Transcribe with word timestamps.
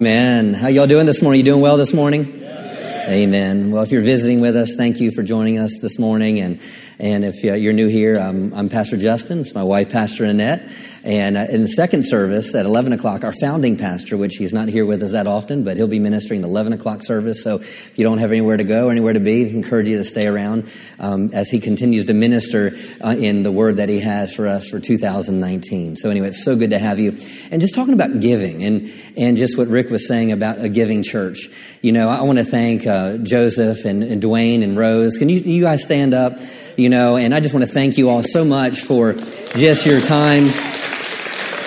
Man, 0.00 0.54
how 0.54 0.68
y'all 0.68 0.86
doing 0.86 1.06
this 1.06 1.22
morning? 1.22 1.40
You 1.40 1.44
doing 1.44 1.60
well 1.60 1.76
this 1.76 1.92
morning? 1.92 2.40
Amen. 3.08 3.72
Well, 3.72 3.82
if 3.82 3.90
you're 3.90 4.00
visiting 4.00 4.38
with 4.38 4.54
us, 4.54 4.76
thank 4.76 5.00
you 5.00 5.10
for 5.10 5.24
joining 5.24 5.58
us 5.58 5.76
this 5.82 5.98
morning. 5.98 6.38
And 6.38 6.60
and 6.98 7.24
if 7.24 7.44
uh, 7.44 7.54
you're 7.54 7.72
new 7.72 7.86
here, 7.86 8.18
I'm, 8.18 8.52
I'm 8.52 8.68
Pastor 8.68 8.96
Justin. 8.96 9.38
It's 9.38 9.54
my 9.54 9.62
wife, 9.62 9.90
Pastor 9.90 10.24
Annette. 10.24 10.68
And 11.04 11.36
uh, 11.36 11.46
in 11.48 11.62
the 11.62 11.68
second 11.68 12.04
service 12.04 12.56
at 12.56 12.66
11 12.66 12.92
o'clock, 12.92 13.22
our 13.22 13.32
founding 13.40 13.76
pastor, 13.76 14.16
which 14.16 14.34
he's 14.34 14.52
not 14.52 14.66
here 14.66 14.84
with 14.84 15.00
us 15.04 15.12
that 15.12 15.28
often, 15.28 15.62
but 15.62 15.76
he'll 15.76 15.86
be 15.86 16.00
ministering 16.00 16.40
the 16.40 16.48
11 16.48 16.72
o'clock 16.72 17.04
service. 17.04 17.44
So 17.44 17.56
if 17.60 17.96
you 17.96 18.02
don't 18.02 18.18
have 18.18 18.32
anywhere 18.32 18.56
to 18.56 18.64
go 18.64 18.88
or 18.88 18.90
anywhere 18.90 19.12
to 19.12 19.20
be, 19.20 19.46
I 19.46 19.50
encourage 19.50 19.86
you 19.86 19.96
to 19.98 20.04
stay 20.04 20.26
around 20.26 20.68
um, 20.98 21.30
as 21.32 21.50
he 21.50 21.60
continues 21.60 22.06
to 22.06 22.14
minister 22.14 22.76
uh, 23.00 23.14
in 23.16 23.44
the 23.44 23.52
word 23.52 23.76
that 23.76 23.88
he 23.88 24.00
has 24.00 24.34
for 24.34 24.48
us 24.48 24.68
for 24.68 24.80
2019. 24.80 25.96
So 25.96 26.10
anyway, 26.10 26.28
it's 26.28 26.44
so 26.44 26.56
good 26.56 26.70
to 26.70 26.80
have 26.80 26.98
you. 26.98 27.16
And 27.52 27.60
just 27.60 27.76
talking 27.76 27.94
about 27.94 28.18
giving 28.18 28.64
and, 28.64 28.92
and 29.16 29.36
just 29.36 29.56
what 29.56 29.68
Rick 29.68 29.90
was 29.90 30.08
saying 30.08 30.32
about 30.32 30.58
a 30.58 30.68
giving 30.68 31.04
church. 31.04 31.48
You 31.80 31.92
know, 31.92 32.08
I 32.08 32.22
want 32.22 32.38
to 32.38 32.44
thank 32.44 32.88
uh, 32.88 33.18
Joseph 33.18 33.84
and, 33.84 34.02
and 34.02 34.20
Dwayne 34.20 34.64
and 34.64 34.76
Rose. 34.76 35.16
Can 35.16 35.28
you, 35.28 35.38
you 35.38 35.62
guys 35.62 35.84
stand 35.84 36.12
up? 36.12 36.32
You 36.78 36.88
know, 36.88 37.16
and 37.16 37.34
I 37.34 37.40
just 37.40 37.52
want 37.52 37.66
to 37.66 37.72
thank 37.72 37.98
you 37.98 38.08
all 38.08 38.22
so 38.22 38.44
much 38.44 38.82
for 38.82 39.14
just 39.56 39.84
your 39.84 40.00
time, 40.00 40.44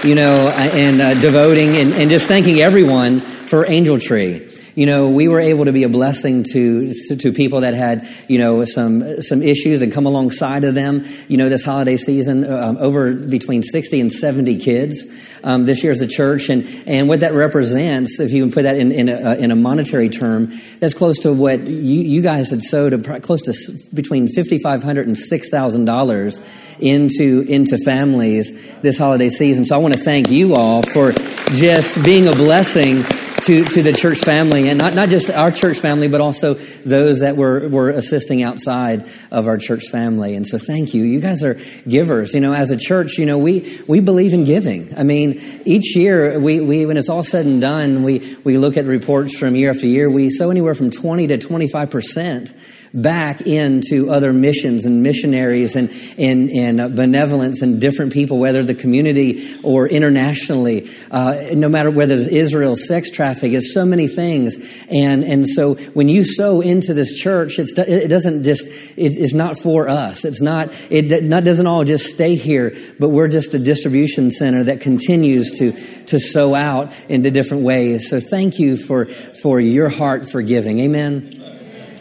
you 0.04 0.16
know, 0.16 0.54
and 0.56 1.02
uh, 1.02 1.14
devoting 1.16 1.76
and, 1.76 1.94
and 1.94 2.10
just 2.10 2.30
thanking 2.30 2.62
everyone 2.62 3.20
for 3.20 3.70
Angel 3.70 4.00
Tree 4.00 4.51
you 4.76 4.86
know, 4.86 5.10
we 5.10 5.28
were 5.28 5.40
able 5.40 5.66
to 5.66 5.72
be 5.72 5.84
a 5.84 5.90
blessing 5.90 6.44
to, 6.52 6.94
to 7.18 7.32
people 7.34 7.62
that 7.62 7.74
had, 7.74 8.08
you 8.28 8.38
know, 8.38 8.64
some, 8.66 9.22
some 9.22 9.42
issues 9.42 9.82
and 9.82 9.92
come 9.92 10.06
alongside 10.06 10.64
of 10.64 10.76
them. 10.76 11.06
You 11.28 11.38
know, 11.38 11.50
this 11.50 11.64
holiday 11.64 11.98
season, 11.98 12.50
um, 12.52 12.78
over 12.78 13.14
between 13.14 13.64
60 13.64 14.00
and 14.00 14.12
70 14.12 14.58
kids 14.58 15.06
um, 15.44 15.66
this 15.66 15.84
year 15.84 15.92
as 15.92 16.02
a 16.02 16.08
church. 16.08 16.50
And, 16.50 16.66
and 16.88 17.08
what 17.10 17.22
that 17.22 17.34
represents, 17.34 18.20
if 18.20 18.32
you 18.32 18.44
can 18.44 18.52
put 18.52 18.64
that 18.64 18.78
in, 18.78 18.92
in, 18.92 19.10
a, 19.10 19.36
in 19.36 19.52
a 19.52 19.56
monetary 19.56 20.10
term, 20.10 20.54
that's 20.80 20.94
close 20.94 21.20
to 21.22 21.34
what 21.34 21.68
you, 21.68 22.02
you 22.02 22.22
guys 22.22 22.50
had 22.52 22.62
sowed, 22.62 23.04
close 23.24 23.42
to 23.44 23.54
between 23.94 24.28
$5,500 24.28 25.04
and 25.04 25.16
$6,000 25.16 26.78
into, 26.80 27.42
into 27.42 27.78
families 27.78 28.80
this 28.80 28.98
holiday 28.98 29.30
season. 29.30 29.66
So 29.66 29.76
I 29.76 29.80
want 29.80 29.94
to 29.94 30.00
thank 30.00 30.30
you 30.30 30.56
all 30.56 30.82
for 30.84 31.12
just 31.52 32.04
being 32.04 32.28
a 32.28 32.34
blessing 32.34 33.04
to, 33.42 33.64
to 33.64 33.82
the 33.82 33.94
church 33.94 34.20
family, 34.20 34.70
and 34.70 34.78
not, 34.78 34.94
not 34.94 35.10
just 35.10 35.30
our 35.30 35.52
church 35.52 35.78
family, 35.80 36.08
but 36.08 36.22
also 36.22 36.54
those 36.86 37.20
that 37.20 37.36
were, 37.36 37.68
were 37.70 37.90
assisting 37.90 38.44
outside 38.44 39.08
of 39.32 39.48
our 39.48 39.58
church 39.58 39.90
family. 39.92 40.36
And 40.36 40.46
so 40.46 40.58
thank 40.58 40.94
you. 40.94 41.04
You 41.04 41.20
guys 41.20 41.44
are 41.44 41.60
givers. 41.88 42.34
You 42.34 42.40
know, 42.40 42.54
as 42.54 42.72
a 42.72 42.78
church, 42.78 43.18
you 43.18 43.26
know, 43.26 43.38
we, 43.38 43.80
we 43.88 44.00
believe 44.00 44.34
in 44.34 44.46
giving. 44.46 44.98
I 44.98 45.04
mean, 45.04 45.42
each 45.66 45.96
year, 45.96 46.40
we, 46.40 46.60
we, 46.60 46.86
when 46.86 46.98
it's 46.98 47.10
all 47.10 47.24
said 47.24 47.46
and 47.46 47.60
done, 47.60 48.04
we, 48.04 48.38
we 48.44 48.58
look 48.58 48.78
at 48.78 48.86
reports 48.86 49.38
from 49.38 49.56
year 49.56 49.72
after 49.72 49.88
year, 49.88 50.10
we 50.10 50.30
sow 50.30 50.52
anywhere 50.52 50.76
from 50.76 50.92
20 50.92 51.28
to 51.28 51.38
25 51.38 51.90
percent 51.90 52.54
back 52.94 53.42
into 53.42 54.10
other 54.12 54.34
missions 54.34 54.86
and 54.86 55.02
missionaries 55.02 55.76
and, 55.76 55.90
and, 56.18 56.50
and 56.50 56.82
uh, 56.82 56.90
benevolence 56.90 57.62
and 57.62 57.80
different 57.80 58.12
people, 58.12 58.38
whether 58.38 58.64
the 58.64 58.76
community 58.76 59.58
or 59.64 59.88
internationally, 59.88 60.90
uh, 61.10 61.36
no 61.54 61.70
matter 61.70 61.90
whether 61.90 62.14
it's 62.14 62.28
Israel, 62.28 62.76
sex 62.76 63.10
trafficking, 63.10 63.54
it's 63.54 63.74
so 63.74 63.86
many 63.86 64.08
things. 64.08 64.58
And, 64.90 65.24
and 65.24 65.48
so 65.48 65.76
when 65.76 66.10
you 66.10 66.26
sow 66.26 66.62
into 66.62 66.94
this 66.94 67.18
church, 67.18 67.60
it's, 67.60 67.78
it 67.78 68.10
doesn't 68.10 68.44
just, 68.44 68.68
it's 68.98 69.34
not 69.34 69.58
for 69.58 69.88
us. 69.88 70.26
It's 70.26 70.42
not, 70.42 70.70
it 70.90 71.24
not, 71.24 71.44
doesn't 71.44 71.68
all 71.68 71.84
just 71.86 72.08
stay 72.08 72.36
here, 72.36 72.76
but 73.00 73.10
we're 73.10 73.30
just 73.30 73.54
a 73.54 73.60
distribution 73.60 74.32
center 74.32 74.64
that 74.66 74.82
continues 74.82 75.58
to, 75.60 75.72
to 76.08 76.20
sow 76.20 76.54
out 76.54 76.92
into 77.08 77.32
different 77.32 77.64
ways. 77.64 78.10
So 78.10 78.20
thank 78.20 78.60
you 78.60 78.76
for, 78.78 79.06
for 79.06 79.60
your 79.60 79.90
heart 79.90 80.30
for 80.30 80.42
giving. 80.42 80.80
Amen. 80.80 81.41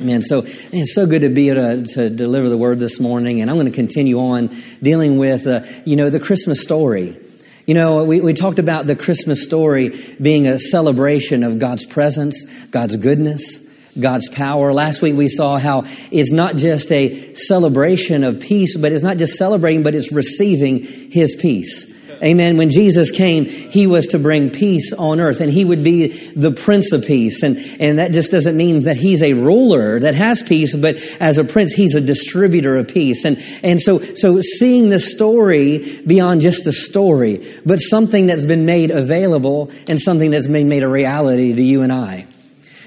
Man, 0.00 0.22
so 0.22 0.44
it's 0.46 0.94
so 0.94 1.06
good 1.06 1.20
to 1.20 1.28
be 1.28 1.50
able 1.50 1.84
to, 1.84 1.94
to, 1.94 2.08
deliver 2.08 2.48
the 2.48 2.56
word 2.56 2.78
this 2.78 2.98
morning, 2.98 3.42
and 3.42 3.50
I'm 3.50 3.56
going 3.56 3.66
to 3.66 3.72
continue 3.72 4.18
on 4.18 4.50
dealing 4.82 5.18
with, 5.18 5.46
uh, 5.46 5.60
you 5.84 5.94
know, 5.94 6.08
the 6.08 6.18
Christmas 6.18 6.62
story. 6.62 7.18
You 7.66 7.74
know, 7.74 8.02
we, 8.04 8.22
we 8.22 8.32
talked 8.32 8.58
about 8.58 8.86
the 8.86 8.96
Christmas 8.96 9.44
story 9.44 9.90
being 10.20 10.46
a 10.46 10.58
celebration 10.58 11.44
of 11.44 11.58
God's 11.58 11.84
presence, 11.84 12.50
God's 12.70 12.96
goodness, 12.96 13.60
God's 13.98 14.30
power. 14.30 14.72
Last 14.72 15.02
week 15.02 15.16
we 15.16 15.28
saw 15.28 15.58
how 15.58 15.84
it's 16.10 16.32
not 16.32 16.56
just 16.56 16.90
a 16.90 17.34
celebration 17.34 18.24
of 18.24 18.40
peace, 18.40 18.78
but 18.78 18.92
it's 18.92 19.02
not 19.02 19.18
just 19.18 19.34
celebrating, 19.34 19.82
but 19.82 19.94
it's 19.94 20.12
receiving 20.12 20.82
His 21.10 21.36
peace. 21.38 21.89
Amen. 22.22 22.58
When 22.58 22.68
Jesus 22.68 23.10
came, 23.10 23.46
he 23.46 23.86
was 23.86 24.08
to 24.08 24.18
bring 24.18 24.50
peace 24.50 24.92
on 24.92 25.20
earth 25.20 25.40
and 25.40 25.50
he 25.50 25.64
would 25.64 25.82
be 25.82 26.08
the 26.08 26.50
prince 26.50 26.92
of 26.92 27.06
peace. 27.06 27.42
And, 27.42 27.56
and 27.80 27.98
that 27.98 28.12
just 28.12 28.30
doesn't 28.30 28.58
mean 28.58 28.80
that 28.82 28.98
he's 28.98 29.22
a 29.22 29.32
ruler 29.32 29.98
that 30.00 30.14
has 30.14 30.42
peace, 30.42 30.76
but 30.76 30.96
as 31.18 31.38
a 31.38 31.44
prince, 31.44 31.72
he's 31.72 31.94
a 31.94 32.00
distributor 32.00 32.76
of 32.76 32.88
peace. 32.88 33.24
And, 33.24 33.42
and 33.62 33.80
so, 33.80 34.00
so 34.00 34.42
seeing 34.42 34.90
the 34.90 35.00
story 35.00 36.02
beyond 36.06 36.42
just 36.42 36.66
a 36.66 36.72
story, 36.72 37.46
but 37.64 37.78
something 37.78 38.26
that's 38.26 38.44
been 38.44 38.66
made 38.66 38.90
available 38.90 39.70
and 39.88 39.98
something 39.98 40.30
that's 40.30 40.46
been 40.46 40.68
made 40.68 40.82
a 40.82 40.88
reality 40.88 41.54
to 41.54 41.62
you 41.62 41.80
and 41.80 41.90
I. 41.90 42.26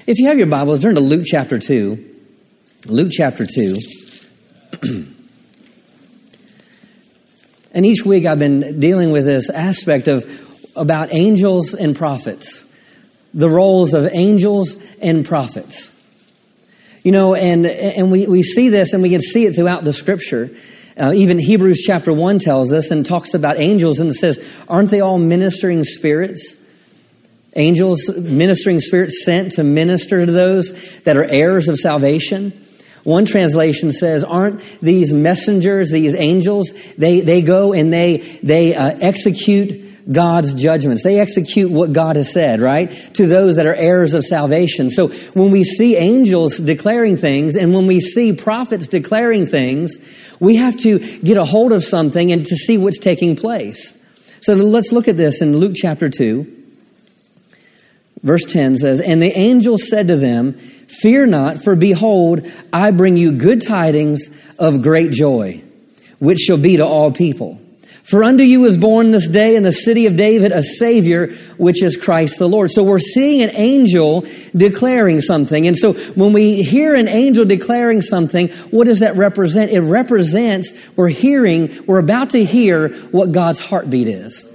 If 0.06 0.20
you 0.20 0.28
have 0.28 0.38
your 0.38 0.46
Bibles, 0.46 0.78
turn 0.80 0.94
to 0.94 1.00
Luke 1.00 1.24
chapter 1.24 1.58
2. 1.58 2.16
Luke 2.86 3.10
chapter 3.10 3.46
2. 3.46 5.06
And 7.74 7.84
each 7.84 8.06
week 8.06 8.24
I've 8.24 8.38
been 8.38 8.78
dealing 8.78 9.10
with 9.10 9.24
this 9.24 9.50
aspect 9.50 10.06
of 10.06 10.24
about 10.76 11.12
angels 11.12 11.74
and 11.74 11.96
prophets, 11.96 12.64
the 13.34 13.50
roles 13.50 13.94
of 13.94 14.08
angels 14.12 14.76
and 15.02 15.26
prophets. 15.26 15.90
You 17.02 17.10
know, 17.10 17.34
and, 17.34 17.66
and 17.66 18.12
we, 18.12 18.26
we 18.26 18.44
see 18.44 18.68
this 18.68 18.94
and 18.94 19.02
we 19.02 19.10
can 19.10 19.20
see 19.20 19.44
it 19.44 19.56
throughout 19.56 19.82
the 19.82 19.92
scripture. 19.92 20.50
Uh, 20.96 21.12
even 21.14 21.40
Hebrews 21.40 21.82
chapter 21.84 22.12
1 22.12 22.38
tells 22.38 22.72
us 22.72 22.92
and 22.92 23.04
talks 23.04 23.34
about 23.34 23.58
angels 23.58 23.98
and 23.98 24.08
it 24.08 24.14
says, 24.14 24.38
Aren't 24.68 24.90
they 24.90 25.00
all 25.00 25.18
ministering 25.18 25.82
spirits? 25.82 26.56
Angels, 27.56 28.08
ministering 28.18 28.78
spirits 28.78 29.24
sent 29.24 29.52
to 29.52 29.64
minister 29.64 30.24
to 30.24 30.30
those 30.30 31.00
that 31.00 31.16
are 31.16 31.24
heirs 31.24 31.68
of 31.68 31.76
salvation. 31.76 32.63
One 33.04 33.26
translation 33.26 33.92
says, 33.92 34.24
aren't 34.24 34.60
these 34.80 35.12
messengers, 35.12 35.90
these 35.90 36.16
angels, 36.16 36.72
they, 36.96 37.20
they 37.20 37.42
go 37.42 37.72
and 37.72 37.92
they, 37.92 38.18
they 38.42 38.74
uh, 38.74 38.96
execute 39.00 39.84
God's 40.10 40.54
judgments. 40.54 41.02
They 41.02 41.20
execute 41.20 41.70
what 41.70 41.92
God 41.92 42.16
has 42.16 42.32
said, 42.32 42.60
right? 42.60 42.90
To 43.14 43.26
those 43.26 43.56
that 43.56 43.66
are 43.66 43.74
heirs 43.74 44.14
of 44.14 44.24
salvation. 44.24 44.90
So 44.90 45.08
when 45.08 45.50
we 45.50 45.64
see 45.64 45.96
angels 45.96 46.58
declaring 46.58 47.16
things 47.16 47.56
and 47.56 47.74
when 47.74 47.86
we 47.86 48.00
see 48.00 48.32
prophets 48.32 48.86
declaring 48.88 49.46
things, 49.46 49.98
we 50.40 50.56
have 50.56 50.76
to 50.78 50.98
get 51.18 51.36
a 51.36 51.44
hold 51.44 51.72
of 51.72 51.84
something 51.84 52.32
and 52.32 52.44
to 52.46 52.56
see 52.56 52.76
what's 52.76 52.98
taking 52.98 53.36
place. 53.36 53.98
So 54.40 54.54
let's 54.54 54.92
look 54.92 55.08
at 55.08 55.16
this 55.16 55.40
in 55.40 55.56
Luke 55.56 55.72
chapter 55.74 56.10
2. 56.10 56.63
Verse 58.24 58.44
10 58.46 58.78
says, 58.78 59.00
And 59.00 59.22
the 59.22 59.38
angel 59.38 59.76
said 59.78 60.08
to 60.08 60.16
them, 60.16 60.54
Fear 60.54 61.26
not, 61.26 61.62
for 61.62 61.76
behold, 61.76 62.50
I 62.72 62.90
bring 62.90 63.16
you 63.16 63.32
good 63.32 63.60
tidings 63.60 64.30
of 64.58 64.82
great 64.82 65.12
joy, 65.12 65.62
which 66.18 66.38
shall 66.38 66.56
be 66.56 66.78
to 66.78 66.86
all 66.86 67.12
people. 67.12 67.60
For 68.02 68.22
unto 68.22 68.42
you 68.42 68.64
is 68.64 68.76
born 68.76 69.10
this 69.10 69.28
day 69.28 69.56
in 69.56 69.62
the 69.62 69.72
city 69.72 70.06
of 70.06 70.16
David 70.16 70.52
a 70.52 70.62
Savior, 70.62 71.28
which 71.56 71.82
is 71.82 71.96
Christ 71.96 72.38
the 72.38 72.48
Lord. 72.48 72.70
So 72.70 72.82
we're 72.82 72.98
seeing 72.98 73.42
an 73.42 73.50
angel 73.54 74.26
declaring 74.54 75.20
something. 75.22 75.66
And 75.66 75.76
so 75.76 75.92
when 75.92 76.32
we 76.32 76.62
hear 76.62 76.94
an 76.94 77.08
angel 77.08 77.44
declaring 77.44 78.02
something, 78.02 78.48
what 78.70 78.84
does 78.84 79.00
that 79.00 79.16
represent? 79.16 79.70
It 79.70 79.80
represents 79.80 80.74
we're 80.96 81.08
hearing, 81.08 81.84
we're 81.86 81.98
about 81.98 82.30
to 82.30 82.44
hear 82.44 82.90
what 83.06 83.32
God's 83.32 83.58
heartbeat 83.58 84.08
is. 84.08 84.53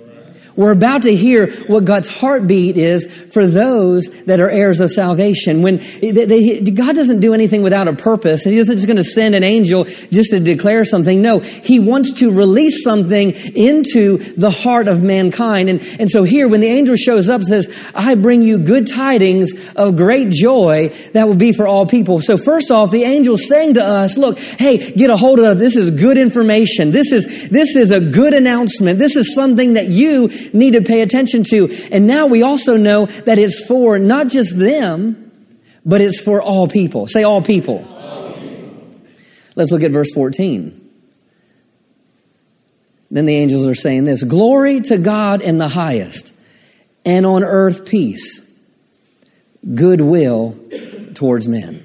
We're 0.60 0.74
about 0.74 1.04
to 1.04 1.16
hear 1.16 1.50
what 1.68 1.86
God's 1.86 2.10
heartbeat 2.10 2.76
is 2.76 3.06
for 3.32 3.48
those 3.48 4.10
that 4.26 4.42
are 4.42 4.50
heirs 4.50 4.82
of 4.82 4.92
salvation. 4.92 5.62
When 5.62 5.78
they, 6.02 6.12
they, 6.12 6.60
God 6.60 6.96
doesn't 6.96 7.22
do 7.22 7.34
anything 7.34 7.62
without 7.62 7.88
a 7.88 7.94
purpose, 7.94 8.44
He 8.44 8.58
isn't 8.58 8.76
just 8.76 8.86
going 8.86 8.98
to 8.98 9.06
send 9.06 9.36
an 9.36 9.44
angel 9.44 9.86
just 9.86 10.32
to 10.32 10.40
declare 10.42 10.84
something. 10.84 11.22
No, 11.22 11.40
He 11.40 11.80
wants 11.80 12.12
to 12.20 12.30
release 12.30 12.84
something 12.84 13.32
into 13.56 14.18
the 14.36 14.52
heart 14.52 14.90
of 14.90 15.02
mankind. 15.02 15.70
And, 15.70 15.82
and 15.98 16.10
so 16.10 16.26
here, 16.26 16.50
when 16.50 16.60
the 16.60 16.68
angel 16.68 16.98
shows 16.98 17.30
up, 17.30 17.42
says, 17.44 17.74
"I 17.96 18.16
bring 18.16 18.42
you 18.42 18.58
good 18.58 18.86
tidings 18.86 19.54
of 19.78 19.96
great 19.96 20.30
joy 20.30 20.90
that 21.14 21.26
will 21.26 21.36
be 21.36 21.54
for 21.54 21.68
all 21.68 21.86
people." 21.86 22.20
So 22.20 22.36
first 22.38 22.70
off, 22.70 22.92
the 22.92 23.06
angel's 23.06 23.48
saying 23.48 23.76
to 23.76 23.82
us, 23.82 24.18
"Look, 24.18 24.38
hey, 24.38 24.92
get 24.92 25.10
a 25.10 25.16
hold 25.16 25.40
of 25.40 25.58
this. 25.58 25.78
Is 25.78 25.90
good 25.90 26.18
information. 26.18 26.92
This 26.92 27.14
is 27.14 27.48
this 27.50 27.78
is 27.78 27.92
a 27.92 28.02
good 28.02 28.34
announcement. 28.34 29.00
This 29.00 29.16
is 29.16 29.34
something 29.34 29.76
that 29.76 29.88
you." 29.88 30.30
Need 30.54 30.72
to 30.72 30.82
pay 30.82 31.02
attention 31.02 31.44
to. 31.50 31.70
And 31.92 32.08
now 32.08 32.28
we 32.28 32.44
also 32.44 32.78
know 32.78 33.06
that 33.06 33.38
it's 33.38 33.66
for 33.66 34.00
not 34.00 34.28
just 34.28 34.58
them, 34.58 35.32
but 35.86 36.02
it's 36.02 36.20
for 36.20 36.42
all 36.42 36.68
people. 36.68 37.08
Say 37.08 37.24
all 37.24 37.42
people. 37.42 37.86
Let's 39.56 39.72
look 39.72 39.84
at 39.84 39.92
verse 39.92 40.12
14. 40.14 40.80
Then 43.12 43.26
the 43.26 43.36
angels 43.36 43.68
are 43.68 43.76
saying 43.76 44.06
this 44.06 44.24
Glory 44.24 44.82
to 44.82 44.98
God 44.98 45.42
in 45.42 45.58
the 45.58 45.68
highest, 45.68 46.34
and 47.06 47.26
on 47.26 47.44
earth 47.44 47.86
peace, 47.86 48.50
goodwill 49.74 50.58
towards 51.16 51.48
men. 51.48 51.84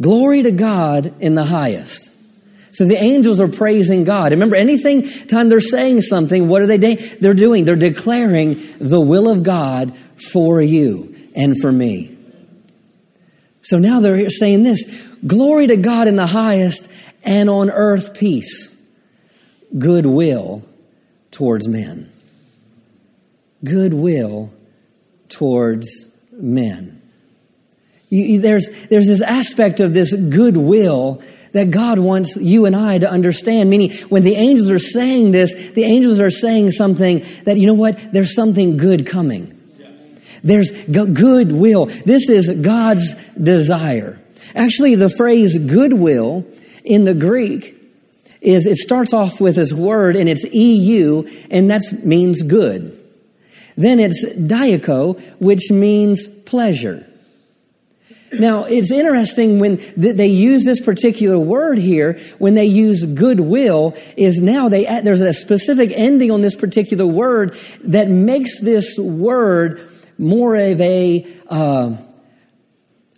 Glory 0.00 0.42
to 0.42 0.52
God 0.52 1.14
in 1.20 1.34
the 1.34 1.44
highest. 1.44 2.12
So 2.78 2.84
the 2.84 2.94
angels 2.94 3.40
are 3.40 3.48
praising 3.48 4.04
God. 4.04 4.30
Remember, 4.30 4.54
anything 4.54 5.02
time 5.26 5.48
they're 5.48 5.60
saying 5.60 6.02
something, 6.02 6.46
what 6.46 6.62
are 6.62 6.66
they 6.66 6.78
doing? 6.78 6.98
They're 7.20 7.34
doing, 7.34 7.64
they're 7.64 7.74
declaring 7.74 8.56
the 8.78 9.00
will 9.00 9.28
of 9.28 9.42
God 9.42 9.96
for 10.30 10.62
you 10.62 11.12
and 11.34 11.56
for 11.60 11.72
me. 11.72 12.16
So 13.62 13.78
now 13.78 13.98
they're 13.98 14.30
saying 14.30 14.62
this 14.62 14.84
glory 15.26 15.66
to 15.66 15.76
God 15.76 16.06
in 16.06 16.14
the 16.14 16.28
highest 16.28 16.88
and 17.24 17.50
on 17.50 17.68
earth 17.68 18.16
peace, 18.16 18.80
goodwill 19.76 20.62
towards 21.32 21.66
men. 21.66 22.12
Goodwill 23.64 24.52
towards 25.28 26.16
men. 26.30 27.02
You, 28.08 28.22
you, 28.22 28.40
there's, 28.40 28.68
there's 28.86 29.08
this 29.08 29.20
aspect 29.20 29.80
of 29.80 29.94
this 29.94 30.14
goodwill 30.14 31.20
that 31.52 31.70
God 31.70 31.98
wants 31.98 32.36
you 32.36 32.66
and 32.66 32.76
I 32.76 32.98
to 32.98 33.10
understand. 33.10 33.70
Meaning, 33.70 33.92
when 34.08 34.22
the 34.22 34.34
angels 34.34 34.70
are 34.70 34.78
saying 34.78 35.32
this, 35.32 35.52
the 35.70 35.84
angels 35.84 36.20
are 36.20 36.30
saying 36.30 36.72
something 36.72 37.24
that, 37.44 37.58
you 37.58 37.66
know 37.66 37.74
what? 37.74 38.12
There's 38.12 38.34
something 38.34 38.76
good 38.76 39.06
coming. 39.06 39.54
There's 40.42 40.70
goodwill. 40.86 41.86
This 41.86 42.28
is 42.28 42.48
God's 42.60 43.14
desire. 43.34 44.20
Actually, 44.54 44.94
the 44.94 45.10
phrase 45.10 45.58
goodwill 45.58 46.46
in 46.84 47.04
the 47.04 47.14
Greek 47.14 47.74
is 48.40 48.66
it 48.66 48.76
starts 48.76 49.12
off 49.12 49.40
with 49.40 49.56
this 49.56 49.72
word 49.72 50.16
and 50.16 50.28
it's 50.28 50.44
EU, 50.44 51.28
and 51.50 51.70
that 51.70 51.82
means 52.04 52.42
good. 52.42 52.94
Then 53.76 53.98
it's 54.00 54.24
diaco, 54.24 55.20
which 55.40 55.70
means 55.70 56.26
pleasure. 56.26 57.07
Now, 58.32 58.64
it's 58.64 58.90
interesting 58.90 59.58
when 59.58 59.80
they 59.96 60.26
use 60.26 60.64
this 60.64 60.80
particular 60.80 61.38
word 61.38 61.78
here, 61.78 62.20
when 62.38 62.54
they 62.54 62.66
use 62.66 63.04
goodwill, 63.06 63.96
is 64.16 64.40
now 64.40 64.68
they, 64.68 64.84
there's 65.02 65.20
a 65.20 65.32
specific 65.32 65.92
ending 65.94 66.30
on 66.30 66.42
this 66.42 66.54
particular 66.54 67.06
word 67.06 67.54
that 67.84 68.08
makes 68.08 68.60
this 68.60 68.98
word 68.98 69.80
more 70.18 70.56
of 70.56 70.80
a, 70.80 71.26
uh, 71.48 71.96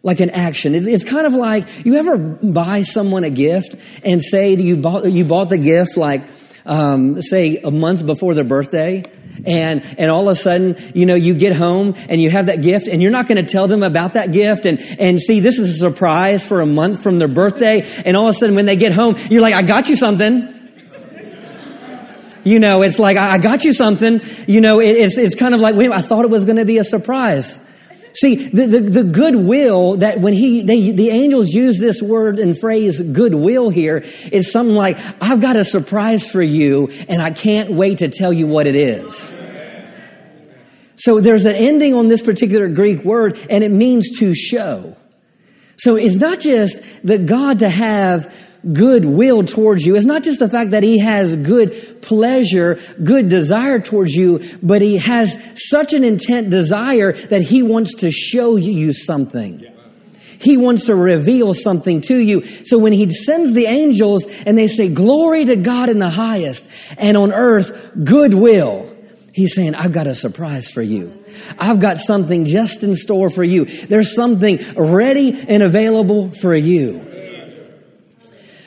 like 0.03 0.21
an 0.21 0.31
action. 0.31 0.75
It's, 0.75 0.87
it's, 0.87 1.05
kind 1.05 1.27
of 1.27 1.35
like 1.35 1.85
you 1.85 1.97
ever 1.97 2.17
buy 2.17 2.83
someone 2.83 3.25
a 3.25 3.31
gift 3.31 3.75
and 4.05 4.23
say 4.23 4.55
that 4.55 4.63
you 4.63 4.77
bought, 4.77 5.11
you 5.11 5.25
bought 5.25 5.49
the 5.49 5.59
gift 5.59 5.97
like, 5.97 6.23
um, 6.67 7.21
say 7.21 7.56
a 7.59 7.71
month 7.71 8.06
before 8.06 8.35
their 8.35 8.45
birthday 8.45 9.03
and 9.47 9.83
and 9.99 10.11
all 10.11 10.23
of 10.23 10.29
a 10.29 10.35
sudden 10.35 10.77
you 10.95 11.07
know 11.07 11.15
you 11.15 11.35
get 11.35 11.55
home 11.55 11.95
and 12.09 12.21
you 12.21 12.31
have 12.31 12.47
that 12.47 12.63
gift 12.63 12.89
and 12.89 13.03
you're 13.03 13.11
not 13.11 13.29
going 13.29 13.45
to 13.45 13.51
tell 13.51 13.69
them 13.69 13.83
about 13.83 14.15
that 14.15 14.33
gift. 14.33 14.67
And 14.67 14.81
and 14.99 15.21
see 15.21 15.41
this 15.41 15.59
is 15.59 15.71
a 15.71 15.79
surprise 15.79 16.47
for 16.47 16.61
a 16.61 16.67
month 16.67 17.03
from 17.03 17.19
their 17.19 17.29
birthday. 17.29 17.87
And 18.05 18.17
all 18.17 18.29
of 18.29 18.31
a 18.31 18.39
sudden 18.39 18.55
when 18.55 18.67
they 18.67 18.77
get 18.77 18.93
home 18.93 19.17
you're 19.31 19.43
like 19.43 19.55
i 19.55 19.63
got 19.63 19.89
you 19.89 19.97
something. 19.97 20.55
You 22.43 22.59
know 22.59 22.83
it's 22.83 22.99
like 22.99 23.17
i, 23.17 23.39
got 23.39 23.65
you 23.65 23.75
something. 23.75 24.21
You 24.47 24.61
know 24.61 24.81
it, 24.81 24.97
it's 24.97 25.19
it's 25.19 25.35
kind 25.35 25.55
of 25.55 25.61
like 25.61 25.75
wait 25.75 25.91
i 25.91 26.01
thought 26.01 26.25
it 26.25 26.31
was 26.31 26.45
going 26.45 26.57
to 26.57 26.65
be 26.65 26.79
a 26.79 26.85
surprise 26.85 27.67
See, 28.12 28.49
the, 28.49 28.67
the, 28.67 28.81
the, 28.81 29.05
goodwill 29.05 29.97
that 29.99 30.19
when 30.19 30.33
he, 30.33 30.62
they, 30.62 30.91
the 30.91 31.11
angels 31.11 31.51
use 31.51 31.79
this 31.79 32.03
word 32.03 32.39
and 32.39 32.59
phrase 32.59 33.01
goodwill 33.01 33.71
here 33.71 33.99
is 34.33 34.51
something 34.51 34.75
like, 34.75 34.99
I've 35.23 35.41
got 35.41 35.57
a 35.57 35.65
surprise 35.65 36.29
for 36.29 36.43
you 36.43 36.91
and 37.09 37.23
I 37.23 37.31
can't 37.31 37.71
wait 37.71 37.99
to 37.99 38.09
tell 38.09 38.33
you 38.33 38.47
what 38.47 38.67
it 38.67 38.75
is. 38.75 39.33
So 40.97 41.21
there's 41.21 41.45
an 41.45 41.55
ending 41.55 41.95
on 41.95 42.09
this 42.09 42.21
particular 42.21 42.69
Greek 42.69 43.05
word 43.05 43.39
and 43.49 43.62
it 43.62 43.71
means 43.71 44.19
to 44.19 44.35
show. 44.35 44.97
So 45.79 45.97
it's 45.97 46.17
not 46.17 46.41
just 46.41 46.83
that 47.05 47.27
God 47.27 47.61
to 47.61 47.69
have 47.69 48.35
good 48.73 49.05
will 49.05 49.43
towards 49.45 49.87
you. 49.87 49.97
It's 49.97 50.05
not 50.05 50.23
just 50.23 50.41
the 50.41 50.49
fact 50.49 50.73
that 50.73 50.83
he 50.83 50.99
has 50.99 51.37
good 51.37 52.03
pleasure, 52.03 52.79
good 53.03 53.29
desire 53.29 53.81
towards 53.81 54.15
you, 54.15 54.45
but 54.62 54.83
he 54.83 54.99
has 54.99 55.39
such 55.55 55.93
an 55.93 56.05
intent 56.05 56.51
desire 56.51 57.12
that 57.12 57.43
he 57.43 57.62
wants 57.62 57.97
to 57.97 58.11
show 58.11 58.57
you 58.57 58.93
something. 58.93 59.67
He 60.41 60.57
wants 60.57 60.87
to 60.87 60.95
reveal 60.95 61.53
something 61.53 62.01
to 62.03 62.17
you. 62.17 62.43
So 62.65 62.79
when 62.79 62.95
he 62.95 63.11
sends 63.11 63.53
the 63.53 63.67
angels 63.67 64.25
and 64.47 64.57
they 64.57 64.69
say, 64.69 64.89
glory 64.89 65.45
to 65.45 65.56
God 65.56 65.91
in 65.91 65.99
the 65.99 66.09
highest 66.09 66.69
and 66.97 67.17
on 67.17 67.33
earth, 67.33 67.93
goodwill. 68.05 68.87
He's 69.33 69.55
saying, 69.55 69.75
I've 69.75 69.93
got 69.93 70.06
a 70.06 70.15
surprise 70.15 70.71
for 70.71 70.83
you. 70.83 71.17
I've 71.59 71.79
got 71.79 71.99
something 71.99 72.47
just 72.47 72.83
in 72.83 72.95
store 72.95 73.31
for 73.31 73.45
you. 73.45 73.65
There's 73.65 74.15
something 74.15 74.59
ready 74.75 75.45
and 75.47 75.63
available 75.63 76.31
for 76.31 76.55
you. 76.55 77.06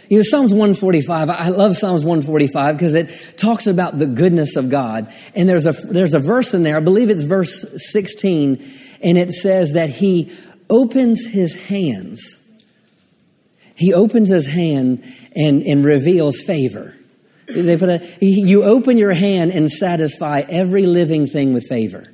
You 0.09 0.17
know, 0.17 0.23
Psalms 0.23 0.51
145, 0.51 1.29
I 1.29 1.47
love 1.49 1.77
Psalms 1.77 2.03
145 2.03 2.77
because 2.77 2.93
it 2.93 3.37
talks 3.37 3.67
about 3.67 3.97
the 3.97 4.05
goodness 4.05 4.55
of 4.55 4.69
God. 4.69 5.11
And 5.33 5.47
there's 5.47 5.65
a, 5.65 5.71
there's 5.71 6.13
a 6.13 6.19
verse 6.19 6.53
in 6.53 6.63
there, 6.63 6.77
I 6.77 6.81
believe 6.81 7.09
it's 7.09 7.23
verse 7.23 7.65
16, 7.91 8.63
and 9.01 9.17
it 9.17 9.31
says 9.31 9.73
that 9.73 9.89
he 9.89 10.31
opens 10.69 11.25
his 11.25 11.55
hands. 11.55 12.39
He 13.75 13.93
opens 13.93 14.29
his 14.29 14.45
hand 14.45 15.03
and, 15.35 15.63
and 15.63 15.83
reveals 15.83 16.41
favor. 16.41 16.95
They 17.47 17.77
put 17.77 17.89
a, 17.89 18.07
you 18.21 18.63
open 18.63 18.97
your 18.97 19.13
hand 19.13 19.51
and 19.51 19.69
satisfy 19.69 20.43
every 20.47 20.85
living 20.85 21.27
thing 21.27 21.53
with 21.53 21.67
favor. 21.67 22.05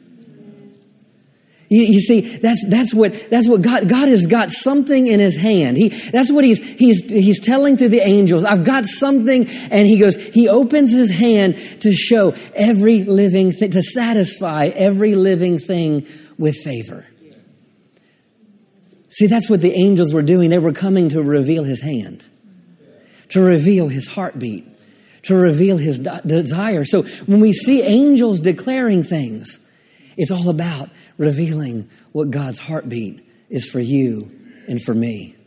You, 1.70 1.84
you, 1.84 2.00
see, 2.00 2.22
that's, 2.22 2.66
that's 2.68 2.96
what, 2.96 3.30
that's 3.30 3.48
what 3.48 3.62
God, 3.62 3.88
God 3.88 4.10
has 4.10 4.26
got 4.26 4.50
something 4.50 5.06
in 5.06 5.20
his 5.20 5.38
hand. 5.38 5.78
He, 5.78 5.90
that's 5.90 6.32
what 6.32 6.44
he's, 6.44 6.58
he's, 6.60 7.10
he's 7.12 7.40
telling 7.40 7.78
through 7.78 7.90
the 7.90 8.02
angels. 8.02 8.44
I've 8.44 8.64
got 8.64 8.86
something. 8.86 9.48
And 9.48 9.88
he 9.88 10.00
goes, 10.00 10.16
he 10.16 10.50
opens 10.50 10.92
his 10.92 11.12
hand 11.12 11.58
to 11.82 11.92
show 11.94 12.36
every 12.56 13.04
living 13.04 13.52
thing, 13.52 13.70
to 13.72 13.84
satisfy 13.84 14.66
every 14.68 15.14
living 15.14 15.60
thing 15.60 16.08
with 16.40 16.56
favor. 16.56 17.06
See, 19.10 19.28
that's 19.28 19.50
what 19.50 19.62
the 19.62 19.74
angels 19.74 20.12
were 20.12 20.24
doing. 20.24 20.50
They 20.50 20.60
were 20.60 20.74
coming 20.74 21.10
to 21.10 21.22
reveal 21.22 21.66
his 21.66 21.82
hand, 21.82 22.26
to 23.30 23.42
reveal 23.42 23.90
his 23.90 24.08
heartbeat, 24.08 24.66
to 25.24 25.36
reveal 25.36 25.78
his 25.78 26.00
desire. 26.00 26.84
So 26.84 27.04
when 27.04 27.42
we 27.42 27.54
see 27.54 27.84
angels 27.84 28.40
declaring 28.40 29.04
things, 29.04 29.60
it's 30.20 30.32
all 30.32 30.50
about 30.50 30.90
revealing 31.18 31.90
what 32.12 32.30
God's 32.30 32.60
heartbeat 32.60 33.26
is 33.50 33.70
for 33.70 33.80
you 33.80 34.30
and 34.68 34.82
for 34.82 34.94
me. 34.94 35.38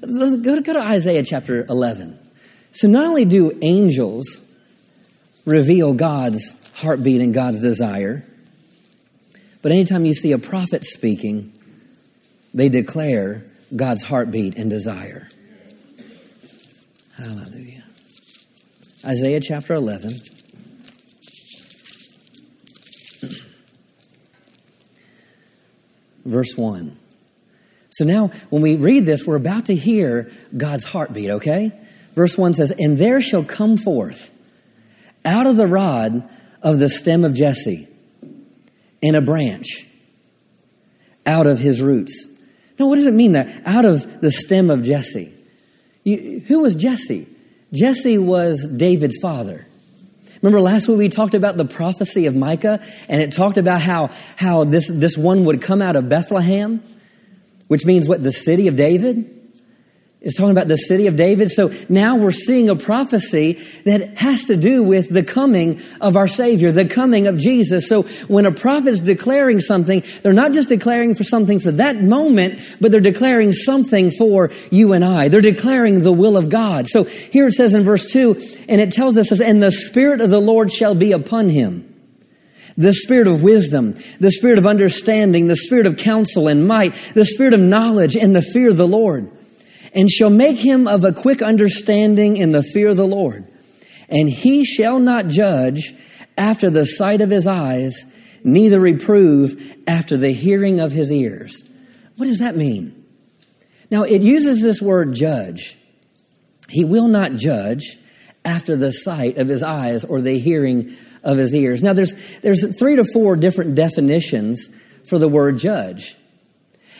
Let's 0.00 0.36
go 0.36 0.54
to, 0.54 0.62
go 0.62 0.72
to 0.72 0.80
Isaiah 0.80 1.24
chapter 1.24 1.66
11. 1.68 2.16
So, 2.70 2.86
not 2.86 3.06
only 3.06 3.24
do 3.24 3.58
angels 3.60 4.48
reveal 5.44 5.94
God's 5.94 6.64
heartbeat 6.74 7.22
and 7.22 7.34
God's 7.34 7.60
desire, 7.60 8.24
but 9.62 9.72
anytime 9.72 10.04
you 10.04 10.14
see 10.14 10.30
a 10.30 10.38
prophet 10.38 10.84
speaking, 10.84 11.52
they 12.54 12.68
declare 12.68 13.44
God's 13.74 14.04
heartbeat 14.04 14.56
and 14.56 14.70
desire. 14.70 15.28
Hallelujah. 17.16 17.84
Isaiah 19.04 19.40
chapter 19.40 19.74
11. 19.74 20.33
Verse 26.24 26.56
1. 26.56 26.98
So 27.90 28.04
now, 28.04 28.30
when 28.50 28.62
we 28.62 28.76
read 28.76 29.06
this, 29.06 29.24
we're 29.26 29.36
about 29.36 29.66
to 29.66 29.74
hear 29.74 30.30
God's 30.56 30.84
heartbeat, 30.84 31.30
okay? 31.30 31.72
Verse 32.14 32.36
1 32.36 32.54
says, 32.54 32.72
And 32.78 32.98
there 32.98 33.20
shall 33.20 33.44
come 33.44 33.76
forth 33.76 34.30
out 35.24 35.46
of 35.46 35.56
the 35.56 35.66
rod 35.66 36.28
of 36.62 36.78
the 36.78 36.88
stem 36.88 37.24
of 37.24 37.34
Jesse, 37.34 37.88
in 39.00 39.14
a 39.14 39.20
branch 39.20 39.86
out 41.26 41.46
of 41.46 41.58
his 41.58 41.80
roots. 41.80 42.26
Now, 42.78 42.88
what 42.88 42.96
does 42.96 43.06
it 43.06 43.14
mean 43.14 43.32
that 43.32 43.48
out 43.66 43.84
of 43.84 44.20
the 44.20 44.32
stem 44.32 44.70
of 44.70 44.82
Jesse? 44.82 45.32
You, 46.02 46.40
who 46.46 46.60
was 46.62 46.74
Jesse? 46.74 47.28
Jesse 47.72 48.18
was 48.18 48.66
David's 48.66 49.18
father. 49.20 49.66
Remember 50.44 50.60
last 50.60 50.88
week 50.88 50.98
we 50.98 51.08
talked 51.08 51.32
about 51.32 51.56
the 51.56 51.64
prophecy 51.64 52.26
of 52.26 52.36
Micah 52.36 52.78
and 53.08 53.22
it 53.22 53.32
talked 53.32 53.56
about 53.56 53.80
how, 53.80 54.10
how 54.36 54.64
this, 54.64 54.90
this 54.92 55.16
one 55.16 55.46
would 55.46 55.62
come 55.62 55.80
out 55.80 55.96
of 55.96 56.10
Bethlehem, 56.10 56.82
which 57.68 57.86
means 57.86 58.06
what? 58.06 58.22
The 58.22 58.30
city 58.30 58.68
of 58.68 58.76
David? 58.76 59.43
It's 60.24 60.38
talking 60.38 60.52
about 60.52 60.68
the 60.68 60.78
city 60.78 61.06
of 61.06 61.16
David. 61.16 61.50
So 61.50 61.70
now 61.90 62.16
we're 62.16 62.32
seeing 62.32 62.70
a 62.70 62.76
prophecy 62.76 63.62
that 63.84 64.16
has 64.16 64.44
to 64.44 64.56
do 64.56 64.82
with 64.82 65.10
the 65.10 65.22
coming 65.22 65.82
of 66.00 66.16
our 66.16 66.28
Savior, 66.28 66.72
the 66.72 66.86
coming 66.86 67.26
of 67.26 67.36
Jesus. 67.36 67.90
So 67.90 68.04
when 68.26 68.46
a 68.46 68.50
prophet 68.50 68.88
is 68.88 69.00
declaring 69.02 69.60
something, 69.60 70.02
they're 70.22 70.32
not 70.32 70.54
just 70.54 70.70
declaring 70.70 71.14
for 71.14 71.24
something 71.24 71.60
for 71.60 71.70
that 71.72 71.96
moment, 72.00 72.58
but 72.80 72.90
they're 72.90 73.02
declaring 73.02 73.52
something 73.52 74.10
for 74.10 74.50
you 74.70 74.94
and 74.94 75.04
I. 75.04 75.28
They're 75.28 75.42
declaring 75.42 76.02
the 76.02 76.12
will 76.12 76.38
of 76.38 76.48
God. 76.48 76.88
So 76.88 77.04
here 77.04 77.48
it 77.48 77.52
says 77.52 77.74
in 77.74 77.82
verse 77.82 78.10
2, 78.10 78.64
and 78.66 78.80
it 78.80 78.92
tells 78.92 79.18
us, 79.18 79.30
and 79.38 79.62
the 79.62 79.70
Spirit 79.70 80.22
of 80.22 80.30
the 80.30 80.40
Lord 80.40 80.72
shall 80.72 80.94
be 80.94 81.12
upon 81.12 81.50
him 81.50 81.90
the 82.76 82.92
spirit 82.92 83.28
of 83.28 83.40
wisdom, 83.40 83.94
the 84.18 84.32
spirit 84.32 84.58
of 84.58 84.66
understanding, 84.66 85.46
the 85.46 85.54
spirit 85.54 85.86
of 85.86 85.96
counsel 85.96 86.48
and 86.48 86.66
might, 86.66 86.92
the 87.14 87.24
spirit 87.24 87.54
of 87.54 87.60
knowledge 87.60 88.16
and 88.16 88.34
the 88.34 88.42
fear 88.42 88.68
of 88.68 88.76
the 88.76 88.88
Lord, 88.88 89.30
and 89.94 90.10
shall 90.10 90.30
make 90.30 90.58
him 90.58 90.88
of 90.88 91.04
a 91.04 91.12
quick 91.12 91.40
understanding 91.40 92.36
in 92.36 92.52
the 92.52 92.62
fear 92.62 92.88
of 92.88 92.96
the 92.96 93.06
Lord. 93.06 93.46
And 94.08 94.28
he 94.28 94.64
shall 94.64 94.98
not 94.98 95.28
judge 95.28 95.94
after 96.36 96.68
the 96.68 96.84
sight 96.84 97.20
of 97.20 97.30
his 97.30 97.46
eyes, 97.46 98.12
neither 98.42 98.80
reprove 98.80 99.76
after 99.86 100.16
the 100.16 100.32
hearing 100.32 100.80
of 100.80 100.92
his 100.92 101.12
ears. 101.12 101.64
What 102.16 102.26
does 102.26 102.40
that 102.40 102.56
mean? 102.56 103.04
Now, 103.90 104.02
it 104.02 104.22
uses 104.22 104.62
this 104.62 104.82
word 104.82 105.14
judge. 105.14 105.76
He 106.68 106.84
will 106.84 107.08
not 107.08 107.32
judge 107.36 107.98
after 108.44 108.76
the 108.76 108.90
sight 108.90 109.38
of 109.38 109.48
his 109.48 109.62
eyes 109.62 110.04
or 110.04 110.20
the 110.20 110.38
hearing 110.38 110.94
of 111.22 111.38
his 111.38 111.54
ears. 111.54 111.82
Now, 111.82 111.92
there's, 111.92 112.14
there's 112.40 112.76
three 112.78 112.96
to 112.96 113.04
four 113.04 113.36
different 113.36 113.74
definitions 113.74 114.68
for 115.08 115.18
the 115.18 115.28
word 115.28 115.58
judge. 115.58 116.16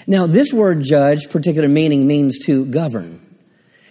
Now, 0.06 0.26
this 0.26 0.52
word 0.52 0.82
judge, 0.82 1.30
particular 1.30 1.68
meaning, 1.68 2.06
means 2.06 2.44
to 2.46 2.66
govern. 2.66 3.20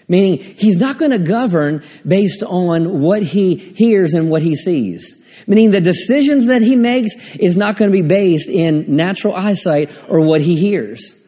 Meaning, 0.08 0.40
he's 0.40 0.78
not 0.78 0.98
going 0.98 1.12
to 1.12 1.20
govern 1.20 1.84
based 2.08 2.44
on 2.44 3.02
what 3.02 3.24
he 3.24 3.56
hears 3.56 4.14
and 4.14 4.30
what 4.30 4.42
he 4.42 4.56
sees. 4.56 5.24
Meaning, 5.48 5.72
the 5.72 5.82
decisions 5.82 6.48
that 6.48 6.62
he 6.62 6.76
makes 6.76 7.36
is 7.36 7.58
not 7.58 7.78
going 7.78 7.92
to 7.92 8.02
be 8.02 8.08
based 8.08 8.50
in 8.50 8.96
natural 8.96 9.34
eyesight 9.34 9.90
or 10.10 10.22
what 10.22 10.42
he 10.42 10.56
hears. 10.56 11.20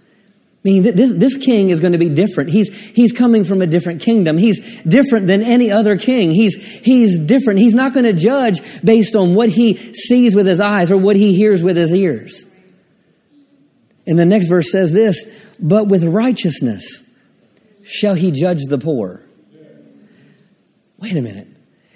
Meaning, 0.63 0.95
this, 0.95 1.13
this 1.13 1.37
king 1.37 1.69
is 1.69 1.79
going 1.79 1.93
to 1.93 1.99
be 1.99 2.09
different. 2.09 2.49
He's, 2.49 2.73
he's 2.91 3.11
coming 3.11 3.43
from 3.43 3.61
a 3.61 3.67
different 3.67 4.01
kingdom. 4.01 4.37
He's 4.37 4.83
different 4.83 5.27
than 5.27 5.41
any 5.41 5.71
other 5.71 5.97
king. 5.97 6.31
He's, 6.31 6.55
he's 6.55 7.19
different. 7.19 7.59
He's 7.59 7.75
not 7.75 7.93
going 7.93 8.05
to 8.05 8.13
judge 8.13 8.61
based 8.83 9.15
on 9.15 9.35
what 9.35 9.49
he 9.49 9.75
sees 9.93 10.35
with 10.35 10.47
his 10.47 10.59
eyes 10.59 10.91
or 10.91 10.97
what 10.97 11.15
he 11.15 11.35
hears 11.35 11.63
with 11.63 11.77
his 11.77 11.93
ears. 11.93 12.54
And 14.07 14.19
the 14.19 14.25
next 14.25 14.47
verse 14.47 14.71
says 14.71 14.93
this, 14.93 15.25
but 15.59 15.87
with 15.87 16.03
righteousness 16.03 17.09
shall 17.83 18.15
he 18.15 18.31
judge 18.31 18.63
the 18.69 18.77
poor. 18.77 19.23
Wait 20.97 21.15
a 21.15 21.21
minute. 21.21 21.47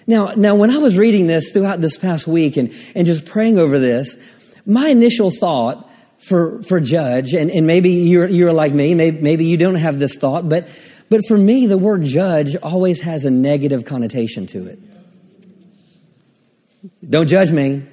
Now, 0.07 0.33
now 0.35 0.55
when 0.55 0.71
I 0.71 0.77
was 0.77 0.97
reading 0.97 1.27
this 1.27 1.51
throughout 1.51 1.81
this 1.81 1.97
past 1.97 2.27
week 2.27 2.57
and, 2.57 2.73
and 2.95 3.05
just 3.05 3.25
praying 3.25 3.59
over 3.59 3.79
this, 3.79 4.17
my 4.65 4.89
initial 4.89 5.31
thought 5.31 5.87
for, 6.19 6.61
for 6.63 6.79
judge, 6.79 7.33
and, 7.33 7.49
and 7.51 7.65
maybe 7.65 7.89
you're, 7.89 8.27
you're 8.27 8.53
like 8.53 8.73
me, 8.73 8.93
maybe, 8.95 9.21
maybe 9.21 9.45
you 9.45 9.57
don't 9.57 9.75
have 9.75 9.99
this 9.99 10.15
thought, 10.15 10.49
but, 10.49 10.67
but 11.09 11.21
for 11.27 11.37
me, 11.37 11.67
the 11.67 11.77
word 11.77 12.03
judge 12.03 12.55
always 12.57 13.01
has 13.01 13.25
a 13.25 13.31
negative 13.31 13.85
connotation 13.85 14.47
to 14.47 14.67
it. 14.67 14.79
Don't 17.07 17.27
judge 17.27 17.51
me. 17.51 17.83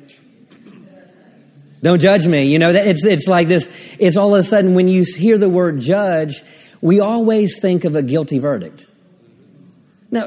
Don't 1.87 2.01
judge 2.01 2.27
me. 2.27 2.43
You 2.43 2.59
know, 2.59 2.71
it's, 2.71 3.05
it's 3.05 3.29
like 3.29 3.47
this, 3.47 3.71
it's 4.01 4.17
all 4.17 4.35
of 4.35 4.41
a 4.41 4.43
sudden 4.43 4.75
when 4.75 4.89
you 4.89 5.05
hear 5.05 5.39
the 5.39 5.49
word 5.49 5.79
judge, 5.79 6.43
we 6.81 6.99
always 6.99 7.61
think 7.61 7.85
of 7.85 7.95
a 7.95 8.03
guilty 8.03 8.41
verdict. 8.41 8.89
Now, 10.11 10.25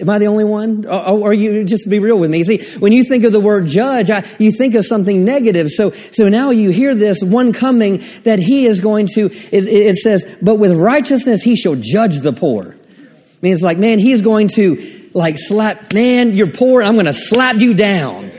am 0.00 0.08
I 0.08 0.18
the 0.18 0.28
only 0.28 0.44
one? 0.44 0.86
Or, 0.86 1.24
or 1.28 1.34
you 1.34 1.62
just 1.64 1.90
be 1.90 1.98
real 1.98 2.18
with 2.18 2.30
me? 2.30 2.42
See, 2.42 2.64
when 2.78 2.92
you 2.92 3.04
think 3.04 3.24
of 3.24 3.32
the 3.32 3.40
word 3.40 3.66
judge, 3.66 4.08
I, 4.08 4.26
you 4.38 4.50
think 4.50 4.74
of 4.76 4.86
something 4.86 5.26
negative. 5.26 5.68
So, 5.68 5.90
so 5.90 6.30
now 6.30 6.48
you 6.48 6.70
hear 6.70 6.94
this 6.94 7.22
one 7.22 7.52
coming 7.52 8.02
that 8.22 8.38
he 8.38 8.64
is 8.64 8.80
going 8.80 9.08
to, 9.08 9.26
it, 9.26 9.66
it 9.66 9.96
says, 9.96 10.24
but 10.40 10.54
with 10.54 10.72
righteousness 10.72 11.42
he 11.42 11.54
shall 11.54 11.76
judge 11.76 12.20
the 12.20 12.32
poor. 12.32 12.78
I 12.98 13.36
mean, 13.42 13.52
it's 13.52 13.62
like, 13.62 13.76
man, 13.76 13.98
he's 13.98 14.22
going 14.22 14.48
to 14.54 15.10
like 15.12 15.36
slap, 15.36 15.92
man, 15.92 16.32
you're 16.32 16.50
poor, 16.50 16.82
I'm 16.82 16.94
going 16.94 17.04
to 17.04 17.12
slap 17.12 17.56
you 17.56 17.74
down. 17.74 18.30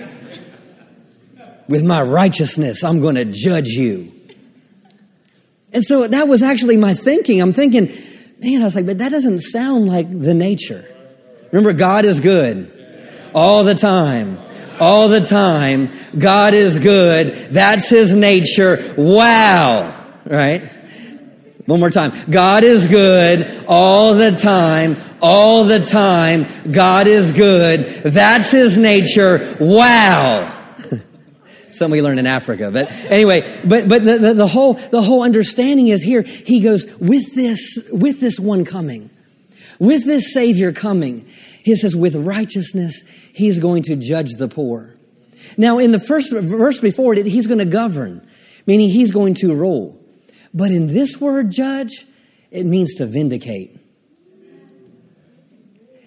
With 1.67 1.83
my 1.83 2.01
righteousness, 2.01 2.83
I'm 2.83 3.01
going 3.01 3.15
to 3.15 3.25
judge 3.25 3.69
you. 3.69 4.11
And 5.73 5.83
so 5.83 6.07
that 6.07 6.27
was 6.27 6.41
actually 6.41 6.77
my 6.77 6.93
thinking. 6.93 7.41
I'm 7.41 7.51
thinking, 7.53 7.91
man, 8.39 8.61
I 8.61 8.65
was 8.65 8.75
like, 8.75 8.85
but 8.85 8.99
that 8.99 9.09
doesn't 9.09 9.39
sound 9.39 9.87
like 9.87 10.09
the 10.09 10.33
nature. 10.33 10.85
Remember, 11.51 11.73
God 11.73 12.05
is 12.05 12.19
good 12.19 12.71
all 13.33 13.63
the 13.63 13.75
time. 13.75 14.39
All 14.79 15.09
the 15.09 15.21
time. 15.21 15.89
God 16.17 16.53
is 16.53 16.79
good. 16.79 17.27
That's 17.51 17.89
his 17.89 18.15
nature. 18.15 18.77
Wow. 18.97 19.93
Right? 20.25 20.61
One 21.65 21.79
more 21.79 21.89
time. 21.89 22.13
God 22.29 22.63
is 22.63 22.85
good 22.85 23.65
all 23.67 24.13
the 24.13 24.31
time. 24.31 24.97
All 25.21 25.63
the 25.63 25.79
time. 25.79 26.45
God 26.71 27.07
is 27.07 27.31
good. 27.31 27.85
That's 28.03 28.51
his 28.51 28.77
nature. 28.77 29.57
Wow. 29.59 30.54
Some 31.75 31.91
we 31.91 32.01
learned 32.01 32.19
in 32.19 32.27
Africa. 32.27 32.71
But 32.71 32.89
anyway, 33.11 33.41
but, 33.65 33.87
but 33.89 34.03
the, 34.03 34.17
the, 34.17 34.33
the, 34.33 34.47
whole, 34.47 34.75
the 34.75 35.01
whole 35.01 35.23
understanding 35.23 35.89
is 35.89 36.01
here. 36.01 36.21
He 36.21 36.61
goes, 36.61 36.85
with 36.99 37.35
this, 37.35 37.79
with 37.91 38.21
this 38.21 38.39
one 38.39 38.63
coming, 38.63 39.09
with 39.77 40.05
this 40.05 40.33
Savior 40.33 40.71
coming, 40.71 41.27
he 41.63 41.75
says, 41.75 41.95
with 41.95 42.15
righteousness, 42.15 43.03
he's 43.33 43.59
going 43.59 43.83
to 43.83 43.95
judge 43.97 44.31
the 44.37 44.47
poor. 44.47 44.95
Now, 45.57 45.79
in 45.79 45.91
the 45.91 45.99
first 45.99 46.31
verse 46.33 46.79
before 46.79 47.13
it, 47.13 47.25
he's 47.25 47.47
going 47.47 47.59
to 47.59 47.65
govern, 47.65 48.25
meaning 48.65 48.89
he's 48.89 49.11
going 49.11 49.33
to 49.35 49.53
rule. 49.53 50.01
But 50.53 50.71
in 50.71 50.87
this 50.87 51.19
word, 51.19 51.51
judge, 51.51 52.05
it 52.51 52.65
means 52.65 52.95
to 52.95 53.05
vindicate. 53.05 53.77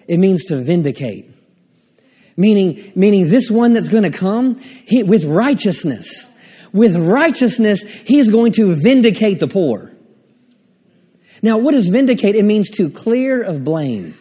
It 0.07 0.17
means 0.17 0.45
to 0.45 0.55
vindicate 0.55 1.28
meaning, 2.39 2.91
meaning 2.95 3.29
this 3.29 3.51
one 3.51 3.73
that's 3.73 3.89
going 3.89 4.09
to 4.09 4.17
come 4.17 4.57
he, 4.57 5.03
with 5.03 5.25
righteousness. 5.25 6.25
With 6.71 6.95
righteousness, 6.95 7.83
he's 7.83 8.31
going 8.31 8.53
to 8.53 8.75
vindicate 8.75 9.39
the 9.39 9.47
poor. 9.47 9.91
Now, 11.41 11.57
what 11.57 11.71
does 11.71 11.89
vindicate? 11.89 12.35
It 12.35 12.43
means 12.43 12.69
to 12.71 12.89
clear 12.89 13.43
of 13.43 13.63
blame. 13.63 14.17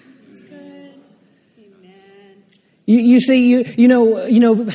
You, 2.87 2.99
you 2.99 3.21
see, 3.21 3.51
you, 3.51 3.65
you 3.77 3.87
know, 3.87 4.25
you 4.25 4.41
know, 4.41 4.69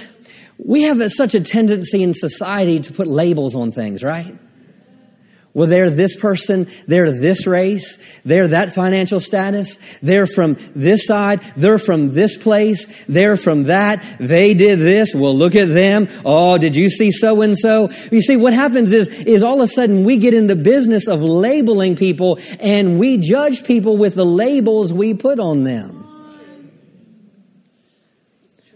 we 0.57 0.83
have 0.83 1.01
a, 1.01 1.09
such 1.09 1.33
a 1.33 1.41
tendency 1.41 2.03
in 2.03 2.13
society 2.13 2.79
to 2.79 2.93
put 2.93 3.07
labels 3.07 3.55
on 3.55 3.71
things, 3.71 4.03
right? 4.03 4.35
Well, 5.55 5.67
they're 5.67 5.91
this 5.91 6.15
person, 6.15 6.67
they're 6.87 7.11
this 7.11 7.45
race, 7.45 7.99
they're 8.25 8.47
that 8.47 8.73
financial 8.73 9.19
status, 9.19 9.77
they're 10.01 10.25
from 10.25 10.57
this 10.75 11.05
side, 11.05 11.41
they're 11.55 11.77
from 11.77 12.15
this 12.15 12.35
place, 12.35 13.05
they're 13.05 13.37
from 13.37 13.65
that, 13.65 14.03
they 14.19 14.55
did 14.55 14.79
this, 14.79 15.13
well, 15.13 15.35
look 15.35 15.55
at 15.55 15.69
them. 15.69 16.07
Oh, 16.25 16.57
did 16.57 16.75
you 16.75 16.89
see 16.89 17.11
so 17.11 17.41
and 17.41 17.55
so? 17.55 17.91
You 18.11 18.21
see, 18.21 18.35
what 18.35 18.53
happens 18.53 18.91
is, 18.91 19.09
is 19.09 19.43
all 19.43 19.61
of 19.61 19.65
a 19.65 19.67
sudden 19.67 20.03
we 20.03 20.17
get 20.17 20.33
in 20.33 20.47
the 20.47 20.55
business 20.55 21.07
of 21.07 21.21
labeling 21.21 21.95
people 21.95 22.39
and 22.59 22.97
we 22.97 23.17
judge 23.17 23.63
people 23.63 23.95
with 23.95 24.15
the 24.15 24.25
labels 24.25 24.91
we 24.91 25.13
put 25.13 25.39
on 25.39 25.63
them. 25.63 26.02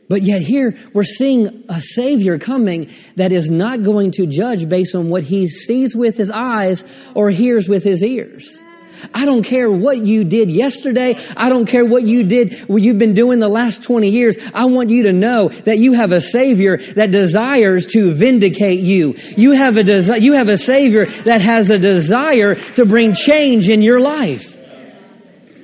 But 0.10 0.22
yet 0.22 0.42
here 0.42 0.78
we're 0.94 1.04
seeing 1.04 1.66
a 1.68 1.82
Savior 1.82 2.40
coming 2.40 2.90
that 3.16 3.32
is 3.32 3.50
not 3.50 3.84
going 3.84 4.12
to 4.12 4.26
judge 4.26 4.68
based 4.70 4.96
on 4.96 5.10
what 5.10 5.24
he 5.24 5.48
sees 5.48 5.96
with 5.96 6.16
his 6.16 6.32
eyes 6.32 6.86
or 7.14 7.30
hears 7.30 7.68
with 7.68 7.84
his 7.84 8.02
ears. 8.04 8.62
I 9.14 9.26
don't 9.26 9.44
care 9.44 9.72
what 9.72 9.98
you 9.98 10.24
did 10.24 10.50
yesterday. 10.50 11.18
I 11.36 11.50
don't 11.50 11.68
care 11.68 11.86
what 11.86 12.04
you 12.04 12.24
did, 12.24 12.58
what 12.68 12.82
you've 12.82 12.98
been 12.98 13.14
doing 13.14 13.40
the 13.40 13.50
last 13.50 13.84
20 13.84 14.10
years. 14.10 14.38
I 14.54 14.66
want 14.66 14.90
you 14.90 15.04
to 15.04 15.14
know 15.14 15.50
that 15.50 15.78
you 15.78 15.94
have 15.94 16.12
a 16.12 16.22
Savior 16.22 16.78
that 16.96 17.12
desires 17.12 17.86
to 17.88 18.14
vindicate 18.14 18.80
you. 18.80 19.16
You 19.36 19.52
have 19.52 19.78
a, 19.78 19.84
desi- 19.84 20.22
you 20.22 20.34
have 20.34 20.50
a 20.50 20.58
Savior 20.58 21.06
that 21.06 21.42
has 21.42 21.70
a 21.70 21.78
desire 21.78 22.56
to 22.56 22.86
bring 22.86 23.14
change 23.14 23.70
in 23.70 23.82
your 23.82 24.00
life. 24.00 24.56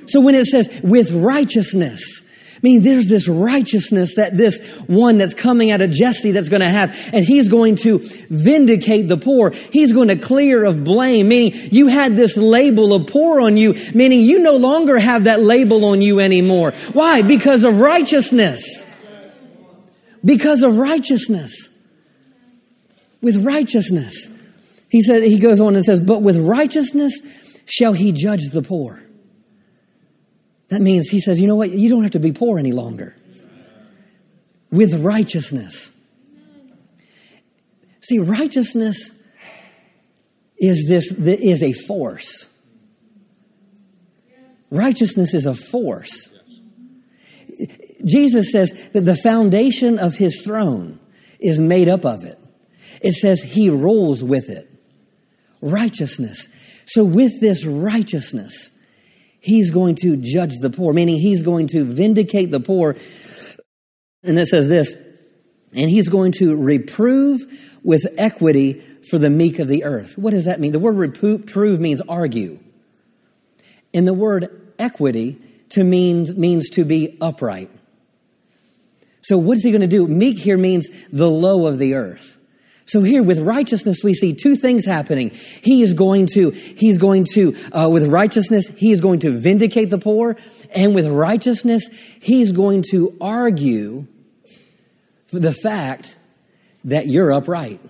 So 0.06 0.20
when 0.20 0.34
it 0.34 0.44
says 0.46 0.80
with 0.82 1.10
righteousness, 1.10 2.23
mean, 2.64 2.82
there's 2.82 3.08
this 3.08 3.28
righteousness 3.28 4.14
that 4.14 4.36
this 4.36 4.58
one 4.86 5.18
that's 5.18 5.34
coming 5.34 5.70
out 5.70 5.82
of 5.82 5.90
Jesse 5.90 6.32
that's 6.32 6.48
going 6.48 6.62
to 6.62 6.68
have, 6.68 6.98
and 7.12 7.22
he's 7.22 7.48
going 7.48 7.76
to 7.76 7.98
vindicate 8.30 9.06
the 9.06 9.18
poor. 9.18 9.50
He's 9.50 9.92
going 9.92 10.08
to 10.08 10.16
clear 10.16 10.64
of 10.64 10.82
blame, 10.82 11.28
meaning 11.28 11.52
you 11.70 11.88
had 11.88 12.16
this 12.16 12.38
label 12.38 12.94
of 12.94 13.06
poor 13.06 13.42
on 13.42 13.58
you, 13.58 13.74
meaning 13.94 14.22
you 14.22 14.38
no 14.38 14.56
longer 14.56 14.98
have 14.98 15.24
that 15.24 15.40
label 15.40 15.84
on 15.84 16.00
you 16.00 16.20
anymore. 16.20 16.72
Why? 16.94 17.20
Because 17.20 17.64
of 17.64 17.78
righteousness. 17.78 18.82
Because 20.24 20.62
of 20.62 20.78
righteousness. 20.78 21.68
With 23.20 23.44
righteousness. 23.44 24.30
He 24.88 25.02
said, 25.02 25.22
he 25.22 25.38
goes 25.38 25.60
on 25.60 25.76
and 25.76 25.84
says, 25.84 26.00
but 26.00 26.22
with 26.22 26.38
righteousness 26.38 27.20
shall 27.66 27.92
he 27.92 28.10
judge 28.10 28.48
the 28.52 28.62
poor. 28.62 29.03
That 30.68 30.80
means 30.80 31.08
he 31.08 31.20
says, 31.20 31.40
you 31.40 31.46
know 31.46 31.56
what? 31.56 31.70
You 31.70 31.88
don't 31.88 32.02
have 32.02 32.12
to 32.12 32.20
be 32.20 32.32
poor 32.32 32.58
any 32.58 32.72
longer. 32.72 33.14
With 34.70 34.94
righteousness. 35.02 35.90
See, 38.00 38.18
righteousness 38.18 39.22
is 40.58 40.86
this 40.88 41.12
is 41.12 41.62
a 41.62 41.72
force. 41.72 42.50
Righteousness 44.70 45.34
is 45.34 45.46
a 45.46 45.54
force. 45.54 46.38
Jesus 48.04 48.50
says 48.52 48.90
that 48.90 49.04
the 49.04 49.16
foundation 49.16 49.98
of 49.98 50.16
his 50.16 50.42
throne 50.42 50.98
is 51.38 51.60
made 51.60 51.88
up 51.88 52.04
of 52.04 52.24
it. 52.24 52.38
It 53.00 53.12
says 53.12 53.42
he 53.42 53.70
rules 53.70 54.24
with 54.24 54.48
it. 54.48 54.70
Righteousness. 55.60 56.48
So, 56.86 57.04
with 57.04 57.40
this 57.40 57.64
righteousness, 57.64 58.70
he's 59.44 59.70
going 59.70 59.94
to 59.94 60.16
judge 60.16 60.52
the 60.60 60.70
poor, 60.70 60.94
meaning 60.94 61.18
he's 61.18 61.42
going 61.42 61.66
to 61.68 61.84
vindicate 61.84 62.50
the 62.50 62.60
poor. 62.60 62.96
And 64.22 64.38
it 64.38 64.46
says 64.46 64.68
this, 64.68 64.96
and 65.74 65.90
he's 65.90 66.08
going 66.08 66.32
to 66.32 66.56
reprove 66.56 67.42
with 67.82 68.06
equity 68.16 68.82
for 69.10 69.18
the 69.18 69.28
meek 69.28 69.58
of 69.58 69.68
the 69.68 69.84
earth. 69.84 70.16
What 70.16 70.30
does 70.30 70.46
that 70.46 70.60
mean? 70.60 70.72
The 70.72 70.78
word 70.78 70.96
reprove 70.96 71.78
means 71.78 72.00
argue. 72.08 72.58
And 73.92 74.08
the 74.08 74.14
word 74.14 74.72
equity 74.78 75.38
to 75.70 75.84
means, 75.84 76.34
means 76.34 76.70
to 76.70 76.84
be 76.84 77.18
upright. 77.20 77.70
So 79.20 79.36
what 79.36 79.58
is 79.58 79.64
he 79.64 79.72
going 79.72 79.82
to 79.82 79.86
do? 79.86 80.08
Meek 80.08 80.38
here 80.38 80.56
means 80.56 80.88
the 81.12 81.28
low 81.28 81.66
of 81.66 81.78
the 81.78 81.94
earth. 81.94 82.38
So 82.86 83.02
here 83.02 83.22
with 83.22 83.40
righteousness, 83.40 84.04
we 84.04 84.12
see 84.12 84.34
two 84.34 84.56
things 84.56 84.84
happening. 84.84 85.30
He 85.30 85.82
is 85.82 85.94
going 85.94 86.26
to, 86.34 86.50
he's 86.50 86.98
going 86.98 87.26
to, 87.32 87.56
uh, 87.72 87.88
with 87.90 88.06
righteousness, 88.06 88.68
he 88.68 88.92
is 88.92 89.00
going 89.00 89.20
to 89.20 89.38
vindicate 89.38 89.90
the 89.90 89.98
poor. 89.98 90.36
And 90.74 90.94
with 90.94 91.06
righteousness, 91.06 91.88
he's 92.20 92.52
going 92.52 92.84
to 92.90 93.16
argue 93.20 94.06
the 95.30 95.54
fact 95.54 96.16
that 96.84 97.06
you're 97.06 97.32
upright. 97.32 97.80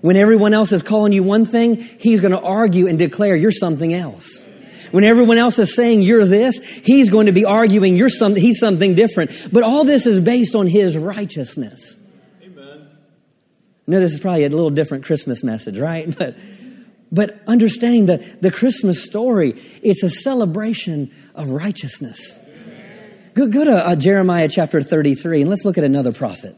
When 0.00 0.16
everyone 0.16 0.52
else 0.52 0.72
is 0.72 0.82
calling 0.82 1.12
you 1.12 1.22
one 1.22 1.46
thing, 1.46 1.76
he's 1.76 2.20
going 2.20 2.32
to 2.32 2.40
argue 2.40 2.88
and 2.88 2.98
declare 2.98 3.36
you're 3.36 3.52
something 3.52 3.92
else. 3.92 4.42
When 4.90 5.02
everyone 5.04 5.38
else 5.38 5.58
is 5.58 5.74
saying 5.74 6.02
you're 6.02 6.24
this, 6.24 6.58
he's 6.62 7.10
going 7.10 7.26
to 7.26 7.32
be 7.32 7.44
arguing 7.44 7.96
you're 7.96 8.10
some, 8.10 8.34
he's 8.36 8.58
something 8.58 8.94
different. 8.94 9.30
But 9.52 9.62
all 9.62 9.84
this 9.84 10.06
is 10.06 10.20
based 10.20 10.54
on 10.54 10.66
his 10.66 10.96
righteousness. 10.96 11.98
I 13.86 13.90
know 13.90 14.00
this 14.00 14.12
is 14.12 14.20
probably 14.20 14.44
a 14.44 14.48
little 14.48 14.70
different 14.70 15.04
Christmas 15.04 15.42
message, 15.42 15.78
right? 15.78 16.14
But 16.18 16.36
but 17.12 17.40
understanding 17.46 18.06
the, 18.06 18.16
the 18.40 18.50
Christmas 18.50 19.04
story, 19.04 19.50
it's 19.82 20.02
a 20.02 20.10
celebration 20.10 21.12
of 21.36 21.50
righteousness. 21.50 22.36
Go, 23.34 23.46
go 23.46 23.64
to 23.64 23.86
uh, 23.86 23.94
Jeremiah 23.94 24.48
chapter 24.48 24.82
33 24.82 25.42
and 25.42 25.50
let's 25.50 25.64
look 25.64 25.78
at 25.78 25.84
another 25.84 26.12
prophet. 26.12 26.56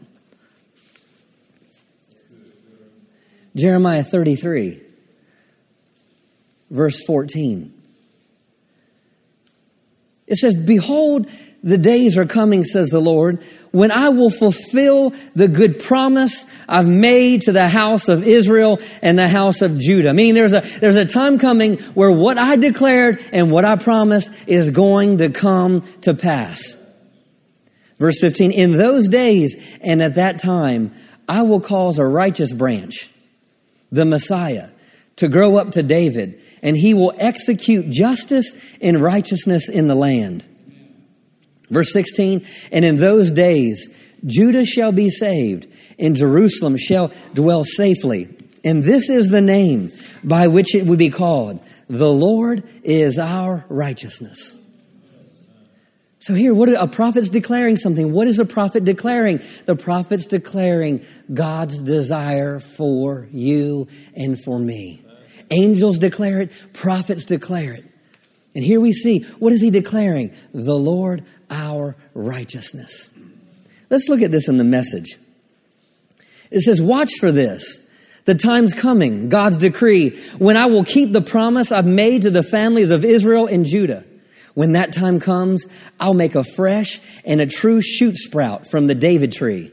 Jeremiah 3.55 4.03
33, 4.03 4.83
verse 6.71 7.05
14. 7.05 7.73
It 10.27 10.37
says, 10.37 10.55
Behold, 10.55 11.31
the 11.63 11.79
days 11.79 12.17
are 12.17 12.27
coming, 12.27 12.65
says 12.65 12.89
the 12.89 13.01
Lord, 13.01 13.43
when 13.77 13.91
I 13.91 14.09
will 14.09 14.31
fulfill 14.31 15.11
the 15.35 15.49
good 15.49 15.81
promise 15.81 16.47
I've 16.67 16.89
made 16.89 17.43
to 17.43 17.53
the 17.53 17.69
house 17.69 18.09
of 18.09 18.27
Israel 18.27 18.81
and 19.03 19.19
the 19.19 19.29
house 19.29 19.61
of 19.61 19.79
Judah. 19.79 20.15
Meaning 20.15 20.33
there's 20.33 20.55
a, 20.55 20.63
there's 20.81 20.97
a 20.97 21.05
time 21.05 21.39
coming 21.39 21.77
where 21.93 22.11
what 22.11 22.39
I 22.39 22.57
declared 22.57 23.21
and 23.35 23.53
what 23.53 23.67
I 23.67 23.77
promised 23.77 24.33
is 24.47 24.71
going 24.71 25.19
to 25.19 25.29
come 25.29 25.83
to 26.01 26.15
pass. 26.15 26.83
Verse 27.99 28.19
15, 28.19 28.51
in 28.51 28.73
those 28.73 29.09
days 29.09 29.79
and 29.83 30.01
at 30.01 30.15
that 30.15 30.39
time, 30.39 30.95
I 31.29 31.43
will 31.43 31.61
cause 31.61 31.99
a 31.99 32.07
righteous 32.07 32.55
branch, 32.55 33.11
the 33.93 34.07
Messiah, 34.07 34.71
to 35.17 35.29
grow 35.29 35.59
up 35.59 35.73
to 35.73 35.83
David 35.83 36.41
and 36.63 36.79
he 36.79 36.95
will 36.95 37.13
execute 37.19 37.91
justice 37.91 38.55
and 38.81 39.01
righteousness 39.01 39.69
in 39.69 39.87
the 39.87 39.95
land. 39.95 40.45
Verse 41.71 41.93
16, 41.93 42.47
and 42.71 42.85
in 42.85 42.97
those 42.97 43.33
days, 43.33 43.91
Judah 44.25 44.65
shall 44.65 44.93
be 44.93 45.11
saved, 45.11 45.67
and 45.99 46.17
Jerusalem 46.17 46.77
shall 46.77 47.13
dwell 47.35 47.65
safely. 47.65 48.29
And 48.65 48.85
this 48.85 49.11
is 49.11 49.29
the 49.29 49.41
name 49.41 49.93
by 50.25 50.49
which 50.49 50.75
it 50.75 50.87
would 50.87 50.99
be 50.99 51.11
called 51.11 51.61
The 51.89 52.13
Lord 52.13 52.65
is 52.83 53.19
our 53.19 53.65
righteousness. 53.69 54.61
So 56.19 56.35
here, 56.35 56.53
what 56.53 56.69
a 56.69 56.89
prophet's 56.89 57.29
declaring 57.29 57.77
something. 57.77 58.13
What 58.13 58.27
is 58.27 58.41
a 58.41 58.45
prophet 58.45 58.85
declaring? 58.85 59.41
The 59.67 59.77
prophet's 59.77 60.27
declaring 60.27 61.05
God's 61.33 61.79
desire 61.79 62.59
for 62.59 63.29
you 63.31 63.87
and 64.15 64.37
for 64.37 64.59
me. 64.59 65.05
Angels 65.53 66.01
declare 66.01 66.41
it, 66.41 66.51
prophets 66.73 67.25
declare 67.25 67.75
it. 67.75 67.85
And 68.57 68.65
here 68.65 68.81
we 68.81 68.93
see, 68.93 69.21
what 69.39 69.53
is 69.53 69.61
he 69.61 69.71
declaring? 69.71 70.35
The 70.53 70.75
Lord 70.75 71.25
our 71.51 71.97
righteousness. 72.15 73.11
Let's 73.91 74.09
look 74.09 74.23
at 74.23 74.31
this 74.31 74.49
in 74.49 74.59
the 74.59 74.65
message. 74.65 75.17
It 76.51 76.61
says, 76.61 76.83
Watch 76.83 77.13
for 77.21 77.33
this. 77.33 77.87
The 78.25 78.35
time's 78.35 78.75
coming, 78.75 79.29
God's 79.29 79.57
decree, 79.57 80.19
when 80.39 80.57
I 80.57 80.67
will 80.67 80.83
keep 80.83 81.13
the 81.13 81.21
promise 81.21 81.71
I've 81.71 81.87
made 81.87 82.23
to 82.23 82.31
the 82.31 82.43
families 82.43 82.91
of 82.91 83.05
Israel 83.05 83.47
and 83.47 83.65
Judah. 83.65 84.05
When 84.55 84.73
that 84.73 84.93
time 84.93 85.21
comes, 85.21 85.67
I'll 86.01 86.15
make 86.15 86.35
a 86.35 86.43
fresh 86.43 86.99
and 87.25 87.41
a 87.41 87.47
true 87.47 87.81
shoot 87.81 88.17
sprout 88.17 88.67
from 88.67 88.89
the 88.89 88.95
David 88.97 89.31
tree. 89.31 89.71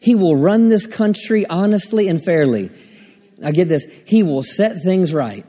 He 0.00 0.14
will 0.14 0.36
run 0.36 0.68
this 0.68 0.86
country 0.86 1.44
honestly 1.46 2.08
and 2.08 2.22
fairly. 2.22 2.70
Now 3.38 3.50
get 3.50 3.68
this, 3.68 3.86
he 4.04 4.22
will 4.22 4.42
set 4.42 4.82
things 4.82 5.12
right. 5.12 5.44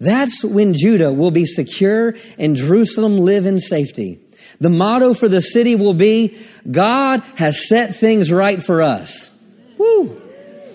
That's 0.00 0.42
when 0.42 0.74
Judah 0.74 1.12
will 1.12 1.30
be 1.30 1.46
secure 1.46 2.14
and 2.38 2.56
Jerusalem 2.56 3.18
live 3.18 3.46
in 3.46 3.60
safety. 3.60 4.18
The 4.60 4.70
motto 4.70 5.14
for 5.14 5.28
the 5.28 5.40
city 5.40 5.74
will 5.74 5.94
be, 5.94 6.38
God 6.70 7.20
has 7.36 7.68
set 7.68 7.94
things 7.94 8.30
right 8.30 8.62
for 8.62 8.82
us. 8.82 9.36
Woo! 9.78 10.20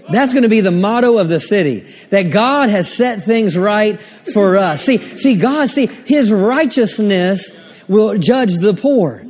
That's 0.09 0.31
going 0.31 0.43
to 0.43 0.49
be 0.49 0.61
the 0.61 0.71
motto 0.71 1.17
of 1.17 1.29
the 1.29 1.39
city. 1.39 1.81
That 2.09 2.31
God 2.31 2.69
has 2.69 2.91
set 2.91 3.23
things 3.23 3.57
right 3.57 3.99
for 4.01 4.57
us. 4.57 4.83
See, 4.83 4.97
see, 4.97 5.35
God, 5.35 5.69
see, 5.69 5.87
His 5.87 6.31
righteousness 6.31 7.51
will 7.87 8.17
judge 8.17 8.55
the 8.55 8.73
poor. 8.73 9.25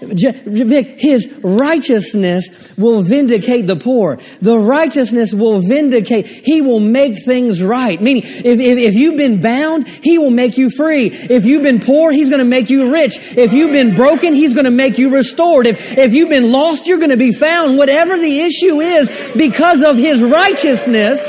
His 0.00 1.28
righteousness 1.42 2.72
will 2.78 3.02
vindicate 3.02 3.66
the 3.66 3.76
poor. 3.76 4.18
The 4.40 4.58
righteousness 4.58 5.34
will 5.34 5.60
vindicate. 5.60 6.26
He 6.26 6.62
will 6.62 6.80
make 6.80 7.22
things 7.22 7.62
right. 7.62 8.00
Meaning, 8.00 8.22
if, 8.24 8.44
if, 8.44 8.78
if, 8.78 8.94
you've 8.94 9.18
been 9.18 9.42
bound, 9.42 9.86
He 9.86 10.16
will 10.16 10.30
make 10.30 10.56
you 10.56 10.70
free. 10.70 11.08
If 11.08 11.44
you've 11.44 11.62
been 11.62 11.80
poor, 11.80 12.12
He's 12.12 12.30
going 12.30 12.38
to 12.38 12.46
make 12.46 12.70
you 12.70 12.92
rich. 12.92 13.18
If 13.36 13.52
you've 13.52 13.72
been 13.72 13.94
broken, 13.94 14.32
He's 14.32 14.54
going 14.54 14.64
to 14.64 14.70
make 14.70 14.96
you 14.96 15.14
restored. 15.14 15.66
If, 15.66 15.98
if 15.98 16.14
you've 16.14 16.30
been 16.30 16.50
lost, 16.50 16.86
you're 16.86 16.98
going 16.98 17.10
to 17.10 17.18
be 17.18 17.32
found. 17.32 17.76
Whatever 17.76 18.16
the 18.16 18.40
issue 18.40 18.80
is, 18.80 19.10
because 19.36 19.82
of 19.82 19.96
His 19.96 20.22
righteousness, 20.22 21.22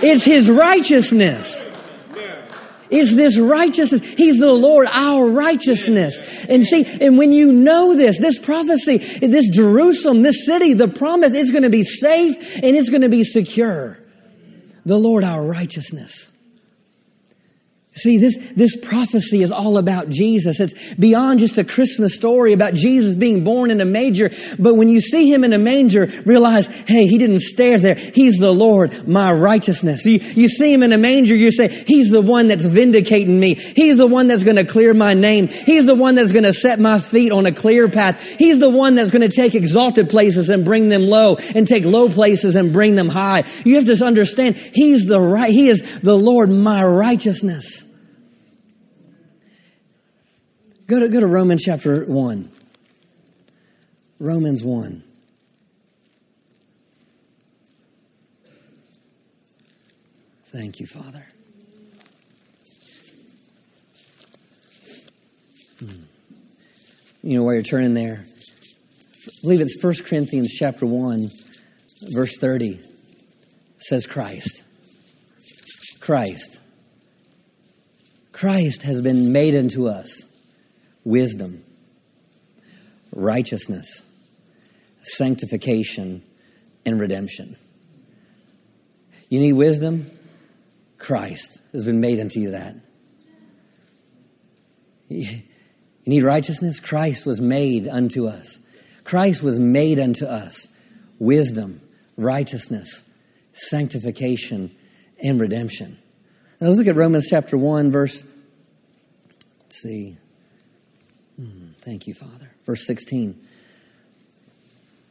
it's 0.00 0.24
His 0.24 0.48
righteousness 0.48 1.68
is 2.94 3.16
this 3.16 3.38
righteousness. 3.38 4.00
He's 4.14 4.38
the 4.38 4.52
Lord, 4.52 4.86
our 4.90 5.26
righteousness. 5.26 6.20
And 6.48 6.64
see, 6.64 6.84
and 7.00 7.18
when 7.18 7.32
you 7.32 7.52
know 7.52 7.94
this, 7.94 8.18
this 8.18 8.38
prophecy, 8.38 8.98
this 8.98 9.48
Jerusalem, 9.50 10.22
this 10.22 10.46
city, 10.46 10.74
the 10.74 10.88
promise, 10.88 11.32
it's 11.32 11.50
going 11.50 11.64
to 11.64 11.70
be 11.70 11.82
safe 11.82 12.56
and 12.56 12.76
it's 12.76 12.88
going 12.88 13.02
to 13.02 13.08
be 13.08 13.24
secure. 13.24 13.98
The 14.86 14.98
Lord, 14.98 15.24
our 15.24 15.42
righteousness. 15.42 16.30
See, 17.96 18.18
this, 18.18 18.36
this 18.56 18.76
prophecy 18.84 19.40
is 19.42 19.52
all 19.52 19.78
about 19.78 20.08
Jesus. 20.08 20.58
It's 20.58 20.94
beyond 20.94 21.38
just 21.38 21.58
a 21.58 21.64
Christmas 21.64 22.16
story 22.16 22.52
about 22.52 22.74
Jesus 22.74 23.14
being 23.14 23.44
born 23.44 23.70
in 23.70 23.80
a 23.80 23.84
manger. 23.84 24.32
But 24.58 24.74
when 24.74 24.88
you 24.88 25.00
see 25.00 25.32
him 25.32 25.44
in 25.44 25.52
a 25.52 25.58
manger, 25.58 26.08
realize, 26.26 26.66
hey, 26.88 27.06
he 27.06 27.18
didn't 27.18 27.38
stare 27.38 27.78
there. 27.78 27.94
He's 27.94 28.38
the 28.38 28.50
Lord, 28.50 29.06
my 29.06 29.32
righteousness. 29.32 30.04
You, 30.04 30.18
you 30.18 30.48
see 30.48 30.72
him 30.72 30.82
in 30.82 30.92
a 30.92 30.98
manger, 30.98 31.36
you 31.36 31.52
say, 31.52 31.68
he's 31.68 32.10
the 32.10 32.20
one 32.20 32.48
that's 32.48 32.64
vindicating 32.64 33.38
me. 33.38 33.54
He's 33.54 33.96
the 33.96 34.08
one 34.08 34.26
that's 34.26 34.42
going 34.42 34.56
to 34.56 34.64
clear 34.64 34.92
my 34.92 35.14
name. 35.14 35.46
He's 35.46 35.86
the 35.86 35.94
one 35.94 36.16
that's 36.16 36.32
going 36.32 36.42
to 36.44 36.52
set 36.52 36.80
my 36.80 36.98
feet 36.98 37.30
on 37.30 37.46
a 37.46 37.52
clear 37.52 37.88
path. 37.88 38.20
He's 38.38 38.58
the 38.58 38.70
one 38.70 38.96
that's 38.96 39.12
going 39.12 39.28
to 39.28 39.34
take 39.34 39.54
exalted 39.54 40.10
places 40.10 40.50
and 40.50 40.64
bring 40.64 40.88
them 40.88 41.02
low 41.02 41.36
and 41.54 41.64
take 41.68 41.84
low 41.84 42.08
places 42.08 42.56
and 42.56 42.72
bring 42.72 42.96
them 42.96 43.08
high. 43.08 43.44
You 43.64 43.76
have 43.76 43.84
to 43.84 44.04
understand, 44.04 44.56
he's 44.56 45.04
the 45.04 45.20
right, 45.20 45.52
he 45.52 45.68
is 45.68 46.00
the 46.00 46.18
Lord, 46.18 46.50
my 46.50 46.84
righteousness. 46.84 47.83
Go 50.86 51.00
to, 51.00 51.08
go 51.08 51.20
to 51.20 51.26
Romans 51.26 51.62
chapter 51.64 52.04
1. 52.04 52.50
Romans 54.18 54.62
1. 54.62 55.02
Thank 60.52 60.80
you, 60.80 60.86
Father. 60.86 61.26
Hmm. 65.80 66.02
You 67.22 67.38
know, 67.38 67.44
while 67.44 67.54
you're 67.54 67.62
turning 67.62 67.94
there, 67.94 68.26
I 68.28 69.30
believe 69.40 69.62
it's 69.62 69.82
1 69.82 69.94
Corinthians 70.04 70.52
chapter 70.52 70.84
1, 70.84 71.30
verse 72.12 72.36
30, 72.36 72.78
says 73.78 74.06
Christ. 74.06 74.64
Christ. 76.00 76.60
Christ 78.32 78.82
has 78.82 79.00
been 79.00 79.32
made 79.32 79.54
unto 79.54 79.88
us 79.88 80.33
wisdom, 81.04 81.62
righteousness, 83.12 84.06
sanctification, 85.00 86.22
and 86.86 87.00
redemption. 87.00 87.56
You 89.28 89.40
need 89.40 89.52
wisdom? 89.54 90.10
Christ 90.98 91.62
has 91.72 91.84
been 91.84 92.00
made 92.00 92.20
unto 92.20 92.40
you 92.40 92.50
that. 92.52 92.76
You 95.08 95.42
need 96.06 96.22
righteousness? 96.22 96.80
Christ 96.80 97.26
was 97.26 97.40
made 97.40 97.88
unto 97.88 98.26
us. 98.26 98.58
Christ 99.04 99.42
was 99.42 99.58
made 99.58 99.98
unto 99.98 100.24
us. 100.26 100.68
Wisdom, 101.18 101.80
righteousness, 102.16 103.02
sanctification, 103.52 104.74
and 105.22 105.40
redemption. 105.40 105.98
Now 106.60 106.68
let's 106.68 106.78
look 106.78 106.88
at 106.88 106.96
Romans 106.96 107.26
chapter 107.28 107.56
1, 107.56 107.90
verse, 107.90 108.24
let's 109.60 109.76
see. 109.82 110.18
Hmm, 111.36 111.72
thank 111.80 112.06
you, 112.06 112.14
Father. 112.14 112.50
Verse 112.66 112.86
16. 112.86 113.40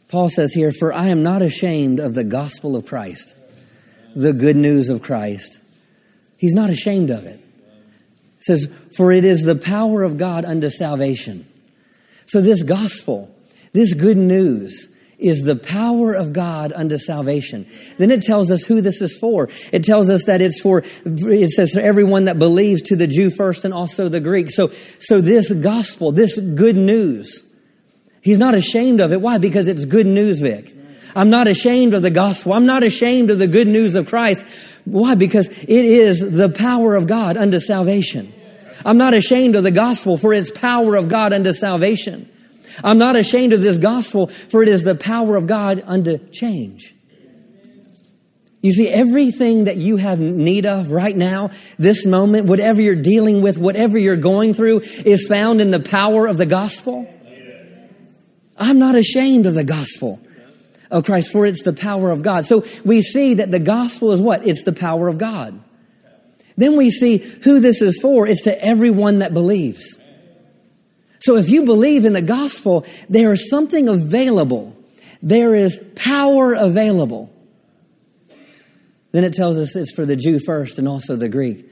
Paul 0.08 0.30
says 0.30 0.54
here, 0.54 0.72
For 0.72 0.94
I 0.94 1.08
am 1.08 1.24
not 1.24 1.42
ashamed 1.42 2.00
of 2.00 2.14
the 2.14 2.24
gospel 2.24 2.76
of 2.76 2.86
Christ, 2.86 3.36
the 4.16 4.34
good 4.34 4.56
news 4.56 4.90
of 4.90 5.02
Christ. 5.02 5.60
He's 6.38 6.54
not 6.54 6.70
ashamed 6.70 7.10
of 7.10 7.26
it. 7.26 7.40
It 7.40 8.44
says, 8.44 8.74
For 8.96 9.12
it 9.12 9.26
is 9.26 9.44
the 9.44 9.56
power 9.56 10.04
of 10.04 10.18
God 10.18 10.46
unto 10.46 10.70
salvation. 10.70 11.48
So, 12.26 12.42
this 12.42 12.64
gospel, 12.64 13.34
this 13.74 13.94
good 13.94 14.18
news, 14.18 14.93
is 15.24 15.44
the 15.44 15.56
power 15.56 16.14
of 16.14 16.34
God 16.34 16.74
unto 16.74 16.98
salvation. 16.98 17.66
Then 17.98 18.12
it 18.12 18.22
tells 18.22 18.52
us 18.52 18.64
who 18.64 18.82
this 18.82 19.02
is 19.02 19.18
for. 19.18 19.50
It 19.72 19.84
tells 19.84 20.10
us 20.10 20.26
that 20.26 20.42
it's 20.42 20.60
for, 20.60 20.84
it 21.06 21.52
says 21.52 21.74
for 21.74 21.80
everyone 21.80 22.26
that 22.26 22.38
believes 22.38 22.82
to 22.84 22.96
the 22.96 23.08
Jew 23.08 23.32
first 23.32 23.66
and 23.66 23.74
also 23.74 24.10
the 24.10 24.20
Greek. 24.20 24.52
So, 24.52 24.68
so 25.00 25.22
this 25.22 25.52
gospel, 25.52 26.12
this 26.12 26.38
good 26.38 26.76
news, 26.76 27.44
he's 28.22 28.40
not 28.40 28.54
ashamed 28.54 29.00
of 29.00 29.12
it. 29.14 29.22
Why? 29.22 29.38
Because 29.38 29.68
it's 29.68 29.86
good 29.86 30.08
news, 30.08 30.42
Vic. 30.42 30.76
I'm 31.16 31.30
not 31.30 31.48
ashamed 31.48 31.94
of 31.94 32.02
the 32.02 32.12
gospel. 32.12 32.54
I'm 32.54 32.66
not 32.66 32.84
ashamed 32.84 33.30
of 33.30 33.40
the 33.40 33.48
good 33.48 33.68
news 33.68 33.96
of 33.96 34.08
Christ. 34.08 34.46
Why? 34.86 35.16
Because 35.16 35.48
it 35.48 35.70
is 35.70 36.20
the 36.20 36.50
power 36.50 36.96
of 36.96 37.08
God 37.08 37.38
unto 37.38 37.60
salvation. 37.60 38.34
I'm 38.86 38.98
not 38.98 39.14
ashamed 39.14 39.56
of 39.56 39.64
the 39.64 39.72
gospel 39.72 40.18
for 40.18 40.34
its 40.34 40.52
power 40.52 40.96
of 40.96 41.08
God 41.08 41.32
unto 41.32 41.54
salvation. 41.54 42.30
I'm 42.84 42.98
not 42.98 43.16
ashamed 43.16 43.54
of 43.54 43.62
this 43.62 43.78
gospel, 43.78 44.28
for 44.28 44.64
it 44.64 44.70
is 44.70 44.84
the 44.84 44.96
power 44.96 45.36
of 45.36 45.48
God 45.48 45.84
unto 45.86 46.18
change. 46.30 46.94
You 48.62 48.72
see, 48.72 48.88
everything 48.88 49.66
that 49.66 49.76
you 49.76 49.98
have 49.98 50.20
need 50.20 50.66
of 50.66 50.90
right 50.90 51.16
now, 51.16 51.52
this 51.78 52.06
moment, 52.06 52.48
whatever 52.48 52.80
you're 52.82 52.96
dealing 52.96 53.42
with, 53.42 53.58
whatever 53.58 53.98
you're 53.98 54.16
going 54.16 54.54
through, 54.54 54.80
is 55.06 55.28
found 55.28 55.60
in 55.60 55.72
the 55.72 55.82
power 55.82 56.28
of 56.28 56.38
the 56.38 56.46
gospel. 56.46 57.06
I'm 58.58 58.80
not 58.80 58.96
ashamed 58.96 59.48
of 59.48 59.54
the 59.54 59.66
gospel 59.66 60.22
of 60.90 61.04
Christ, 61.04 61.34
for 61.34 61.46
it's 61.46 61.64
the 61.64 61.74
power 61.74 62.12
of 62.12 62.22
God. 62.22 62.46
So 62.46 62.64
we 62.86 63.02
see 63.02 63.34
that 63.34 63.52
the 63.52 63.60
gospel 63.60 64.14
is 64.14 64.22
what? 64.22 64.48
It's 64.48 64.64
the 64.64 64.72
power 64.72 65.10
of 65.10 65.18
God. 65.18 65.62
Then 66.56 66.78
we 66.78 66.90
see 66.90 67.18
who 67.18 67.60
this 67.60 67.82
is 67.82 68.00
for. 68.00 68.28
It's 68.28 68.44
to 68.44 68.64
everyone 68.64 69.20
that 69.20 69.34
believes. 69.34 70.00
So 71.24 71.38
if 71.38 71.50
you 71.50 71.64
believe 71.64 72.04
in 72.04 72.12
the 72.12 72.22
gospel, 72.22 72.86
there 73.08 73.32
is 73.32 73.50
something 73.50 73.88
available. 73.88 74.76
There 75.22 75.56
is 75.56 75.82
power 75.96 76.54
available. 76.54 77.34
Then 79.14 79.24
it 79.24 79.34
tells 79.34 79.58
us 79.58 79.74
it's 79.78 79.94
for 79.94 80.06
the 80.06 80.18
Jew 80.18 80.38
first 80.46 80.78
and 80.80 80.86
also 80.86 81.16
the 81.16 81.30
Greek. 81.30 81.66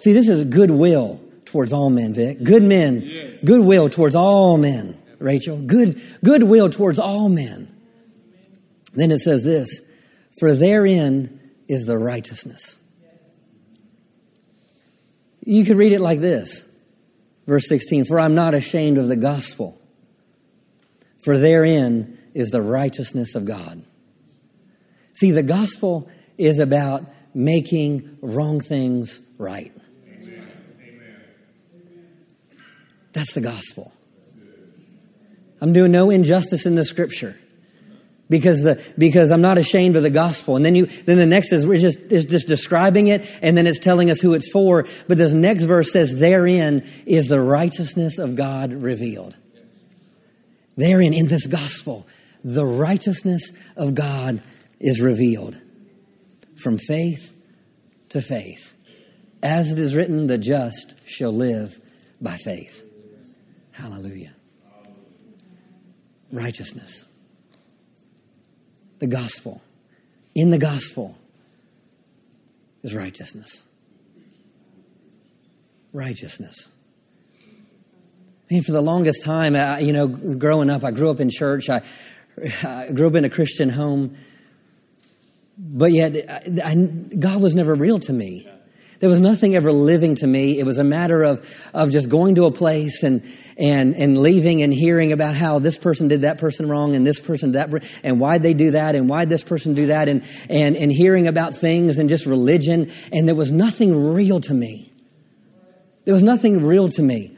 See, 0.00 0.12
this 0.12 0.28
is 0.28 0.44
goodwill 0.44 1.18
towards 1.46 1.72
all 1.72 1.88
men, 1.88 2.12
Vic. 2.12 2.42
Good 2.42 2.62
men, 2.62 3.00
yes. 3.00 3.42
goodwill 3.42 3.88
towards 3.88 4.14
all 4.14 4.58
men, 4.58 5.00
Rachel. 5.18 5.56
Good 5.56 5.98
goodwill 6.22 6.68
towards 6.68 6.98
all 6.98 7.30
men. 7.30 7.74
Then 8.92 9.10
it 9.10 9.20
says 9.20 9.42
this, 9.44 9.80
for 10.38 10.52
therein 10.52 11.40
is 11.68 11.86
the 11.86 11.96
righteousness. 11.96 12.76
You 15.40 15.64
could 15.64 15.78
read 15.78 15.92
it 15.92 16.02
like 16.02 16.20
this. 16.20 16.68
Verse 17.46 17.68
16, 17.68 18.06
for 18.06 18.18
I'm 18.18 18.34
not 18.34 18.54
ashamed 18.54 18.98
of 18.98 19.08
the 19.08 19.16
gospel, 19.16 19.80
for 21.22 21.36
therein 21.36 22.18
is 22.34 22.50
the 22.50 22.62
righteousness 22.62 23.34
of 23.34 23.44
God. 23.44 23.84
See, 25.12 25.30
the 25.30 25.42
gospel 25.42 26.08
is 26.38 26.58
about 26.58 27.04
making 27.34 28.18
wrong 28.20 28.60
things 28.60 29.20
right. 29.38 29.72
Amen. 30.08 30.48
That's 33.12 33.34
the 33.34 33.40
gospel. 33.40 33.92
I'm 35.60 35.72
doing 35.72 35.92
no 35.92 36.10
injustice 36.10 36.66
in 36.66 36.74
the 36.74 36.84
scripture 36.84 37.38
because 38.28 38.62
the 38.62 38.82
because 38.96 39.30
I'm 39.30 39.40
not 39.40 39.58
ashamed 39.58 39.96
of 39.96 40.02
the 40.02 40.10
gospel. 40.10 40.56
And 40.56 40.64
then 40.64 40.74
you 40.74 40.86
then 40.86 41.18
the 41.18 41.26
next 41.26 41.52
is 41.52 41.66
we're 41.66 41.78
just 41.78 41.98
is 42.10 42.26
just 42.26 42.48
describing 42.48 43.08
it 43.08 43.28
and 43.42 43.56
then 43.56 43.66
it's 43.66 43.78
telling 43.78 44.10
us 44.10 44.20
who 44.20 44.34
it's 44.34 44.50
for. 44.50 44.86
But 45.08 45.18
this 45.18 45.32
next 45.32 45.64
verse 45.64 45.92
says, 45.92 46.18
Therein 46.18 46.86
is 47.06 47.28
the 47.28 47.40
righteousness 47.40 48.18
of 48.18 48.36
God 48.36 48.72
revealed. 48.72 49.36
Therein, 50.76 51.14
in 51.14 51.28
this 51.28 51.46
gospel, 51.46 52.06
the 52.42 52.66
righteousness 52.66 53.52
of 53.76 53.94
God 53.94 54.42
is 54.80 55.00
revealed 55.00 55.56
from 56.56 56.78
faith 56.78 57.32
to 58.08 58.20
faith. 58.20 58.74
As 59.42 59.72
it 59.72 59.78
is 59.78 59.94
written, 59.94 60.26
the 60.26 60.38
just 60.38 60.94
shall 61.06 61.32
live 61.32 61.80
by 62.20 62.36
faith. 62.36 62.82
Hallelujah. 63.72 64.34
Righteousness 66.32 67.04
the 69.04 69.16
gospel. 69.16 69.60
In 70.34 70.50
the 70.50 70.58
gospel 70.58 71.16
is 72.82 72.94
righteousness. 72.94 73.62
Righteousness. 75.92 76.70
I 77.38 78.54
mean, 78.54 78.62
for 78.62 78.72
the 78.72 78.80
longest 78.80 79.22
time, 79.22 79.54
uh, 79.54 79.76
you 79.78 79.92
know, 79.92 80.06
growing 80.06 80.70
up, 80.70 80.84
I 80.84 80.90
grew 80.90 81.10
up 81.10 81.20
in 81.20 81.28
church. 81.30 81.68
I, 81.68 81.82
I 82.62 82.92
grew 82.92 83.08
up 83.08 83.14
in 83.14 83.24
a 83.24 83.30
Christian 83.30 83.70
home, 83.70 84.16
but 85.58 85.92
yet 85.92 86.14
I, 86.28 86.70
I, 86.70 86.74
God 86.74 87.42
was 87.42 87.54
never 87.54 87.74
real 87.74 87.98
to 88.00 88.12
me. 88.12 88.48
There 89.04 89.10
was 89.10 89.20
nothing 89.20 89.54
ever 89.54 89.70
living 89.70 90.14
to 90.14 90.26
me. 90.26 90.58
It 90.58 90.64
was 90.64 90.78
a 90.78 90.82
matter 90.82 91.24
of, 91.24 91.46
of 91.74 91.90
just 91.90 92.08
going 92.08 92.36
to 92.36 92.46
a 92.46 92.50
place 92.50 93.02
and, 93.02 93.22
and, 93.58 93.94
and 93.94 94.16
leaving 94.16 94.62
and 94.62 94.72
hearing 94.72 95.12
about 95.12 95.36
how 95.36 95.58
this 95.58 95.76
person 95.76 96.08
did 96.08 96.22
that 96.22 96.38
person 96.38 96.70
wrong 96.70 96.94
and 96.94 97.06
this 97.06 97.20
person 97.20 97.52
that, 97.52 97.84
and 98.02 98.18
why 98.18 98.38
they 98.38 98.54
do 98.54 98.70
that 98.70 98.96
and 98.96 99.06
why 99.06 99.26
this 99.26 99.42
person 99.42 99.74
do 99.74 99.88
that 99.88 100.08
and, 100.08 100.24
and, 100.48 100.74
and 100.74 100.90
hearing 100.90 101.28
about 101.28 101.54
things 101.54 101.98
and 101.98 102.08
just 102.08 102.24
religion. 102.24 102.90
And 103.12 103.28
there 103.28 103.34
was 103.34 103.52
nothing 103.52 104.14
real 104.14 104.40
to 104.40 104.54
me. 104.54 104.90
There 106.06 106.14
was 106.14 106.22
nothing 106.22 106.64
real 106.64 106.88
to 106.88 107.02
me. 107.02 107.36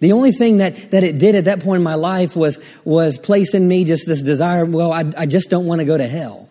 The 0.00 0.12
only 0.12 0.30
thing 0.30 0.58
that, 0.58 0.92
that 0.92 1.02
it 1.02 1.18
did 1.18 1.34
at 1.34 1.46
that 1.46 1.58
point 1.58 1.78
in 1.78 1.82
my 1.82 1.96
life 1.96 2.36
was, 2.36 2.64
was 2.84 3.18
place 3.18 3.52
in 3.52 3.66
me 3.66 3.82
just 3.82 4.06
this 4.06 4.22
desire, 4.22 4.64
well, 4.64 4.92
I, 4.92 5.02
I 5.18 5.26
just 5.26 5.50
don't 5.50 5.66
want 5.66 5.80
to 5.80 5.84
go 5.84 5.98
to 5.98 6.06
hell. 6.06 6.43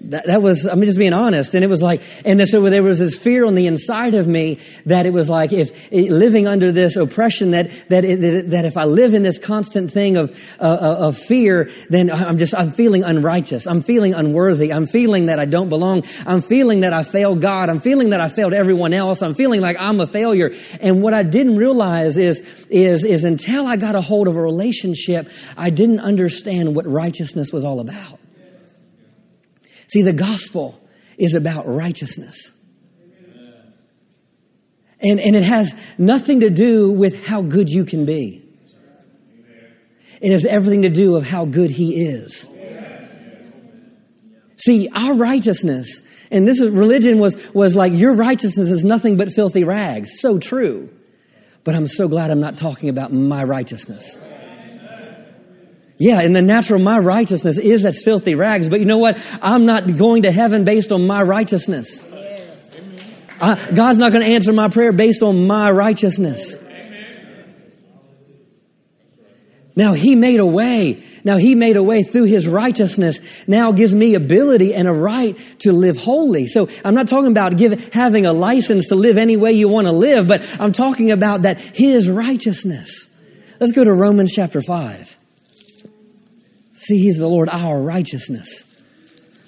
That, 0.00 0.26
that 0.26 0.42
was, 0.42 0.64
I'm 0.64 0.80
just 0.82 0.98
being 0.98 1.12
honest. 1.12 1.54
And 1.54 1.64
it 1.64 1.68
was 1.68 1.82
like, 1.82 2.00
and 2.24 2.40
so 2.48 2.60
there 2.70 2.82
was 2.82 3.00
this 3.00 3.18
fear 3.18 3.44
on 3.44 3.56
the 3.56 3.66
inside 3.66 4.14
of 4.14 4.28
me 4.28 4.60
that 4.86 5.06
it 5.06 5.12
was 5.12 5.28
like, 5.28 5.52
if 5.52 5.90
living 5.90 6.46
under 6.46 6.70
this 6.70 6.96
oppression, 6.96 7.50
that, 7.50 7.70
that, 7.88 8.04
it, 8.04 8.50
that 8.50 8.64
if 8.64 8.76
I 8.76 8.84
live 8.84 9.12
in 9.12 9.24
this 9.24 9.38
constant 9.38 9.90
thing 9.90 10.16
of, 10.16 10.30
uh, 10.60 10.78
uh, 10.80 11.08
of 11.08 11.18
fear, 11.18 11.70
then 11.90 12.10
I'm 12.10 12.38
just, 12.38 12.54
I'm 12.54 12.70
feeling 12.70 13.02
unrighteous. 13.02 13.66
I'm 13.66 13.82
feeling 13.82 14.14
unworthy. 14.14 14.72
I'm 14.72 14.86
feeling 14.86 15.26
that 15.26 15.40
I 15.40 15.46
don't 15.46 15.68
belong. 15.68 16.04
I'm 16.26 16.42
feeling 16.42 16.80
that 16.80 16.92
I 16.92 17.02
failed 17.02 17.40
God. 17.40 17.68
I'm 17.68 17.80
feeling 17.80 18.10
that 18.10 18.20
I 18.20 18.28
failed 18.28 18.54
everyone 18.54 18.92
else. 18.92 19.20
I'm 19.20 19.34
feeling 19.34 19.60
like 19.60 19.76
I'm 19.80 20.00
a 20.00 20.06
failure. 20.06 20.54
And 20.80 21.02
what 21.02 21.12
I 21.12 21.24
didn't 21.24 21.56
realize 21.56 22.16
is, 22.16 22.40
is, 22.70 23.04
is 23.04 23.24
until 23.24 23.66
I 23.66 23.76
got 23.76 23.96
a 23.96 24.00
hold 24.00 24.28
of 24.28 24.36
a 24.36 24.42
relationship, 24.42 25.28
I 25.56 25.70
didn't 25.70 26.00
understand 26.00 26.76
what 26.76 26.86
righteousness 26.86 27.52
was 27.52 27.64
all 27.64 27.80
about. 27.80 28.20
See, 29.88 30.02
the 30.02 30.12
gospel 30.12 30.80
is 31.16 31.34
about 31.34 31.66
righteousness. 31.66 32.52
And, 35.00 35.20
and 35.20 35.36
it 35.36 35.44
has 35.44 35.74
nothing 35.96 36.40
to 36.40 36.50
do 36.50 36.90
with 36.90 37.26
how 37.26 37.42
good 37.42 37.70
you 37.70 37.84
can 37.84 38.04
be. 38.04 38.44
It 40.20 40.32
has 40.32 40.44
everything 40.44 40.82
to 40.82 40.88
do 40.88 41.12
with 41.12 41.26
how 41.26 41.44
good 41.44 41.70
he 41.70 42.04
is. 42.04 42.50
See, 44.56 44.88
our 44.92 45.14
righteousness, 45.14 46.02
and 46.32 46.46
this 46.46 46.60
is 46.60 46.70
religion 46.70 47.20
was, 47.20 47.54
was 47.54 47.76
like 47.76 47.92
your 47.92 48.12
righteousness 48.12 48.70
is 48.70 48.84
nothing 48.84 49.16
but 49.16 49.32
filthy 49.32 49.62
rags. 49.62 50.20
So 50.20 50.38
true. 50.38 50.92
But 51.62 51.76
I'm 51.76 51.86
so 51.86 52.08
glad 52.08 52.32
I'm 52.32 52.40
not 52.40 52.56
talking 52.56 52.88
about 52.88 53.12
my 53.12 53.44
righteousness. 53.44 54.18
Yeah, 55.98 56.22
in 56.22 56.32
the 56.32 56.42
natural, 56.42 56.80
my 56.80 56.98
righteousness 56.98 57.58
is 57.58 57.84
as 57.84 58.02
filthy 58.02 58.34
rags. 58.34 58.68
But 58.68 58.78
you 58.78 58.86
know 58.86 58.98
what? 58.98 59.18
I'm 59.42 59.66
not 59.66 59.96
going 59.96 60.22
to 60.22 60.30
heaven 60.30 60.64
based 60.64 60.92
on 60.92 61.06
my 61.06 61.22
righteousness. 61.22 62.04
I, 63.40 63.70
God's 63.72 63.98
not 63.98 64.12
going 64.12 64.24
to 64.24 64.32
answer 64.32 64.52
my 64.52 64.68
prayer 64.68 64.92
based 64.92 65.22
on 65.22 65.46
my 65.46 65.70
righteousness. 65.70 66.58
Now, 69.74 69.92
He 69.92 70.14
made 70.14 70.40
a 70.40 70.46
way 70.46 71.02
Now 71.24 71.36
he 71.36 71.54
made 71.54 71.76
a 71.76 71.82
way 71.82 72.02
through 72.04 72.24
his 72.24 72.46
righteousness. 72.48 73.20
Now 73.46 73.72
gives 73.72 73.94
me 73.94 74.14
ability 74.14 74.74
and 74.74 74.88
a 74.88 74.92
right 74.92 75.36
to 75.60 75.72
live 75.72 75.98
holy. 75.98 76.46
So 76.46 76.70
I'm 76.82 76.94
not 76.94 77.08
talking 77.08 77.30
about 77.30 77.58
giving, 77.58 77.78
having 77.92 78.24
a 78.24 78.32
license 78.32 78.88
to 78.88 78.94
live 78.94 79.18
any 79.18 79.36
way 79.36 79.52
you 79.52 79.68
want 79.68 79.86
to 79.86 79.92
live, 79.92 80.26
but 80.26 80.42
I'm 80.58 80.72
talking 80.72 81.10
about 81.10 81.42
that 81.42 81.58
his 81.58 82.08
righteousness. 82.08 83.14
Let's 83.60 83.72
go 83.72 83.84
to 83.84 83.92
Romans 83.92 84.32
chapter 84.32 84.62
5. 84.62 85.17
See, 86.78 86.98
he's 86.98 87.18
the 87.18 87.26
Lord, 87.26 87.48
our 87.48 87.80
righteousness. 87.80 88.64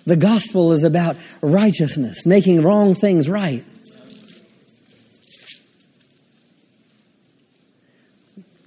The 0.05 0.17
gospel 0.17 0.73
is 0.73 0.83
about 0.83 1.17
righteousness, 1.41 2.27
making 2.27 2.63
wrong 2.63 2.95
things 2.95 3.29
right. 3.29 3.65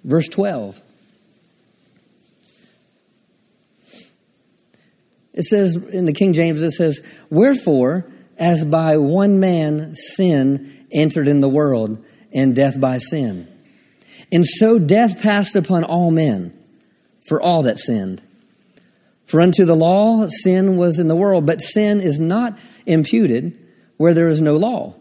Verse 0.05 0.29
12. 0.29 0.81
It 5.33 5.43
says 5.43 5.75
in 5.75 6.05
the 6.05 6.13
King 6.13 6.31
James, 6.31 6.61
it 6.61 6.71
says, 6.71 7.01
Wherefore, 7.29 8.05
as 8.37 8.63
by 8.63 8.95
one 8.95 9.41
man 9.41 9.93
sin 9.95 10.87
entered 10.93 11.27
in 11.27 11.41
the 11.41 11.49
world, 11.49 12.01
and 12.31 12.55
death 12.55 12.79
by 12.79 12.97
sin. 12.97 13.45
And 14.31 14.45
so 14.45 14.79
death 14.79 15.21
passed 15.21 15.57
upon 15.57 15.83
all 15.83 16.11
men, 16.11 16.57
for 17.27 17.41
all 17.41 17.63
that 17.63 17.77
sinned. 17.77 18.21
For 19.33 19.41
unto 19.41 19.65
the 19.65 19.75
law 19.75 20.27
sin 20.27 20.77
was 20.77 20.99
in 20.99 21.07
the 21.07 21.15
world, 21.15 21.47
but 21.47 21.59
sin 21.59 22.01
is 22.01 22.19
not 22.19 22.55
imputed 22.85 23.57
where 23.97 24.13
there 24.13 24.29
is 24.29 24.41
no 24.41 24.55
law. 24.55 24.93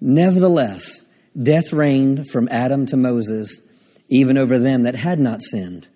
Nevertheless, 0.00 1.04
death 1.38 1.70
reigned 1.70 2.30
from 2.30 2.48
Adam 2.50 2.86
to 2.86 2.96
Moses, 2.96 3.60
even 4.08 4.38
over 4.38 4.56
them 4.56 4.84
that 4.84 4.94
had 4.94 5.18
not 5.18 5.42
sinned, 5.42 5.86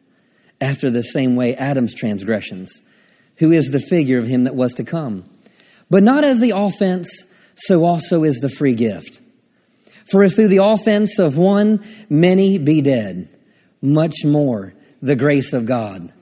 after 0.60 0.90
the 0.90 1.02
same 1.02 1.34
way 1.34 1.54
Adam's 1.54 1.94
transgressions 1.94 2.82
who 3.38 3.50
is 3.52 3.70
the 3.70 3.80
figure 3.80 4.18
of 4.18 4.26
him 4.26 4.44
that 4.44 4.54
was 4.54 4.74
to 4.74 4.84
come. 4.84 5.24
But 5.88 6.02
not 6.02 6.24
as 6.24 6.40
the 6.40 6.52
offense, 6.54 7.32
so 7.54 7.86
also 7.86 8.22
is 8.22 8.40
the 8.40 8.50
free 8.50 8.74
gift. 8.74 9.22
For 10.10 10.22
if 10.22 10.34
through 10.34 10.48
the 10.48 10.62
offense 10.62 11.18
of 11.18 11.38
one 11.38 11.82
many 12.10 12.58
be 12.58 12.82
dead, 12.82 13.30
much 13.80 14.26
more 14.26 14.74
the 15.00 15.16
grace 15.16 15.54
of 15.54 15.64
God 15.64 16.12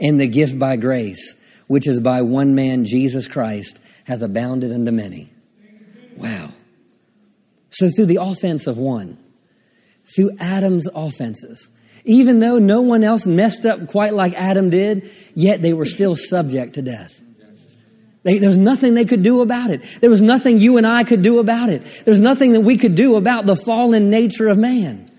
and 0.00 0.20
the 0.20 0.26
gift 0.26 0.58
by 0.58 0.76
grace, 0.76 1.40
which 1.66 1.86
is 1.86 2.00
by 2.00 2.22
one 2.22 2.54
man, 2.54 2.84
Jesus 2.84 3.28
Christ, 3.28 3.78
hath 4.04 4.22
abounded 4.22 4.72
unto 4.72 4.90
many. 4.90 5.30
Wow. 6.16 6.50
So 7.70 7.88
through 7.88 8.06
the 8.06 8.18
offense 8.20 8.66
of 8.66 8.78
one, 8.78 9.18
through 10.16 10.32
Adam's 10.40 10.88
offenses, 10.94 11.70
even 12.04 12.40
though 12.40 12.58
no 12.58 12.80
one 12.80 13.04
else 13.04 13.26
messed 13.26 13.64
up 13.64 13.88
quite 13.88 14.14
like 14.14 14.32
Adam 14.34 14.70
did, 14.70 15.08
yet 15.34 15.62
they 15.62 15.72
were 15.72 15.84
still 15.84 16.16
subject 16.16 16.74
to 16.74 16.82
death. 16.82 17.20
They, 18.22 18.38
there 18.38 18.48
was 18.48 18.56
nothing 18.56 18.94
they 18.94 19.04
could 19.04 19.22
do 19.22 19.40
about 19.40 19.70
it. 19.70 19.82
There 20.00 20.10
was 20.10 20.20
nothing 20.20 20.58
you 20.58 20.76
and 20.76 20.86
I 20.86 21.04
could 21.04 21.22
do 21.22 21.38
about 21.38 21.70
it. 21.70 21.82
There's 22.04 22.20
nothing 22.20 22.52
that 22.52 22.60
we 22.60 22.76
could 22.76 22.94
do 22.94 23.16
about 23.16 23.46
the 23.46 23.56
fallen 23.56 24.10
nature 24.10 24.48
of 24.48 24.58
man. 24.58 25.10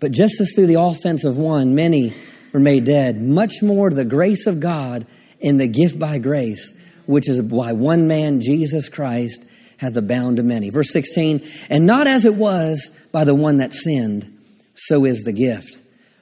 But 0.00 0.12
just 0.12 0.40
as 0.40 0.52
through 0.54 0.66
the 0.66 0.80
offense 0.80 1.24
of 1.24 1.36
one, 1.36 1.74
many 1.74 2.14
were 2.54 2.60
made 2.60 2.84
dead, 2.84 3.20
much 3.20 3.62
more 3.62 3.90
the 3.90 4.04
grace 4.04 4.46
of 4.46 4.60
God 4.60 5.06
in 5.40 5.58
the 5.58 5.66
gift 5.66 5.98
by 5.98 6.18
grace, 6.18 6.72
which 7.04 7.28
is 7.28 7.42
why 7.42 7.72
one 7.72 8.06
man, 8.06 8.40
Jesus 8.40 8.88
Christ, 8.88 9.44
hath 9.76 9.94
to 9.94 10.42
many. 10.42 10.70
Verse 10.70 10.90
16, 10.92 11.42
and 11.68 11.84
not 11.84 12.06
as 12.06 12.24
it 12.24 12.36
was 12.36 12.96
by 13.12 13.24
the 13.24 13.34
one 13.34 13.58
that 13.58 13.74
sinned, 13.74 14.30
so 14.74 15.04
is 15.04 15.24
the 15.24 15.32
gift. 15.32 15.80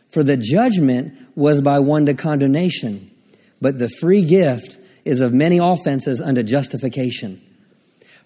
For 0.08 0.22
the 0.22 0.38
judgment 0.38 1.14
was 1.36 1.60
by 1.60 1.78
one 1.78 2.06
to 2.06 2.14
condemnation, 2.14 3.10
but 3.60 3.78
the 3.78 3.90
free 3.90 4.24
gift 4.24 4.78
is 5.04 5.20
of 5.20 5.34
many 5.34 5.58
offenses 5.58 6.22
unto 6.22 6.42
justification. 6.42 7.40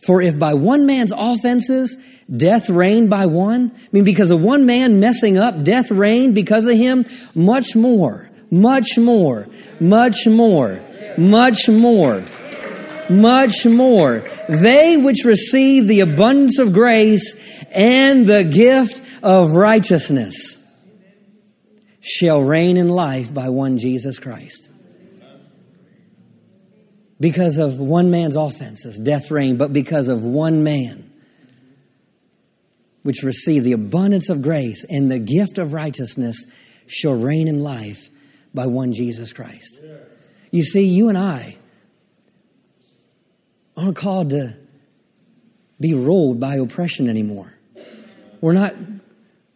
For 0.04 0.22
if 0.22 0.38
by 0.38 0.54
one 0.54 0.87
man's 0.87 1.12
offenses 1.16 1.96
death 2.35 2.68
reigned 2.68 3.11
by 3.11 3.26
one, 3.26 3.72
I 3.74 3.88
mean, 3.92 4.04
because 4.04 4.30
of 4.30 4.42
one 4.42 4.66
man 4.66 5.00
messing 5.00 5.38
up, 5.38 5.62
death 5.62 5.90
reigned 5.90 6.35
because 6.35 6.66
of 6.66 6.76
him, 6.76 7.04
much 7.35 7.74
more, 7.74 8.30
much 8.50 8.98
more, 8.98 9.48
much 9.80 10.26
more, 10.26 10.80
much 11.16 11.68
more, 11.68 12.22
much 13.09 13.66
more. 13.66 14.22
They 14.48 14.96
which 14.96 15.24
receive 15.24 15.88
the 15.88 16.00
abundance 16.00 16.59
of 16.59 16.72
grace 16.72 17.64
and 17.72 18.26
the 18.26 18.44
gift 18.44 19.02
of 19.22 19.52
righteousness 19.52 20.62
shall 22.00 22.40
reign 22.40 22.76
in 22.76 22.88
life 22.88 23.35
by 23.35 23.48
one 23.48 23.78
Jesus 23.78 24.18
Christ. 24.18 24.65
Because 27.18 27.59
of 27.59 27.79
one 27.79 28.11
man's 28.11 28.37
offenses, 28.37 28.98
death 28.98 29.31
reigned, 29.31 29.59
but 29.59 29.72
because 29.72 30.09
of 30.09 30.22
one 30.22 30.62
man, 30.62 31.11
which 33.02 33.22
received 33.22 33.64
the 33.64 33.72
abundance 33.72 34.29
of 34.29 34.42
grace 34.42 34.85
and 34.88 35.11
the 35.11 35.18
gift 35.18 35.59
of 35.59 35.72
righteousness, 35.72 36.44
shall 36.87 37.14
reign 37.14 37.48
in 37.48 37.61
life 37.61 38.11
by 38.52 38.66
one 38.66 38.92
Jesus 38.92 39.33
Christ. 39.33 39.81
You 40.50 40.62
see, 40.62 40.85
you 40.85 41.09
and 41.09 41.16
I 41.16 41.57
aren't 43.76 43.96
called 43.96 44.31
to 44.31 44.57
be 45.81 45.94
ruled 45.94 46.40
by 46.40 46.57
oppression 46.57 47.09
anymore. 47.09 47.55
We're 48.40 48.55
not 48.55 48.74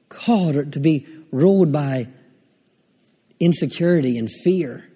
called 0.09 0.73
to 0.73 0.81
be 0.81 1.07
ruled 1.31 1.73
by 1.73 2.09
insecurity 3.39 4.19
and 4.19 4.31
fear. 4.31 4.90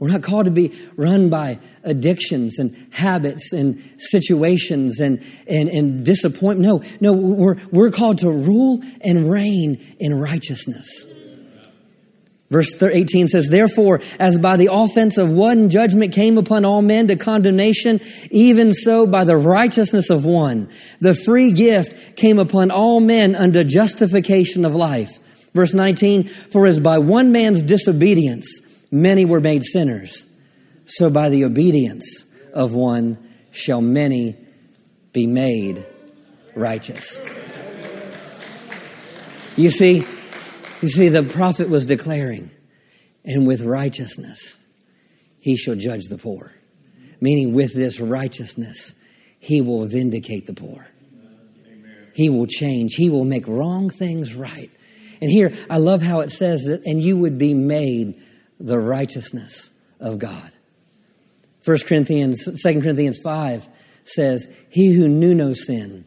We're 0.00 0.08
not 0.08 0.22
called 0.22 0.46
to 0.46 0.50
be 0.50 0.72
run 0.96 1.28
by 1.28 1.58
addictions 1.84 2.58
and 2.58 2.74
habits 2.90 3.52
and 3.52 3.82
situations 3.98 4.98
and, 4.98 5.22
and, 5.46 5.68
and 5.68 6.04
disappointment. 6.04 6.66
No, 7.00 7.12
no, 7.12 7.12
we're, 7.12 7.56
we're 7.70 7.90
called 7.90 8.18
to 8.20 8.30
rule 8.30 8.80
and 9.02 9.30
reign 9.30 9.78
in 10.00 10.18
righteousness. 10.18 11.04
Verse 12.50 12.82
18 12.82 13.28
says, 13.28 13.50
Therefore, 13.50 14.00
as 14.18 14.38
by 14.38 14.56
the 14.56 14.70
offense 14.72 15.18
of 15.18 15.30
one 15.30 15.68
judgment 15.68 16.14
came 16.14 16.38
upon 16.38 16.64
all 16.64 16.80
men 16.80 17.06
to 17.08 17.16
condemnation, 17.16 18.00
even 18.30 18.72
so 18.72 19.06
by 19.06 19.24
the 19.24 19.36
righteousness 19.36 20.08
of 20.08 20.24
one, 20.24 20.70
the 21.00 21.14
free 21.14 21.52
gift 21.52 22.16
came 22.16 22.38
upon 22.38 22.70
all 22.70 23.00
men 23.00 23.36
unto 23.36 23.64
justification 23.64 24.64
of 24.64 24.74
life. 24.74 25.18
Verse 25.52 25.74
19, 25.74 26.24
For 26.24 26.66
as 26.66 26.80
by 26.80 26.98
one 26.98 27.32
man's 27.32 27.60
disobedience 27.60 28.48
many 28.90 29.24
were 29.24 29.40
made 29.40 29.62
sinners, 29.62 30.26
so 30.84 31.10
by 31.10 31.28
the 31.28 31.44
obedience 31.44 32.24
of 32.52 32.74
one 32.74 33.18
shall 33.52 33.80
many 33.80 34.36
be 35.12 35.26
made 35.26 35.86
righteous. 36.54 37.20
You 39.56 39.70
see, 39.70 40.04
you 40.80 40.88
see, 40.88 41.08
the 41.08 41.22
prophet 41.22 41.68
was 41.68 41.84
declaring, 41.86 42.50
and 43.24 43.46
with 43.46 43.62
righteousness 43.62 44.56
he 45.40 45.56
shall 45.56 45.74
judge 45.74 46.04
the 46.08 46.18
poor. 46.18 46.54
Meaning, 47.20 47.52
with 47.52 47.74
this 47.74 48.00
righteousness, 48.00 48.94
he 49.38 49.60
will 49.60 49.86
vindicate 49.86 50.46
the 50.46 50.54
poor. 50.54 50.88
He 52.14 52.30
will 52.30 52.46
change. 52.46 52.94
He 52.94 53.10
will 53.10 53.24
make 53.24 53.46
wrong 53.46 53.90
things 53.90 54.34
right. 54.34 54.70
And 55.20 55.30
here, 55.30 55.52
I 55.68 55.78
love 55.78 56.02
how 56.02 56.20
it 56.20 56.30
says 56.30 56.62
that, 56.64 56.82
and 56.86 57.02
you 57.02 57.16
would 57.18 57.36
be 57.36 57.52
made 57.52 58.20
the 58.60 58.78
righteousness 58.78 59.70
of 59.98 60.20
God. 60.20 60.52
1 61.64 61.78
Corinthians, 61.86 62.44
2 62.62 62.80
Corinthians 62.80 63.18
5 63.18 63.68
says, 64.04 64.54
He 64.68 64.94
who 64.94 65.08
knew 65.08 65.34
no 65.34 65.52
sin 65.54 66.04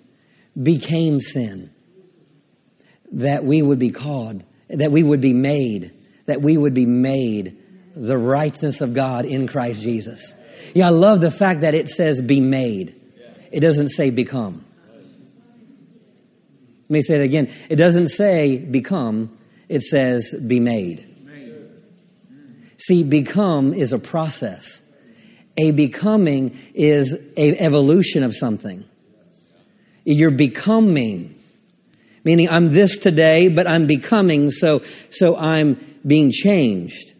became 0.61 1.19
sin, 1.19 1.71
that 3.11 3.43
we 3.43 3.61
would 3.61 3.79
be 3.79 3.89
called 3.89 4.43
that 4.73 4.91
we 4.91 5.03
would 5.03 5.21
be 5.21 5.33
made, 5.33 5.93
that 6.25 6.41
we 6.41 6.57
would 6.57 6.73
be 6.73 6.85
made 6.85 7.57
the 7.95 8.17
righteousness 8.17 8.81
of 8.81 8.93
God 8.93 9.25
in 9.25 9.47
Christ 9.47 9.83
Jesus. 9.83 10.33
Yeah, 10.73 10.87
I 10.87 10.89
love 10.89 11.21
the 11.21 11.31
fact 11.31 11.61
that 11.61 11.75
it 11.75 11.87
says 11.87 12.21
be 12.21 12.39
made. 12.39 12.99
It 13.51 13.59
doesn't 13.59 13.89
say 13.89 14.09
become. 14.09 14.65
Let 16.83 16.89
me 16.89 17.01
say 17.01 17.15
it 17.15 17.23
again. 17.23 17.51
It 17.69 17.75
doesn't 17.75 18.09
say 18.09 18.57
become, 18.57 19.37
it 19.69 19.83
says 19.83 20.33
be 20.47 20.59
made. 20.59 21.07
See, 22.85 23.03
become 23.03 23.73
is 23.73 23.93
a 23.93 23.99
process. 23.99 24.81
A 25.57 25.71
becoming 25.71 26.57
is 26.73 27.13
an 27.13 27.55
evolution 27.59 28.23
of 28.23 28.35
something. 28.35 28.83
You're 30.03 30.31
becoming 30.31 31.33
meaning 32.23 32.49
I'm 32.49 32.71
this 32.71 32.97
today, 32.97 33.49
but 33.49 33.67
I'm 33.67 33.87
becoming, 33.87 34.51
so, 34.51 34.81
so 35.09 35.35
I'm 35.37 35.75
being 36.05 36.31
changed. 36.31 37.13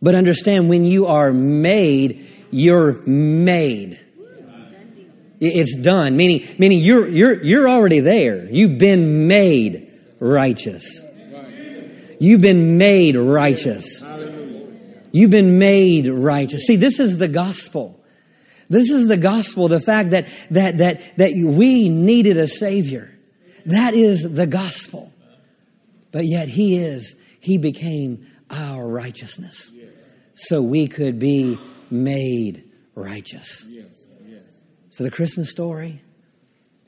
But 0.00 0.14
understand 0.14 0.68
when 0.68 0.84
you 0.84 1.06
are 1.06 1.32
made, 1.32 2.26
you're 2.50 3.04
made. 3.06 4.00
It's 5.40 5.76
done, 5.76 6.16
meaning, 6.16 6.46
meaning 6.58 6.78
you're, 6.80 7.08
you're, 7.08 7.42
you're 7.42 7.68
already 7.68 8.00
there. 8.00 8.48
You've 8.50 8.78
been 8.78 9.26
made 9.26 9.90
righteous. 10.20 11.02
You've 12.24 12.40
been 12.40 12.78
made 12.78 13.16
righteous. 13.16 14.02
You've 15.12 15.30
been 15.30 15.58
made 15.58 16.06
righteous. 16.06 16.66
See, 16.66 16.76
this 16.76 16.98
is 16.98 17.18
the 17.18 17.28
gospel. 17.28 18.00
This 18.70 18.88
is 18.88 19.08
the 19.08 19.18
gospel, 19.18 19.68
the 19.68 19.78
fact 19.78 20.10
that, 20.10 20.26
that, 20.50 20.78
that, 20.78 21.18
that 21.18 21.32
we 21.34 21.90
needed 21.90 22.38
a 22.38 22.48
Savior. 22.48 23.14
That 23.66 23.92
is 23.92 24.22
the 24.22 24.46
gospel. 24.46 25.12
But 26.12 26.24
yet 26.24 26.48
He 26.48 26.78
is, 26.78 27.14
He 27.40 27.58
became 27.58 28.26
our 28.48 28.88
righteousness. 28.88 29.70
So 30.32 30.62
we 30.62 30.86
could 30.86 31.18
be 31.18 31.58
made 31.90 32.64
righteous. 32.94 33.66
So 34.88 35.04
the 35.04 35.10
Christmas 35.10 35.50
story, 35.50 36.00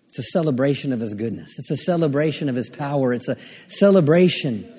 it's 0.09 0.19
a 0.19 0.23
celebration 0.23 0.95
of 0.95 1.01
His 1.01 1.13
goodness. 1.13 1.59
It's 1.59 1.71
a 1.71 1.77
celebration 1.77 2.49
of 2.49 2.55
His 2.55 2.71
power. 2.71 3.13
It's 3.13 3.29
a 3.29 3.37
celebration 3.69 4.73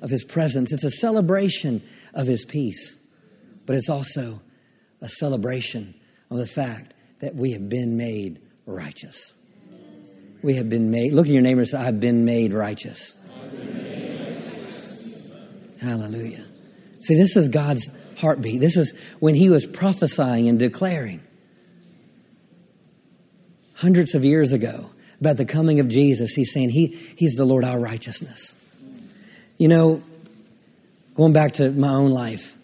of 0.00 0.10
His 0.10 0.24
presence. 0.24 0.72
It's 0.72 0.84
a 0.84 0.90
celebration 0.90 1.82
of 2.14 2.26
His 2.26 2.44
peace. 2.44 2.96
But 3.66 3.76
it's 3.76 3.88
also 3.88 4.40
a 5.00 5.08
celebration 5.08 5.94
of 6.30 6.38
the 6.38 6.46
fact 6.46 6.94
that 7.20 7.34
we 7.34 7.52
have 7.52 7.68
been 7.68 7.96
made 7.96 8.40
righteous. 8.66 9.34
We 10.42 10.56
have 10.56 10.70
been 10.70 10.90
made, 10.90 11.12
look 11.12 11.26
at 11.26 11.32
your 11.32 11.42
neighbor 11.42 11.60
and 11.60 11.68
say, 11.68 11.78
I've 11.78 12.00
been 12.00 12.24
made 12.24 12.54
righteous. 12.54 13.14
Hallelujah. 15.80 16.44
See, 17.00 17.16
this 17.16 17.36
is 17.36 17.48
God's 17.48 17.90
heartbeat. 18.18 18.60
This 18.60 18.76
is 18.76 18.98
when 19.18 19.34
He 19.34 19.48
was 19.48 19.66
prophesying 19.66 20.48
and 20.48 20.58
declaring 20.58 21.22
hundreds 23.74 24.14
of 24.14 24.24
years 24.24 24.52
ago 24.52 24.90
about 25.20 25.36
the 25.36 25.44
coming 25.44 25.80
of 25.80 25.88
Jesus. 25.88 26.34
He's 26.34 26.52
saying 26.52 26.70
he, 26.70 26.88
He's 27.16 27.34
the 27.34 27.44
Lord 27.44 27.64
our 27.64 27.78
righteousness. 27.78 28.54
You 29.60 29.68
know, 29.68 30.02
going 31.14 31.34
back 31.34 31.52
to 31.52 31.70
my 31.70 31.90
own 31.90 32.12
life, 32.12 32.56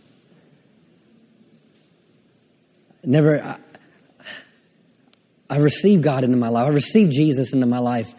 never, 3.04 3.42
I, 3.42 3.58
I 5.50 5.58
received 5.58 6.02
God 6.02 6.24
into 6.24 6.38
my 6.38 6.48
life. 6.48 6.64
I 6.64 6.70
received 6.70 7.12
Jesus 7.12 7.52
into 7.52 7.66
my 7.66 7.80
life 7.80 8.14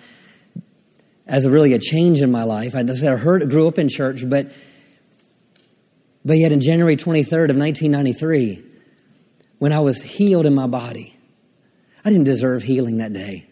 as 1.26 1.46
a 1.46 1.50
really 1.50 1.74
a 1.74 1.80
change 1.80 2.22
in 2.22 2.32
my 2.32 2.44
life. 2.44 2.76
I 2.76 2.84
just 2.84 3.04
I 3.04 3.16
heard, 3.16 3.50
grew 3.50 3.68
up 3.68 3.80
in 3.80 3.90
church, 3.90 4.30
but 4.30 4.52
but 6.24 6.38
yet 6.38 6.52
in 6.52 6.62
January 6.62 6.98
23rd 6.98 7.50
of 7.50 7.58
1993, 7.58 8.64
when 9.58 9.74
I 9.74 9.80
was 9.80 10.04
healed 10.04 10.46
in 10.46 10.54
my 10.54 10.68
body, 10.68 11.18
I 12.06 12.12
didn't 12.12 12.26
deserve 12.26 12.62
healing 12.62 12.98
that 12.98 13.12
day. 13.12 13.48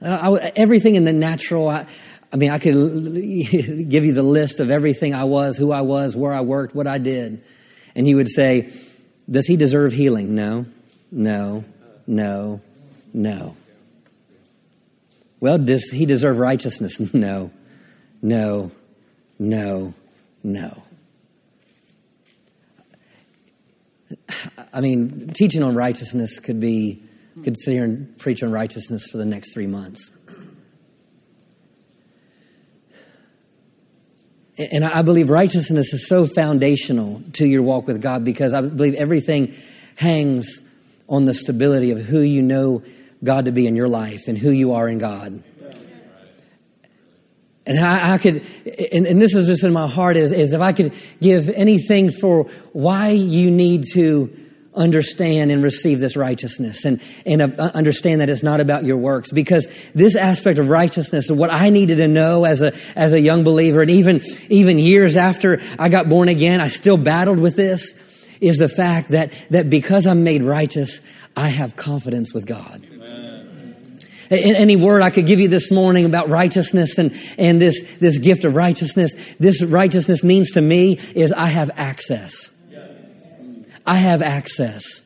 I, 0.00 0.52
everything 0.56 0.94
in 0.94 1.04
the 1.04 1.12
natural, 1.12 1.68
I, 1.68 1.86
I 2.32 2.36
mean, 2.36 2.50
I 2.50 2.58
could 2.58 2.74
give 3.88 4.04
you 4.04 4.12
the 4.12 4.22
list 4.22 4.60
of 4.60 4.70
everything 4.70 5.14
I 5.14 5.24
was, 5.24 5.56
who 5.56 5.72
I 5.72 5.80
was, 5.80 6.16
where 6.16 6.32
I 6.32 6.40
worked, 6.42 6.74
what 6.74 6.86
I 6.86 6.98
did. 6.98 7.42
And 7.94 8.06
you 8.06 8.16
would 8.16 8.28
say, 8.28 8.72
Does 9.28 9.46
he 9.46 9.56
deserve 9.56 9.92
healing? 9.92 10.34
No, 10.34 10.66
no, 11.10 11.64
no, 12.06 12.60
no. 13.12 13.56
Well, 15.40 15.58
does 15.58 15.90
he 15.90 16.06
deserve 16.06 16.38
righteousness? 16.38 17.00
No, 17.14 17.50
no, 18.22 18.70
no, 19.38 19.94
no. 20.42 20.82
I 24.72 24.80
mean, 24.80 25.30
teaching 25.34 25.62
on 25.62 25.74
righteousness 25.74 26.38
could 26.38 26.60
be, 26.60 27.02
could 27.42 27.56
sit 27.56 27.72
here 27.72 27.84
and 27.84 28.16
preach 28.18 28.42
on 28.42 28.52
righteousness 28.52 29.08
for 29.10 29.16
the 29.16 29.24
next 29.24 29.54
three 29.54 29.66
months. 29.66 30.10
And 34.60 34.84
I 34.84 35.00
believe 35.00 35.30
righteousness 35.30 35.94
is 35.94 36.06
so 36.06 36.26
foundational 36.26 37.22
to 37.34 37.46
your 37.46 37.62
walk 37.62 37.86
with 37.86 38.02
God 38.02 38.26
because 38.26 38.52
I 38.52 38.60
believe 38.60 38.94
everything 38.94 39.54
hangs 39.96 40.60
on 41.08 41.24
the 41.24 41.32
stability 41.32 41.92
of 41.92 42.00
who 42.00 42.20
you 42.20 42.42
know 42.42 42.82
God 43.24 43.46
to 43.46 43.52
be 43.52 43.66
in 43.66 43.74
your 43.74 43.88
life 43.88 44.28
and 44.28 44.36
who 44.36 44.50
you 44.50 44.74
are 44.74 44.86
in 44.86 44.98
God. 44.98 45.42
And 47.66 47.78
I, 47.78 48.14
I 48.14 48.18
could, 48.18 48.44
and, 48.92 49.06
and, 49.06 49.20
this 49.20 49.34
is 49.34 49.46
just 49.46 49.64
in 49.64 49.72
my 49.72 49.86
heart, 49.86 50.16
is, 50.16 50.32
is 50.32 50.52
if 50.52 50.60
I 50.60 50.72
could 50.72 50.92
give 51.22 51.48
anything 51.50 52.10
for 52.10 52.44
why 52.72 53.10
you 53.10 53.50
need 53.50 53.84
to 53.92 54.34
understand 54.74 55.50
and 55.50 55.62
receive 55.62 55.98
this 55.98 56.16
righteousness 56.16 56.84
and, 56.84 57.00
and 57.26 57.42
uh, 57.42 57.70
understand 57.74 58.20
that 58.20 58.30
it's 58.30 58.42
not 58.42 58.60
about 58.60 58.84
your 58.84 58.96
works 58.96 59.32
because 59.32 59.66
this 59.94 60.14
aspect 60.14 60.58
of 60.58 60.68
righteousness 60.68 61.28
and 61.28 61.38
what 61.38 61.52
I 61.52 61.70
needed 61.70 61.96
to 61.96 62.06
know 62.06 62.44
as 62.44 62.62
a, 62.62 62.72
as 62.94 63.12
a 63.12 63.20
young 63.20 63.42
believer 63.42 63.82
and 63.82 63.90
even, 63.90 64.22
even 64.48 64.78
years 64.78 65.16
after 65.16 65.60
I 65.78 65.88
got 65.88 66.08
born 66.08 66.28
again, 66.28 66.60
I 66.60 66.68
still 66.68 66.96
battled 66.96 67.40
with 67.40 67.56
this 67.56 67.94
is 68.40 68.58
the 68.58 68.68
fact 68.68 69.10
that, 69.10 69.32
that 69.50 69.68
because 69.68 70.06
I'm 70.06 70.22
made 70.24 70.42
righteous, 70.42 71.00
I 71.36 71.48
have 71.48 71.76
confidence 71.76 72.32
with 72.32 72.46
God. 72.46 72.86
Any 74.30 74.76
word 74.76 75.02
I 75.02 75.10
could 75.10 75.26
give 75.26 75.40
you 75.40 75.48
this 75.48 75.72
morning 75.72 76.04
about 76.04 76.28
righteousness 76.28 76.98
and, 76.98 77.12
and 77.36 77.60
this, 77.60 77.82
this 77.98 78.18
gift 78.18 78.44
of 78.44 78.54
righteousness, 78.54 79.16
this 79.40 79.60
righteousness 79.60 80.22
means 80.22 80.52
to 80.52 80.60
me 80.60 81.00
is 81.16 81.32
I 81.32 81.46
have 81.46 81.72
access. 81.74 82.56
I 83.90 83.96
have 83.96 84.22
access. 84.22 85.02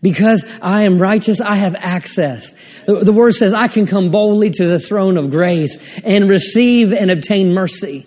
Because 0.00 0.42
I 0.62 0.84
am 0.84 0.98
righteous, 0.98 1.42
I 1.42 1.56
have 1.56 1.74
access. 1.74 2.54
The, 2.84 3.04
the, 3.04 3.12
word 3.12 3.34
says 3.34 3.52
I 3.52 3.68
can 3.68 3.86
come 3.86 4.10
boldly 4.10 4.48
to 4.52 4.66
the 4.66 4.80
throne 4.80 5.18
of 5.18 5.30
grace 5.30 6.00
and 6.00 6.26
receive 6.26 6.94
and 6.94 7.10
obtain 7.10 7.52
mercy. 7.52 8.06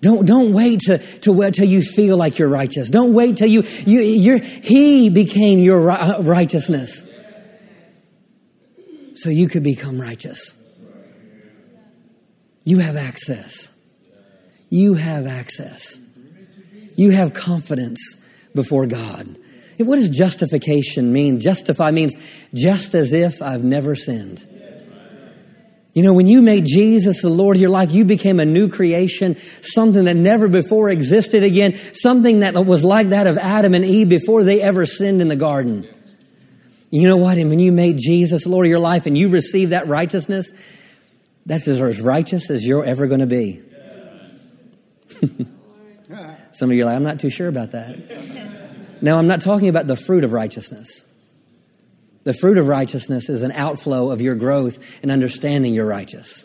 Don't, 0.00 0.26
don't 0.26 0.52
wait 0.52 0.80
to, 0.80 0.98
to 0.98 1.50
till 1.52 1.64
you 1.64 1.80
feel 1.80 2.16
like 2.16 2.40
you're 2.40 2.48
righteous. 2.48 2.90
Don't 2.90 3.14
wait 3.14 3.36
till 3.36 3.46
you, 3.46 3.62
you 3.86 4.00
you're, 4.00 4.38
he 4.38 5.10
became 5.10 5.60
your 5.60 5.80
righteousness. 5.80 7.08
So 9.14 9.30
you 9.30 9.48
could 9.48 9.62
become 9.62 10.00
righteous. 10.00 10.60
You 12.64 12.78
have 12.78 12.96
access. 12.96 13.72
You 14.70 14.94
have 14.94 15.28
access. 15.28 16.00
You 16.96 17.12
have 17.12 17.32
confidence 17.32 18.23
before 18.54 18.86
God. 18.86 19.36
What 19.78 19.96
does 19.96 20.10
justification 20.10 21.12
mean? 21.12 21.40
Justify 21.40 21.90
means 21.90 22.16
just 22.54 22.94
as 22.94 23.12
if 23.12 23.42
I've 23.42 23.64
never 23.64 23.96
sinned. 23.96 24.46
You 25.94 26.02
know, 26.02 26.12
when 26.12 26.26
you 26.26 26.42
made 26.42 26.64
Jesus 26.64 27.22
the 27.22 27.28
Lord 27.28 27.56
of 27.56 27.60
your 27.60 27.70
life, 27.70 27.92
you 27.92 28.04
became 28.04 28.40
a 28.40 28.44
new 28.44 28.68
creation, 28.68 29.36
something 29.36 30.04
that 30.04 30.16
never 30.16 30.48
before 30.48 30.90
existed 30.90 31.44
again, 31.44 31.74
something 31.94 32.40
that 32.40 32.54
was 32.66 32.84
like 32.84 33.10
that 33.10 33.28
of 33.28 33.38
Adam 33.38 33.74
and 33.74 33.84
Eve 33.84 34.08
before 34.08 34.42
they 34.42 34.60
ever 34.60 34.86
sinned 34.86 35.22
in 35.22 35.28
the 35.28 35.36
garden. 35.36 35.88
You 36.90 37.06
know 37.06 37.16
what? 37.16 37.38
And 37.38 37.48
when 37.48 37.60
you 37.60 37.70
made 37.70 37.98
Jesus 37.98 38.44
Lord 38.46 38.66
of 38.66 38.70
your 38.70 38.80
life 38.80 39.06
and 39.06 39.16
you 39.16 39.28
received 39.28 39.70
that 39.72 39.86
righteousness, 39.86 40.52
that's 41.46 41.68
as 41.68 42.00
righteous 42.00 42.50
as 42.50 42.66
you're 42.66 42.84
ever 42.84 43.06
going 43.06 43.20
to 43.20 43.26
be. 43.26 43.62
Some 46.50 46.70
of 46.70 46.76
you 46.76 46.82
are 46.82 46.86
like, 46.86 46.96
I'm 46.96 47.02
not 47.04 47.20
too 47.20 47.30
sure 47.30 47.48
about 47.48 47.72
that. 47.72 48.40
Now, 49.04 49.18
I'm 49.18 49.26
not 49.26 49.42
talking 49.42 49.68
about 49.68 49.86
the 49.86 49.96
fruit 49.96 50.24
of 50.24 50.32
righteousness. 50.32 51.04
The 52.22 52.32
fruit 52.32 52.56
of 52.56 52.66
righteousness 52.66 53.28
is 53.28 53.42
an 53.42 53.52
outflow 53.52 54.10
of 54.10 54.22
your 54.22 54.34
growth 54.34 54.78
and 55.02 55.10
understanding 55.10 55.74
you're 55.74 55.84
righteous. 55.84 56.42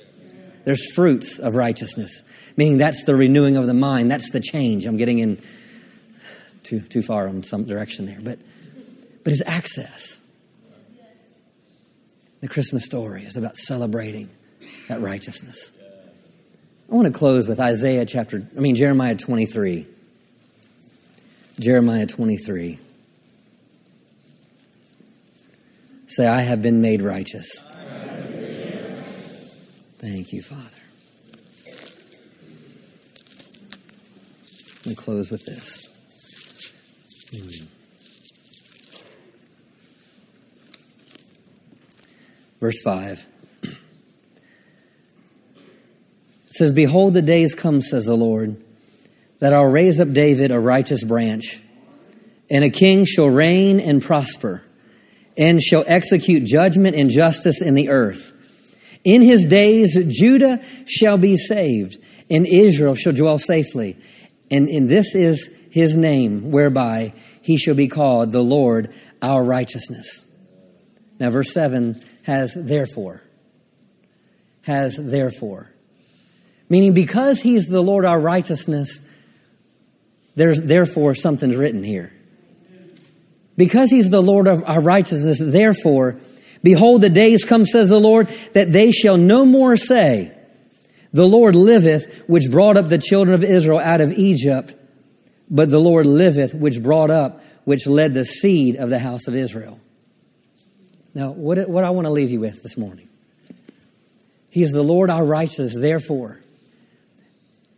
There's 0.65 0.91
fruits 0.91 1.39
of 1.39 1.56
righteousness, 1.56 2.22
meaning 2.58 2.78
that's 2.78 3.06
the 3.06 3.15
renewing 3.15 3.56
of 3.56 3.65
the 3.65 3.74
mind. 3.74 4.12
That's 4.12 4.32
the 4.32 4.41
change. 4.41 4.86
I'm 4.86 4.98
getting 4.98 5.19
in 5.19 5.41
too, 6.63 6.82
too 6.82 7.02
far 7.02 7.30
in 7.30 7.43
some 7.43 7.63
direction 7.63 8.06
there, 8.06 8.19
but, 8.22 8.39
but 9.24 9.32
it's 9.32 9.41
access. 9.45 10.19
The 12.41 12.50
Christmas 12.50 12.84
story 12.84 13.24
is 13.24 13.38
about 13.38 13.56
celebrating 13.56 14.31
that 14.90 15.00
righteousness. 15.00 15.71
I 16.92 16.94
want 16.94 17.08
to 17.08 17.13
close 17.17 17.48
with 17.48 17.62
Isaiah 17.62 18.06
chapter, 18.06 18.46
I 18.58 18.60
mean, 18.60 18.75
Jeremiah 18.75 19.15
23. 19.15 19.88
Jeremiah 21.60 22.05
23. 22.05 22.79
Say, 26.07 26.25
I 26.25 26.39
have 26.39 26.62
been 26.62 26.81
made 26.81 27.01
righteous. 27.01 27.60
Thank 29.97 30.31
you, 30.31 30.41
Father. 30.41 30.63
Let 34.77 34.85
me 34.85 34.95
close 34.95 35.29
with 35.29 35.45
this. 35.45 35.85
Hmm. 37.31 37.65
Verse 42.62 42.81
5. 42.81 43.25
It 46.47 46.55
says, 46.55 46.73
Behold, 46.73 47.13
the 47.13 47.21
days 47.21 47.53
come, 47.53 47.81
says 47.81 48.05
the 48.05 48.15
Lord 48.15 48.62
that 49.40 49.54
I'll 49.54 49.65
raise 49.65 50.00
up 50.00 50.12
David 50.12 50.52
a 50.52 50.60
righteous 50.60 51.04
branch, 51.04 51.62
and 52.50 52.63
a 52.63 52.69
king 52.69 53.06
shall 53.06 53.29
reign 53.29 53.79
and 53.79 54.02
prosper, 54.02 54.63
and 55.37 55.62
shall 55.62 55.83
execute 55.87 56.44
judgment 56.44 56.96
and 56.96 57.10
justice 57.10 57.62
in 57.62 57.75
the 57.75 57.90
earth. 57.90 58.33
In 59.04 59.21
his 59.21 59.46
days, 59.46 59.98
Judah 60.08 60.62
shall 60.85 61.17
be 61.17 61.37
saved, 61.37 61.98
and 62.29 62.46
Israel 62.46 62.96
shall 62.96 63.13
dwell 63.13 63.37
safely. 63.37 63.98
And, 64.52 64.67
and 64.67 64.90
this 64.90 65.15
is 65.15 65.50
his 65.71 65.96
name, 65.96 66.52
whereby 66.52 67.13
he 67.42 67.58
shall 67.58 67.75
be 67.75 67.87
called 67.87 68.31
the 68.31 68.44
Lord 68.44 68.94
our 69.21 69.44
righteousness. 69.44 70.25
Now, 71.19 71.29
verse 71.29 71.54
7 71.54 72.04
has 72.23 72.54
therefore. 72.56 73.23
Has 74.63 74.98
therefore. 74.98 75.71
Meaning, 76.69 76.94
because 76.94 77.42
he's 77.42 77.67
the 77.67 77.81
Lord 77.81 78.06
our 78.06 78.19
righteousness, 78.19 79.08
there's 80.40 80.62
therefore 80.62 81.15
something's 81.15 81.58
written 81.58 81.83
here. 81.83 82.13
Because 83.58 83.90
he's 83.90 84.10
the 84.10 84.21
Lord 84.21 84.48
of 84.48 84.63
our 84.65 84.79
righteousness, 84.79 85.37
therefore, 85.42 86.17
behold, 86.63 87.02
the 87.02 87.10
days 87.10 87.44
come, 87.44 87.65
says 87.65 87.90
the 87.90 88.00
Lord, 88.00 88.29
that 88.54 88.71
they 88.71 88.92
shall 88.92 89.17
no 89.17 89.46
more 89.46 89.75
say, 89.75 90.31
The 91.12 91.27
Lord 91.27 91.56
liveth, 91.56 92.23
which 92.27 92.50
brought 92.50 92.77
up 92.77 92.87
the 92.87 92.98
children 92.98 93.35
of 93.35 93.44
Israel 93.44 93.79
out 93.79 94.00
of 94.00 94.13
Egypt, 94.13 94.75
but 95.50 95.69
the 95.69 95.79
Lord 95.79 96.06
liveth, 96.06 96.54
which 96.54 96.81
brought 96.81 97.12
up, 97.12 97.44
which 97.65 97.85
led 97.85 98.13
the 98.13 98.23
seed 98.23 98.77
of 98.77 98.90
the 98.90 99.00
house 99.00 99.27
of 99.27 99.35
Israel. 99.35 99.77
Now, 101.13 101.31
what, 101.31 101.69
what 101.69 101.83
I 101.83 101.90
want 101.90 102.06
to 102.06 102.12
leave 102.12 102.31
you 102.31 102.40
with 102.40 102.63
this 102.63 102.77
morning. 102.77 103.10
He 104.50 104.63
is 104.63 104.71
the 104.71 104.83
Lord 104.83 105.10
our 105.10 105.25
righteousness, 105.25 105.75
therefore, 105.77 106.40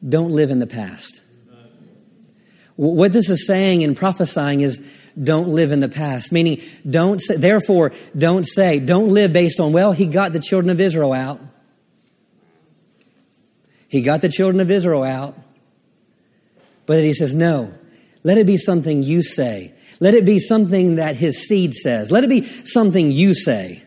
don't 0.07 0.31
live 0.31 0.51
in 0.51 0.59
the 0.59 0.67
past. 0.67 1.23
What 2.75 3.13
this 3.13 3.29
is 3.29 3.45
saying 3.45 3.83
and 3.83 3.95
prophesying 3.95 4.61
is 4.61 4.81
don't 5.21 5.49
live 5.49 5.71
in 5.71 5.81
the 5.81 5.89
past, 5.89 6.31
meaning 6.31 6.61
don't 6.89 7.19
say, 7.19 7.35
therefore, 7.35 7.91
don't 8.17 8.45
say, 8.45 8.79
don't 8.79 9.09
live 9.09 9.33
based 9.33 9.59
on, 9.59 9.73
well, 9.73 9.91
he 9.91 10.05
got 10.07 10.33
the 10.33 10.39
children 10.39 10.69
of 10.69 10.79
Israel 10.79 11.13
out. 11.13 11.39
He 13.87 14.01
got 14.01 14.21
the 14.21 14.29
children 14.29 14.61
of 14.61 14.71
Israel 14.71 15.03
out. 15.03 15.37
But 16.85 17.03
he 17.03 17.13
says, 17.13 17.35
no, 17.35 17.73
let 18.23 18.37
it 18.37 18.47
be 18.47 18.57
something 18.57 19.03
you 19.03 19.21
say. 19.21 19.73
Let 19.99 20.15
it 20.15 20.25
be 20.25 20.39
something 20.39 20.95
that 20.95 21.15
his 21.15 21.47
seed 21.47 21.73
says. 21.73 22.11
Let 22.11 22.23
it 22.23 22.29
be 22.29 22.43
something 22.43 23.11
you 23.11 23.35
say. 23.35 23.83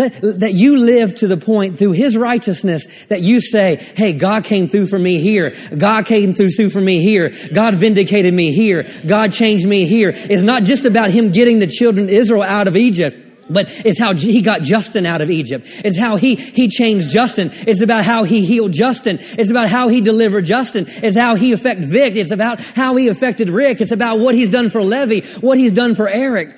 Let, 0.00 0.40
that 0.40 0.54
you 0.54 0.78
live 0.78 1.14
to 1.16 1.26
the 1.26 1.36
point 1.36 1.78
through 1.78 1.92
his 1.92 2.16
righteousness 2.16 3.04
that 3.06 3.20
you 3.20 3.42
say, 3.42 3.76
Hey, 3.76 4.14
God 4.14 4.44
came 4.44 4.66
through 4.66 4.86
for 4.86 4.98
me 4.98 5.18
here. 5.18 5.54
God 5.76 6.06
came 6.06 6.32
through, 6.32 6.50
through 6.50 6.70
for 6.70 6.80
me 6.80 7.02
here. 7.02 7.34
God 7.52 7.74
vindicated 7.74 8.32
me 8.32 8.52
here. 8.52 8.90
God 9.06 9.32
changed 9.32 9.68
me 9.68 9.84
here. 9.84 10.12
It's 10.14 10.42
not 10.42 10.62
just 10.62 10.86
about 10.86 11.10
him 11.10 11.32
getting 11.32 11.58
the 11.58 11.66
children 11.66 12.04
of 12.04 12.10
Israel 12.10 12.42
out 12.42 12.66
of 12.66 12.76
Egypt. 12.76 13.26
But 13.50 13.66
it's 13.84 13.98
how 13.98 14.14
he 14.14 14.42
got 14.42 14.62
Justin 14.62 15.04
out 15.04 15.20
of 15.20 15.30
Egypt. 15.30 15.66
It's 15.84 15.98
how 15.98 16.16
he, 16.16 16.36
he 16.36 16.68
changed 16.68 17.10
Justin. 17.10 17.50
It's 17.52 17.80
about 17.80 18.04
how 18.04 18.22
he 18.22 18.46
healed 18.46 18.72
Justin. 18.72 19.18
It's 19.20 19.50
about 19.50 19.68
how 19.68 19.88
he 19.88 20.00
delivered 20.00 20.44
Justin. 20.44 20.84
It's 20.86 21.16
how 21.16 21.34
he 21.34 21.52
affected 21.52 21.86
Vic. 21.86 22.14
It's 22.14 22.30
about 22.30 22.60
how 22.60 22.94
he 22.96 23.08
affected 23.08 23.50
Rick. 23.50 23.80
It's 23.80 23.90
about 23.90 24.20
what 24.20 24.34
he's 24.34 24.50
done 24.50 24.70
for 24.70 24.82
Levy, 24.82 25.22
what 25.40 25.58
he's 25.58 25.72
done 25.72 25.94
for 25.96 26.08
Eric. 26.08 26.54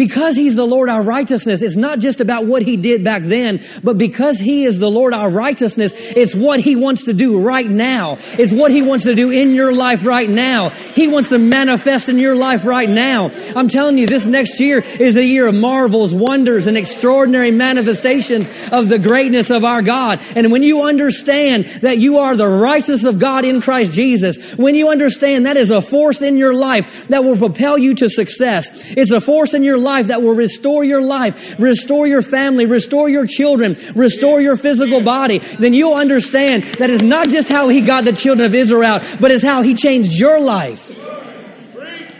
Because 0.00 0.34
He's 0.34 0.56
the 0.56 0.64
Lord 0.64 0.88
our 0.88 1.02
righteousness, 1.02 1.60
it's 1.60 1.76
not 1.76 1.98
just 1.98 2.22
about 2.22 2.46
what 2.46 2.62
He 2.62 2.78
did 2.78 3.04
back 3.04 3.20
then, 3.22 3.62
but 3.84 3.98
because 3.98 4.38
He 4.38 4.64
is 4.64 4.78
the 4.78 4.90
Lord 4.90 5.12
our 5.12 5.28
righteousness, 5.28 5.92
it's 5.94 6.34
what 6.34 6.58
He 6.58 6.74
wants 6.74 7.04
to 7.04 7.12
do 7.12 7.38
right 7.42 7.68
now. 7.68 8.16
It's 8.18 8.50
what 8.50 8.70
He 8.70 8.80
wants 8.80 9.04
to 9.04 9.14
do 9.14 9.30
in 9.30 9.54
your 9.54 9.74
life 9.74 10.06
right 10.06 10.30
now. 10.30 10.70
He 10.70 11.06
wants 11.06 11.28
to 11.28 11.38
manifest 11.38 12.08
in 12.08 12.18
your 12.18 12.34
life 12.34 12.64
right 12.64 12.88
now. 12.88 13.30
I'm 13.54 13.68
telling 13.68 13.98
you, 13.98 14.06
this 14.06 14.24
next 14.24 14.58
year 14.58 14.78
is 14.78 15.18
a 15.18 15.22
year 15.22 15.46
of 15.46 15.54
marvels, 15.54 16.14
wonders, 16.14 16.66
and 16.66 16.78
extraordinary 16.78 17.50
manifestations 17.50 18.48
of 18.72 18.88
the 18.88 18.98
greatness 18.98 19.50
of 19.50 19.64
our 19.64 19.82
God. 19.82 20.18
And 20.34 20.50
when 20.50 20.62
you 20.62 20.84
understand 20.84 21.66
that 21.82 21.98
you 21.98 22.20
are 22.20 22.34
the 22.36 22.48
righteousness 22.48 23.04
of 23.04 23.18
God 23.18 23.44
in 23.44 23.60
Christ 23.60 23.92
Jesus, 23.92 24.56
when 24.56 24.74
you 24.74 24.88
understand 24.88 25.44
that 25.44 25.58
is 25.58 25.70
a 25.70 25.82
force 25.82 26.22
in 26.22 26.38
your 26.38 26.54
life 26.54 27.08
that 27.08 27.22
will 27.22 27.36
propel 27.36 27.76
you 27.76 27.94
to 27.96 28.08
success, 28.08 28.94
it's 28.96 29.10
a 29.10 29.20
force 29.20 29.52
in 29.52 29.62
your 29.62 29.76
life 29.76 29.89
that 29.98 30.22
will 30.22 30.34
restore 30.34 30.84
your 30.84 31.02
life, 31.02 31.58
restore 31.58 32.06
your 32.06 32.22
family, 32.22 32.66
restore 32.66 33.08
your 33.08 33.26
children, 33.26 33.76
restore 33.94 34.40
your 34.40 34.56
physical 34.56 35.02
body, 35.02 35.38
then 35.38 35.74
you'll 35.74 35.94
understand 35.94 36.62
that 36.78 36.90
it's 36.90 37.02
not 37.02 37.28
just 37.28 37.48
how 37.48 37.68
he 37.68 37.80
got 37.80 38.04
the 38.04 38.12
children 38.12 38.46
of 38.46 38.54
Israel 38.54 38.84
out, 38.84 39.16
but 39.20 39.30
it's 39.30 39.44
how 39.44 39.62
he 39.62 39.74
changed 39.74 40.12
your 40.12 40.40
life. 40.40 40.86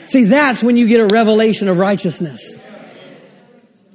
See, 0.06 0.24
that's 0.24 0.62
when 0.62 0.76
you 0.76 0.88
get 0.88 1.00
a 1.00 1.06
revelation 1.06 1.68
of 1.68 1.78
righteousness. 1.78 2.56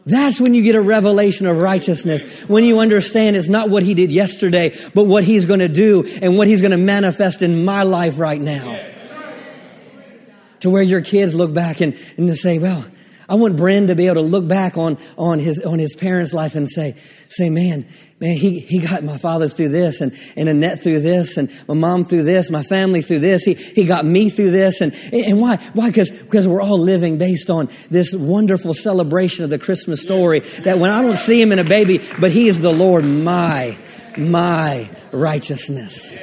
That's 0.05 0.39
when 0.39 0.53
you 0.53 0.61
get 0.61 0.75
a 0.75 0.81
revelation 0.81 1.47
of 1.47 1.57
righteousness. 1.57 2.47
When 2.47 2.63
you 2.63 2.79
understand 2.79 3.35
it's 3.35 3.49
not 3.49 3.69
what 3.69 3.81
he 3.81 3.95
did 3.95 4.11
yesterday, 4.11 4.77
but 4.93 5.05
what 5.05 5.23
he's 5.23 5.45
going 5.45 5.61
to 5.61 5.67
do 5.67 6.07
and 6.21 6.37
what 6.37 6.47
he's 6.47 6.61
going 6.61 6.71
to 6.71 6.77
manifest 6.77 7.41
in 7.41 7.65
my 7.65 7.83
life 7.83 8.19
right 8.19 8.39
now. 8.39 8.79
To 10.61 10.69
where 10.69 10.83
your 10.83 11.01
kids 11.01 11.33
look 11.33 11.53
back 11.53 11.81
and, 11.81 11.97
and 12.17 12.35
say, 12.37 12.59
well, 12.59 12.85
I 13.27 13.35
want 13.35 13.55
Bren 13.55 13.87
to 13.87 13.95
be 13.95 14.05
able 14.05 14.15
to 14.15 14.21
look 14.21 14.47
back 14.47 14.77
on, 14.77 14.97
on 15.17 15.39
his, 15.39 15.59
on 15.61 15.79
his 15.79 15.95
parents' 15.95 16.33
life 16.33 16.55
and 16.55 16.69
say, 16.69 16.95
say, 17.27 17.49
man, 17.49 17.87
man, 18.19 18.37
he, 18.37 18.59
he 18.59 18.79
got 18.79 19.03
my 19.03 19.17
father 19.17 19.49
through 19.49 19.69
this 19.69 20.01
and, 20.01 20.13
and 20.35 20.47
Annette 20.47 20.83
through 20.83 20.99
this 20.99 21.37
and 21.37 21.49
my 21.67 21.73
mom 21.73 22.05
through 22.05 22.23
this, 22.23 22.51
my 22.51 22.63
family 22.63 23.01
through 23.01 23.19
this. 23.19 23.43
He, 23.43 23.55
he 23.55 23.85
got 23.85 24.05
me 24.05 24.29
through 24.29 24.51
this. 24.51 24.81
And, 24.81 24.93
and 25.11 25.41
why? 25.41 25.57
Why? 25.73 25.87
Because, 25.87 26.11
because 26.11 26.47
we're 26.47 26.61
all 26.61 26.77
living 26.77 27.17
based 27.17 27.49
on 27.49 27.69
this 27.89 28.13
wonderful 28.13 28.73
celebration 28.73 29.43
of 29.43 29.49
the 29.49 29.59
Christmas 29.59 30.01
story 30.01 30.39
that 30.39 30.77
when 30.77 30.91
I 30.91 31.01
don't 31.01 31.17
see 31.17 31.41
him 31.41 31.51
in 31.51 31.59
a 31.59 31.63
baby, 31.63 31.99
but 32.19 32.31
he 32.31 32.47
is 32.47 32.61
the 32.61 32.73
Lord, 32.73 33.05
my, 33.05 33.77
my 34.17 34.89
righteousness. 35.11 36.15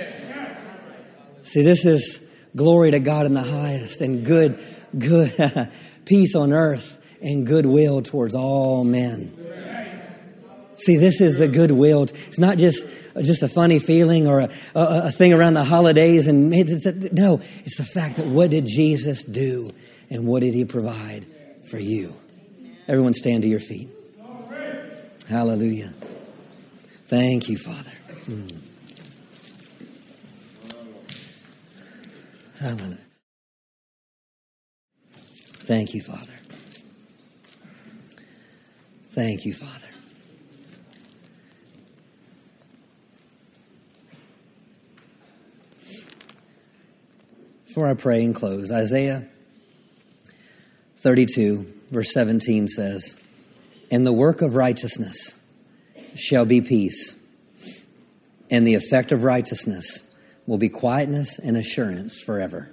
See, 1.43 1.63
this 1.63 1.85
is 1.85 2.31
glory 2.55 2.93
to 2.93 3.01
God 3.01 3.27
in 3.27 3.35
the 3.35 3.43
highest 3.43 4.01
and 4.01 4.25
good, 4.25 4.59
good. 4.97 5.69
peace 6.05 6.35
on 6.35 6.53
earth 6.53 6.99
and 7.21 7.47
goodwill 7.47 8.03
towards 8.03 8.35
all 8.35 8.85
men. 8.85 9.39
See, 10.77 10.97
this 10.97 11.21
is 11.21 11.37
the 11.37 11.47
goodwill. 11.47 12.03
It's 12.03 12.41
not 12.41 12.59
just 12.59 12.89
just 13.21 13.43
a 13.43 13.49
funny 13.49 13.79
feeling 13.79 14.27
or 14.27 14.41
a, 14.41 14.51
a, 14.75 15.03
a 15.05 15.11
thing 15.11 15.33
around 15.33 15.55
the 15.55 15.65
holidays. 15.65 16.27
And 16.27 16.53
it's, 16.53 16.87
no, 17.13 17.41
it's 17.65 17.77
the 17.77 17.85
fact 17.85 18.17
that 18.17 18.27
what 18.27 18.51
did 18.51 18.67
Jesus 18.67 19.25
do 19.25 19.71
and 20.11 20.27
what 20.27 20.41
did 20.41 20.55
He 20.55 20.65
provide 20.65 21.27
for 21.71 21.79
you? 21.79 22.17
Everyone, 22.89 23.13
stand 23.13 23.43
to 23.43 23.49
your 23.49 23.61
feet. 23.61 23.89
Hallelujah. 25.29 25.93
Thank 27.07 27.49
you, 27.49 27.59
Father. 27.59 27.93
Mm. 28.27 28.59
Hallelujah. 32.59 33.12
Thank 35.65 35.95
you, 35.95 36.03
Father. 36.03 36.33
Thank 39.13 39.45
you, 39.45 39.55
Father. 39.55 39.89
Before 47.67 47.87
I 47.87 47.95
pray 47.95 48.25
and 48.25 48.35
close, 48.35 48.73
Isaiah 48.73 49.27
32, 50.99 51.73
verse 51.91 52.13
17 52.13 52.67
says, 52.67 53.17
And 53.91 54.05
the 54.05 54.13
work 54.13 54.43
of 54.43 54.57
righteousness 54.57 55.41
shall 56.17 56.45
be 56.45 56.61
peace, 56.61 57.19
and 58.51 58.67
the 58.67 58.75
effect 58.75 59.13
of 59.13 59.23
righteousness 59.23 60.11
will 60.45 60.59
be 60.59 60.69
quietness 60.69 61.39
and 61.39 61.57
assurance 61.57 62.19
forever. 62.19 62.71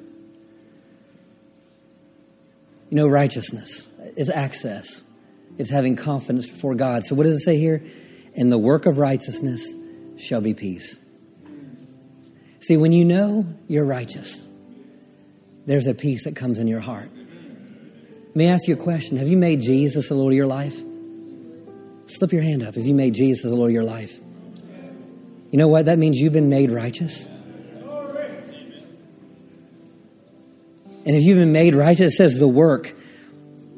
You 2.89 2.95
know, 2.97 3.07
righteousness 3.07 3.91
is 4.17 4.29
access, 4.29 5.03
it's 5.57 5.69
having 5.69 5.95
confidence 5.95 6.49
before 6.49 6.75
God. 6.75 7.03
So, 7.03 7.15
what 7.15 7.23
does 7.23 7.35
it 7.35 7.43
say 7.43 7.57
here? 7.57 7.83
In 8.33 8.49
the 8.49 8.57
work 8.57 8.85
of 8.85 8.97
righteousness 8.97 9.73
shall 10.17 10.41
be 10.41 10.53
peace. 10.53 10.99
See, 12.59 12.77
when 12.77 12.91
you 12.91 13.05
know 13.05 13.45
you're 13.67 13.85
righteous, 13.85 14.45
there's 15.65 15.87
a 15.87 15.93
peace 15.93 16.23
that 16.23 16.35
comes 16.35 16.59
in 16.59 16.67
your 16.67 16.79
heart. 16.79 17.11
Let 17.13 18.35
me 18.35 18.47
ask 18.47 18.67
you 18.67 18.73
a 18.73 18.77
question 18.77 19.17
Have 19.17 19.27
you 19.27 19.37
made 19.37 19.61
Jesus 19.61 20.09
the 20.09 20.15
Lord 20.15 20.33
of 20.33 20.37
your 20.37 20.47
life? 20.47 20.81
Slip 22.07 22.31
your 22.31 22.41
hand 22.41 22.63
up 22.63 22.75
if 22.75 22.85
you 22.85 22.95
made 22.95 23.13
Jesus 23.13 23.49
the 23.51 23.55
Lord 23.55 23.69
of 23.69 23.73
your 23.73 23.83
life. 23.83 24.19
You 25.51 25.57
know 25.57 25.67
what? 25.67 25.85
That 25.85 25.99
means 25.99 26.17
you've 26.17 26.33
been 26.33 26.49
made 26.49 26.71
righteous. 26.71 27.27
And 31.09 31.17
if 31.17 31.23
you've 31.23 31.39
been 31.39 31.51
made 31.51 31.73
righteous, 31.73 32.13
it 32.13 32.17
says 32.17 32.37
the 32.37 32.47
work 32.47 32.95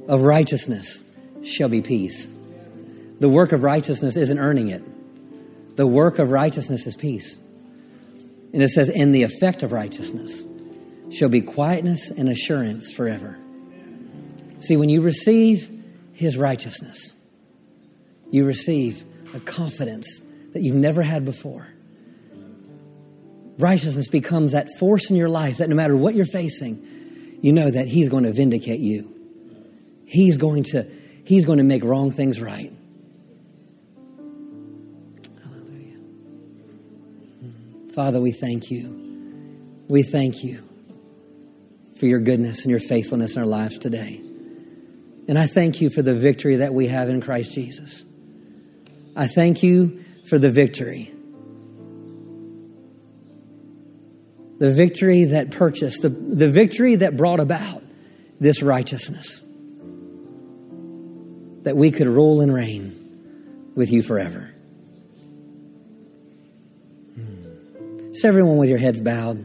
of 0.10 0.22
righteousness 0.22 1.02
shall 1.46 1.70
be 1.70 1.82
peace. 1.82 2.30
The 3.22 3.30
work 3.30 3.54
of 3.54 3.64
righteousness 3.64 4.18
isn't 4.18 4.38
earning 4.38 4.68
it. 4.68 4.84
The 5.78 5.88
work 5.88 6.20
of 6.20 6.32
righteousness 6.32 6.86
is 6.88 6.98
peace. 6.98 7.40
And 8.54 8.62
it 8.62 8.68
says, 8.68 8.90
and 8.90 9.16
the 9.16 9.24
effect 9.24 9.64
of 9.64 9.72
righteousness 9.72 10.44
shall 11.10 11.30
be 11.30 11.40
quietness 11.40 12.12
and 12.12 12.28
assurance 12.28 12.92
forever. 12.92 13.40
See, 14.60 14.76
when 14.76 14.90
you 14.90 15.00
receive 15.00 15.70
his 16.12 16.38
righteousness, 16.38 17.14
you 18.30 18.44
receive 18.44 19.06
a 19.34 19.40
confidence 19.40 20.22
that 20.52 20.64
you've 20.64 20.76
never 20.76 21.02
had 21.02 21.24
before. 21.24 21.70
Righteousness 23.58 24.10
becomes 24.10 24.52
that 24.52 24.68
force 24.78 25.10
in 25.10 25.16
your 25.16 25.30
life 25.30 25.60
that 25.60 25.70
no 25.70 25.78
matter 25.78 25.96
what 25.96 26.14
you're 26.14 26.26
facing, 26.26 26.86
you 27.42 27.52
know 27.52 27.70
that 27.70 27.88
He's 27.88 28.10
going 28.10 28.24
to 28.24 28.32
vindicate 28.32 28.80
you. 28.80 29.14
He's 30.12 30.38
going 30.38 30.64
to, 30.64 30.86
he's 31.24 31.46
going 31.46 31.60
to 31.60 31.64
make 31.64 31.86
wrong 31.86 32.12
things 32.12 32.42
right. 32.42 32.70
Hallelujah. 35.42 35.98
Father, 37.96 38.20
we 38.20 38.34
thank 38.34 38.70
you. 38.70 38.98
We 39.88 40.04
thank 40.04 40.44
you 40.44 40.68
for 41.98 42.08
your 42.08 42.20
goodness 42.20 42.64
and 42.64 42.72
your 42.72 42.82
faithfulness 42.82 43.38
in 43.38 43.42
our 43.42 43.48
lives 43.48 43.78
today. 43.78 44.20
And 45.30 45.40
I 45.40 45.48
thank 45.48 45.80
you 45.80 45.90
for 45.90 46.02
the 46.02 46.14
victory 46.14 46.58
that 46.58 46.74
we 46.74 46.88
have 46.88 47.08
in 47.08 47.22
Christ 47.22 47.54
Jesus. 47.54 48.04
I 49.16 49.28
thank 49.28 49.64
you 49.64 50.04
for 50.26 50.38
the 50.38 50.52
victory. 50.52 51.14
The 54.62 54.70
victory 54.72 55.24
that 55.24 55.50
purchased, 55.50 56.04
the, 56.04 56.10
the 56.10 56.48
victory 56.48 56.94
that 56.98 57.18
brought 57.18 57.40
about 57.40 57.82
this 58.40 58.62
righteousness. 58.62 59.44
That 61.64 61.76
we 61.76 61.90
could 61.90 62.06
rule 62.06 62.42
and 62.42 62.54
reign 62.54 63.72
with 63.74 63.92
you 63.92 64.04
forever. 64.04 64.54
Hmm. 67.16 68.14
So, 68.14 68.30
everyone 68.30 68.58
with 68.58 68.70
your 68.70 68.78
heads 68.78 69.02
bowed. 69.02 69.44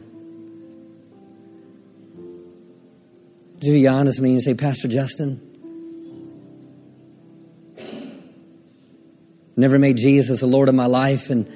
To 3.63 3.71
be 3.71 3.89
honest 3.89 4.21
me 4.21 4.33
and 4.33 4.43
say, 4.43 4.53
Pastor 4.53 4.87
Justin, 4.87 5.41
never 9.57 9.79
made 9.79 9.97
Jesus 9.97 10.41
the 10.41 10.47
Lord 10.47 10.69
of 10.69 10.75
my 10.75 10.85
life 10.85 11.31
and 11.31 11.51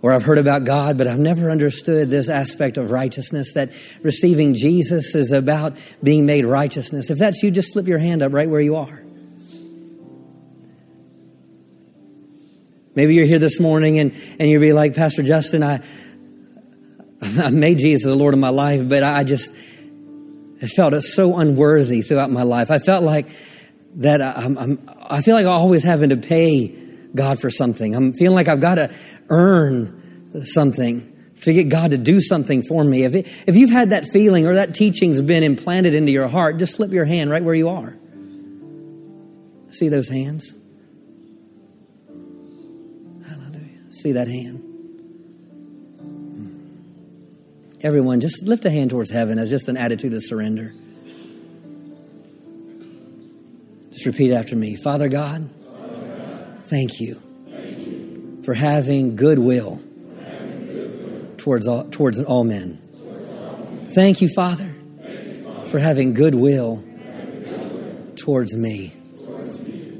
or 0.00 0.12
I've 0.12 0.22
heard 0.22 0.38
about 0.38 0.64
God, 0.64 0.96
but 0.96 1.06
I've 1.06 1.18
never 1.18 1.50
understood 1.50 2.08
this 2.08 2.28
aspect 2.28 2.76
of 2.76 2.90
righteousness 2.90 3.54
that 3.54 3.72
receiving 4.02 4.54
Jesus 4.54 5.14
is 5.14 5.32
about 5.32 5.76
being 6.02 6.24
made 6.24 6.44
righteousness. 6.44 7.10
If 7.10 7.18
that's 7.18 7.42
you, 7.42 7.50
just 7.50 7.72
slip 7.72 7.88
your 7.88 7.98
hand 7.98 8.22
up 8.22 8.32
right 8.32 8.48
where 8.48 8.60
you 8.60 8.76
are. 8.76 9.02
Maybe 12.94 13.14
you're 13.14 13.26
here 13.26 13.38
this 13.38 13.60
morning 13.60 13.98
and, 13.98 14.12
and 14.38 14.48
you'll 14.48 14.60
be 14.60 14.72
like, 14.72 14.94
Pastor 14.94 15.22
Justin, 15.22 15.62
I, 15.62 15.82
I 17.22 17.50
made 17.50 17.78
Jesus 17.78 18.04
the 18.04 18.16
Lord 18.16 18.34
of 18.34 18.40
my 18.40 18.48
life, 18.48 18.88
but 18.88 19.02
I 19.02 19.24
just 19.24 19.54
I 20.60 20.66
felt 20.66 20.94
it 20.94 21.02
so 21.02 21.38
unworthy 21.38 22.02
throughout 22.02 22.30
my 22.30 22.42
life. 22.42 22.70
I 22.70 22.78
felt 22.80 23.04
like 23.04 23.26
that 23.96 24.20
I'm, 24.20 24.58
I'm 24.58 24.90
I 25.08 25.22
feel 25.22 25.34
like 25.34 25.46
I'm 25.46 25.52
always 25.52 25.84
having 25.84 26.10
to 26.10 26.16
pay 26.16 26.76
God 27.14 27.40
for 27.40 27.50
something. 27.50 27.94
I'm 27.94 28.12
feeling 28.12 28.34
like 28.34 28.48
I've 28.48 28.60
got 28.60 28.76
to 28.76 28.92
earn 29.28 30.42
something 30.42 31.14
to 31.42 31.52
get 31.52 31.68
God 31.68 31.92
to 31.92 31.98
do 31.98 32.20
something 32.20 32.62
for 32.62 32.82
me. 32.82 33.04
If, 33.04 33.14
it, 33.14 33.26
if 33.46 33.56
you've 33.56 33.70
had 33.70 33.90
that 33.90 34.06
feeling 34.08 34.46
or 34.46 34.54
that 34.54 34.74
teaching's 34.74 35.20
been 35.20 35.42
implanted 35.42 35.94
into 35.94 36.12
your 36.12 36.28
heart, 36.28 36.58
just 36.58 36.74
slip 36.74 36.90
your 36.90 37.04
hand 37.04 37.30
right 37.30 37.42
where 37.42 37.54
you 37.54 37.68
are. 37.68 37.96
See 39.70 39.88
those 39.88 40.08
hands? 40.08 40.56
Hallelujah. 43.26 43.92
See 43.92 44.12
that 44.12 44.28
hand? 44.28 44.64
Everyone, 47.80 48.20
just 48.20 48.44
lift 48.44 48.64
a 48.64 48.70
hand 48.70 48.90
towards 48.90 49.10
heaven 49.10 49.38
as 49.38 49.50
just 49.50 49.68
an 49.68 49.76
attitude 49.76 50.12
of 50.12 50.22
surrender. 50.24 50.74
Just 53.92 54.04
repeat 54.06 54.32
after 54.32 54.56
me 54.56 54.76
Father 54.76 55.08
God, 55.08 55.52
thank 56.68 57.00
you 57.00 57.22
for 58.48 58.54
having 58.54 59.14
goodwill 59.14 59.78
towards 61.36 61.68
all, 61.68 61.84
towards 61.90 62.18
all 62.18 62.44
men. 62.44 62.78
Thank 63.88 64.22
you, 64.22 64.30
Father, 64.34 64.74
for 65.66 65.78
having 65.78 66.14
goodwill 66.14 66.82
towards 68.16 68.56
me. 68.56 68.94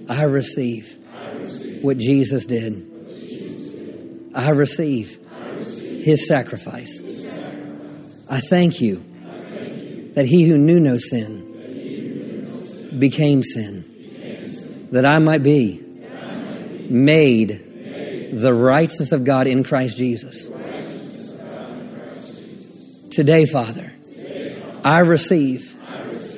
I 0.08 0.22
receive 0.22 0.96
what 1.82 1.98
Jesus 1.98 2.46
did. 2.46 4.30
I 4.34 4.48
receive 4.48 5.18
his 6.02 6.26
sacrifice. 6.26 7.02
I 8.30 8.40
thank 8.40 8.80
you 8.80 9.04
that 10.14 10.24
he 10.24 10.48
who 10.48 10.56
knew 10.56 10.80
no 10.80 10.96
sin 10.96 11.44
became 12.98 13.42
sin, 13.42 14.86
that 14.90 15.04
I 15.04 15.18
might 15.18 15.42
be 15.42 15.84
made 16.88 17.67
the 18.32 18.52
righteousness 18.54 19.12
of 19.12 19.24
God 19.24 19.46
in 19.46 19.64
Christ 19.64 19.96
Jesus. 19.96 20.48
Today, 23.10 23.46
Father, 23.46 23.92
I 24.84 25.00
receive 25.00 25.74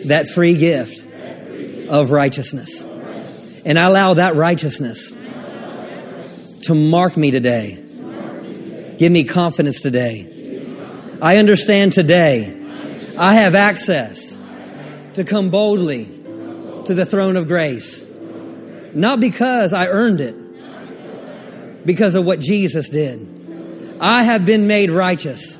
that 0.07 0.27
free 0.29 0.57
gift 0.57 1.07
of 1.89 2.11
righteousness. 2.11 2.85
And 3.65 3.79
I 3.79 3.85
allow 3.85 4.15
that 4.15 4.35
righteousness 4.35 5.11
to 6.63 6.75
mark 6.75 7.17
me 7.17 7.31
today. 7.31 7.85
Give 8.99 9.13
me 9.13 9.25
confidence 9.25 9.81
today. 9.81 10.27
I 11.21 11.37
understand 11.37 11.93
today 11.93 12.57
I 13.19 13.35
have 13.35 13.55
access 13.55 14.41
to 15.15 15.25
come 15.25 15.51
boldly 15.51 16.07
to 16.87 16.95
the 16.95 17.05
throne 17.05 17.37
of 17.37 17.47
grace. 17.47 18.05
Not 18.95 19.21
because 19.21 19.75
I 19.75 19.89
earned 19.89 20.21
it, 20.21 20.35
because 21.85 22.15
of 22.15 22.25
what 22.25 22.41
Jesus 22.41 22.89
did. 22.89 23.27
I 24.01 24.23
have 24.23 24.47
been 24.47 24.67
made 24.67 24.91
righteous. 24.91 25.59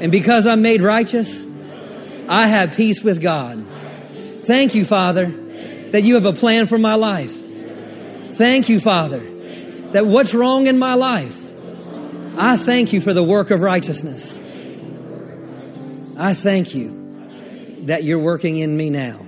And 0.00 0.12
because 0.12 0.46
I'm 0.46 0.62
made 0.62 0.82
righteous, 0.82 1.46
I 2.28 2.46
have 2.46 2.76
peace 2.76 3.02
with 3.02 3.22
God. 3.22 3.66
Thank 4.44 4.74
you, 4.74 4.84
Father, 4.84 5.26
that 5.90 6.02
you 6.02 6.14
have 6.14 6.26
a 6.26 6.32
plan 6.32 6.66
for 6.66 6.78
my 6.78 6.94
life. 6.94 7.34
Thank 8.32 8.68
you, 8.68 8.80
Father, 8.80 9.20
that 9.92 10.06
what's 10.06 10.34
wrong 10.34 10.66
in 10.66 10.78
my 10.78 10.94
life, 10.94 11.44
I 12.36 12.56
thank 12.56 12.92
you 12.92 13.00
for 13.00 13.12
the 13.12 13.24
work 13.24 13.50
of 13.50 13.60
righteousness. 13.60 14.36
I 16.18 16.34
thank 16.34 16.74
you 16.74 17.84
that 17.86 18.04
you're 18.04 18.18
working 18.18 18.58
in 18.58 18.76
me 18.76 18.90
now. 18.90 19.20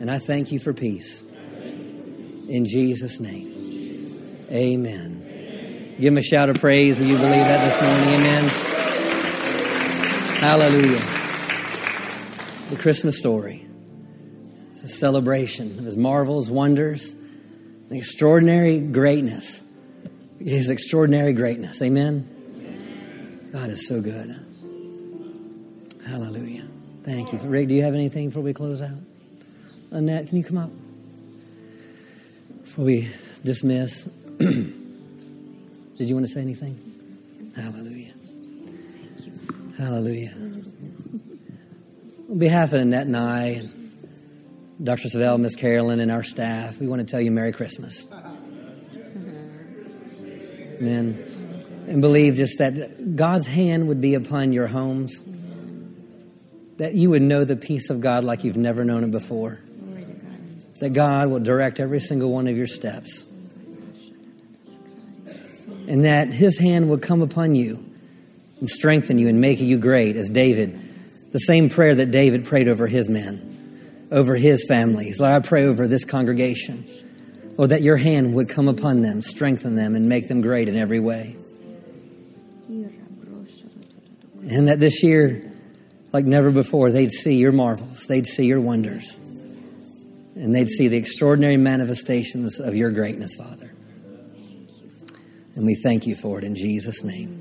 And 0.00 0.10
I 0.10 0.18
thank 0.18 0.52
you 0.52 0.58
for 0.58 0.72
peace. 0.72 1.24
In 2.48 2.66
Jesus' 2.66 3.20
name. 3.20 3.49
Amen. 4.52 5.94
Give 6.00 6.12
him 6.12 6.18
a 6.18 6.22
shout 6.22 6.48
of 6.48 6.56
praise 6.56 6.98
if 6.98 7.06
you 7.06 7.16
believe 7.16 7.30
that 7.30 7.64
this 7.64 7.80
morning. 7.80 8.08
Amen. 8.14 8.48
Hallelujah. 10.40 10.98
The 12.70 12.76
Christmas 12.76 13.18
story. 13.18 13.66
It's 14.70 14.82
a 14.82 14.88
celebration 14.88 15.78
of 15.78 15.84
his 15.84 15.96
marvels, 15.96 16.50
wonders, 16.50 17.14
the 17.90 17.98
extraordinary 17.98 18.80
greatness. 18.80 19.62
His 20.40 20.70
extraordinary 20.70 21.32
greatness. 21.32 21.80
Amen. 21.82 23.48
God 23.52 23.68
is 23.70 23.86
so 23.86 24.00
good. 24.00 24.30
Hallelujah. 26.08 26.66
Thank 27.04 27.32
you. 27.32 27.38
Rick, 27.40 27.68
do 27.68 27.74
you 27.74 27.82
have 27.82 27.94
anything 27.94 28.30
before 28.30 28.42
we 28.42 28.52
close 28.52 28.82
out? 28.82 28.98
Annette, 29.90 30.28
can 30.28 30.38
you 30.38 30.44
come 30.44 30.58
up? 30.58 30.70
Before 32.62 32.84
we 32.86 33.10
dismiss. 33.44 34.08
Did 34.40 36.08
you 36.08 36.14
want 36.14 36.24
to 36.26 36.32
say 36.32 36.40
anything? 36.40 37.52
Hallelujah. 37.54 38.14
Hallelujah. 39.76 40.32
On 42.30 42.38
behalf 42.38 42.72
of 42.72 42.80
Annette 42.80 43.06
and 43.06 43.18
I, 43.18 43.44
and 43.48 43.92
Dr. 44.82 45.08
Savelle, 45.08 45.38
Miss 45.38 45.56
Carolyn, 45.56 46.00
and 46.00 46.10
our 46.10 46.22
staff, 46.22 46.80
we 46.80 46.86
want 46.86 47.00
to 47.00 47.06
tell 47.06 47.20
you 47.20 47.30
Merry 47.30 47.52
Christmas. 47.52 48.06
Amen. 50.80 51.22
And 51.86 52.00
believe 52.00 52.36
just 52.36 52.60
that 52.60 53.14
God's 53.14 53.46
hand 53.46 53.88
would 53.88 54.00
be 54.00 54.14
upon 54.14 54.54
your 54.54 54.68
homes, 54.68 55.22
that 56.78 56.94
you 56.94 57.10
would 57.10 57.20
know 57.20 57.44
the 57.44 57.56
peace 57.56 57.90
of 57.90 58.00
God 58.00 58.24
like 58.24 58.42
you've 58.42 58.56
never 58.56 58.84
known 58.84 59.04
it 59.04 59.10
before, 59.10 59.60
that 60.80 60.94
God 60.94 61.28
will 61.28 61.40
direct 61.40 61.78
every 61.78 62.00
single 62.00 62.30
one 62.30 62.46
of 62.46 62.56
your 62.56 62.66
steps 62.66 63.26
and 65.90 66.04
that 66.04 66.28
his 66.28 66.56
hand 66.56 66.88
would 66.88 67.02
come 67.02 67.20
upon 67.20 67.56
you 67.56 67.84
and 68.60 68.68
strengthen 68.68 69.18
you 69.18 69.26
and 69.26 69.40
make 69.40 69.58
you 69.58 69.76
great 69.76 70.14
as 70.14 70.28
David, 70.28 70.78
the 71.32 71.40
same 71.40 71.68
prayer 71.68 71.96
that 71.96 72.12
David 72.12 72.44
prayed 72.44 72.68
over 72.68 72.86
his 72.86 73.08
men, 73.08 74.06
over 74.12 74.36
his 74.36 74.64
families. 74.68 75.18
Lord, 75.18 75.32
I 75.32 75.40
pray 75.40 75.64
over 75.66 75.88
this 75.88 76.04
congregation. 76.04 76.86
Lord, 77.56 77.70
that 77.70 77.82
your 77.82 77.96
hand 77.96 78.34
would 78.36 78.48
come 78.48 78.68
upon 78.68 79.02
them, 79.02 79.20
strengthen 79.20 79.74
them, 79.74 79.96
and 79.96 80.08
make 80.08 80.28
them 80.28 80.42
great 80.42 80.68
in 80.68 80.76
every 80.76 81.00
way. 81.00 81.34
And 84.48 84.68
that 84.68 84.78
this 84.78 85.02
year, 85.02 85.52
like 86.12 86.24
never 86.24 86.52
before, 86.52 86.92
they'd 86.92 87.10
see 87.10 87.34
your 87.34 87.52
marvels, 87.52 88.06
they'd 88.06 88.26
see 88.26 88.46
your 88.46 88.60
wonders. 88.60 89.18
and 90.36 90.54
they'd 90.54 90.68
see 90.68 90.86
the 90.86 90.96
extraordinary 90.96 91.56
manifestations 91.56 92.60
of 92.60 92.76
your 92.76 92.90
greatness, 92.92 93.34
Father. 93.34 93.69
And 95.60 95.66
we 95.66 95.74
thank 95.74 96.06
you 96.06 96.16
for 96.16 96.38
it 96.38 96.44
in 96.44 96.54
Jesus' 96.54 97.04
name. 97.04 97.39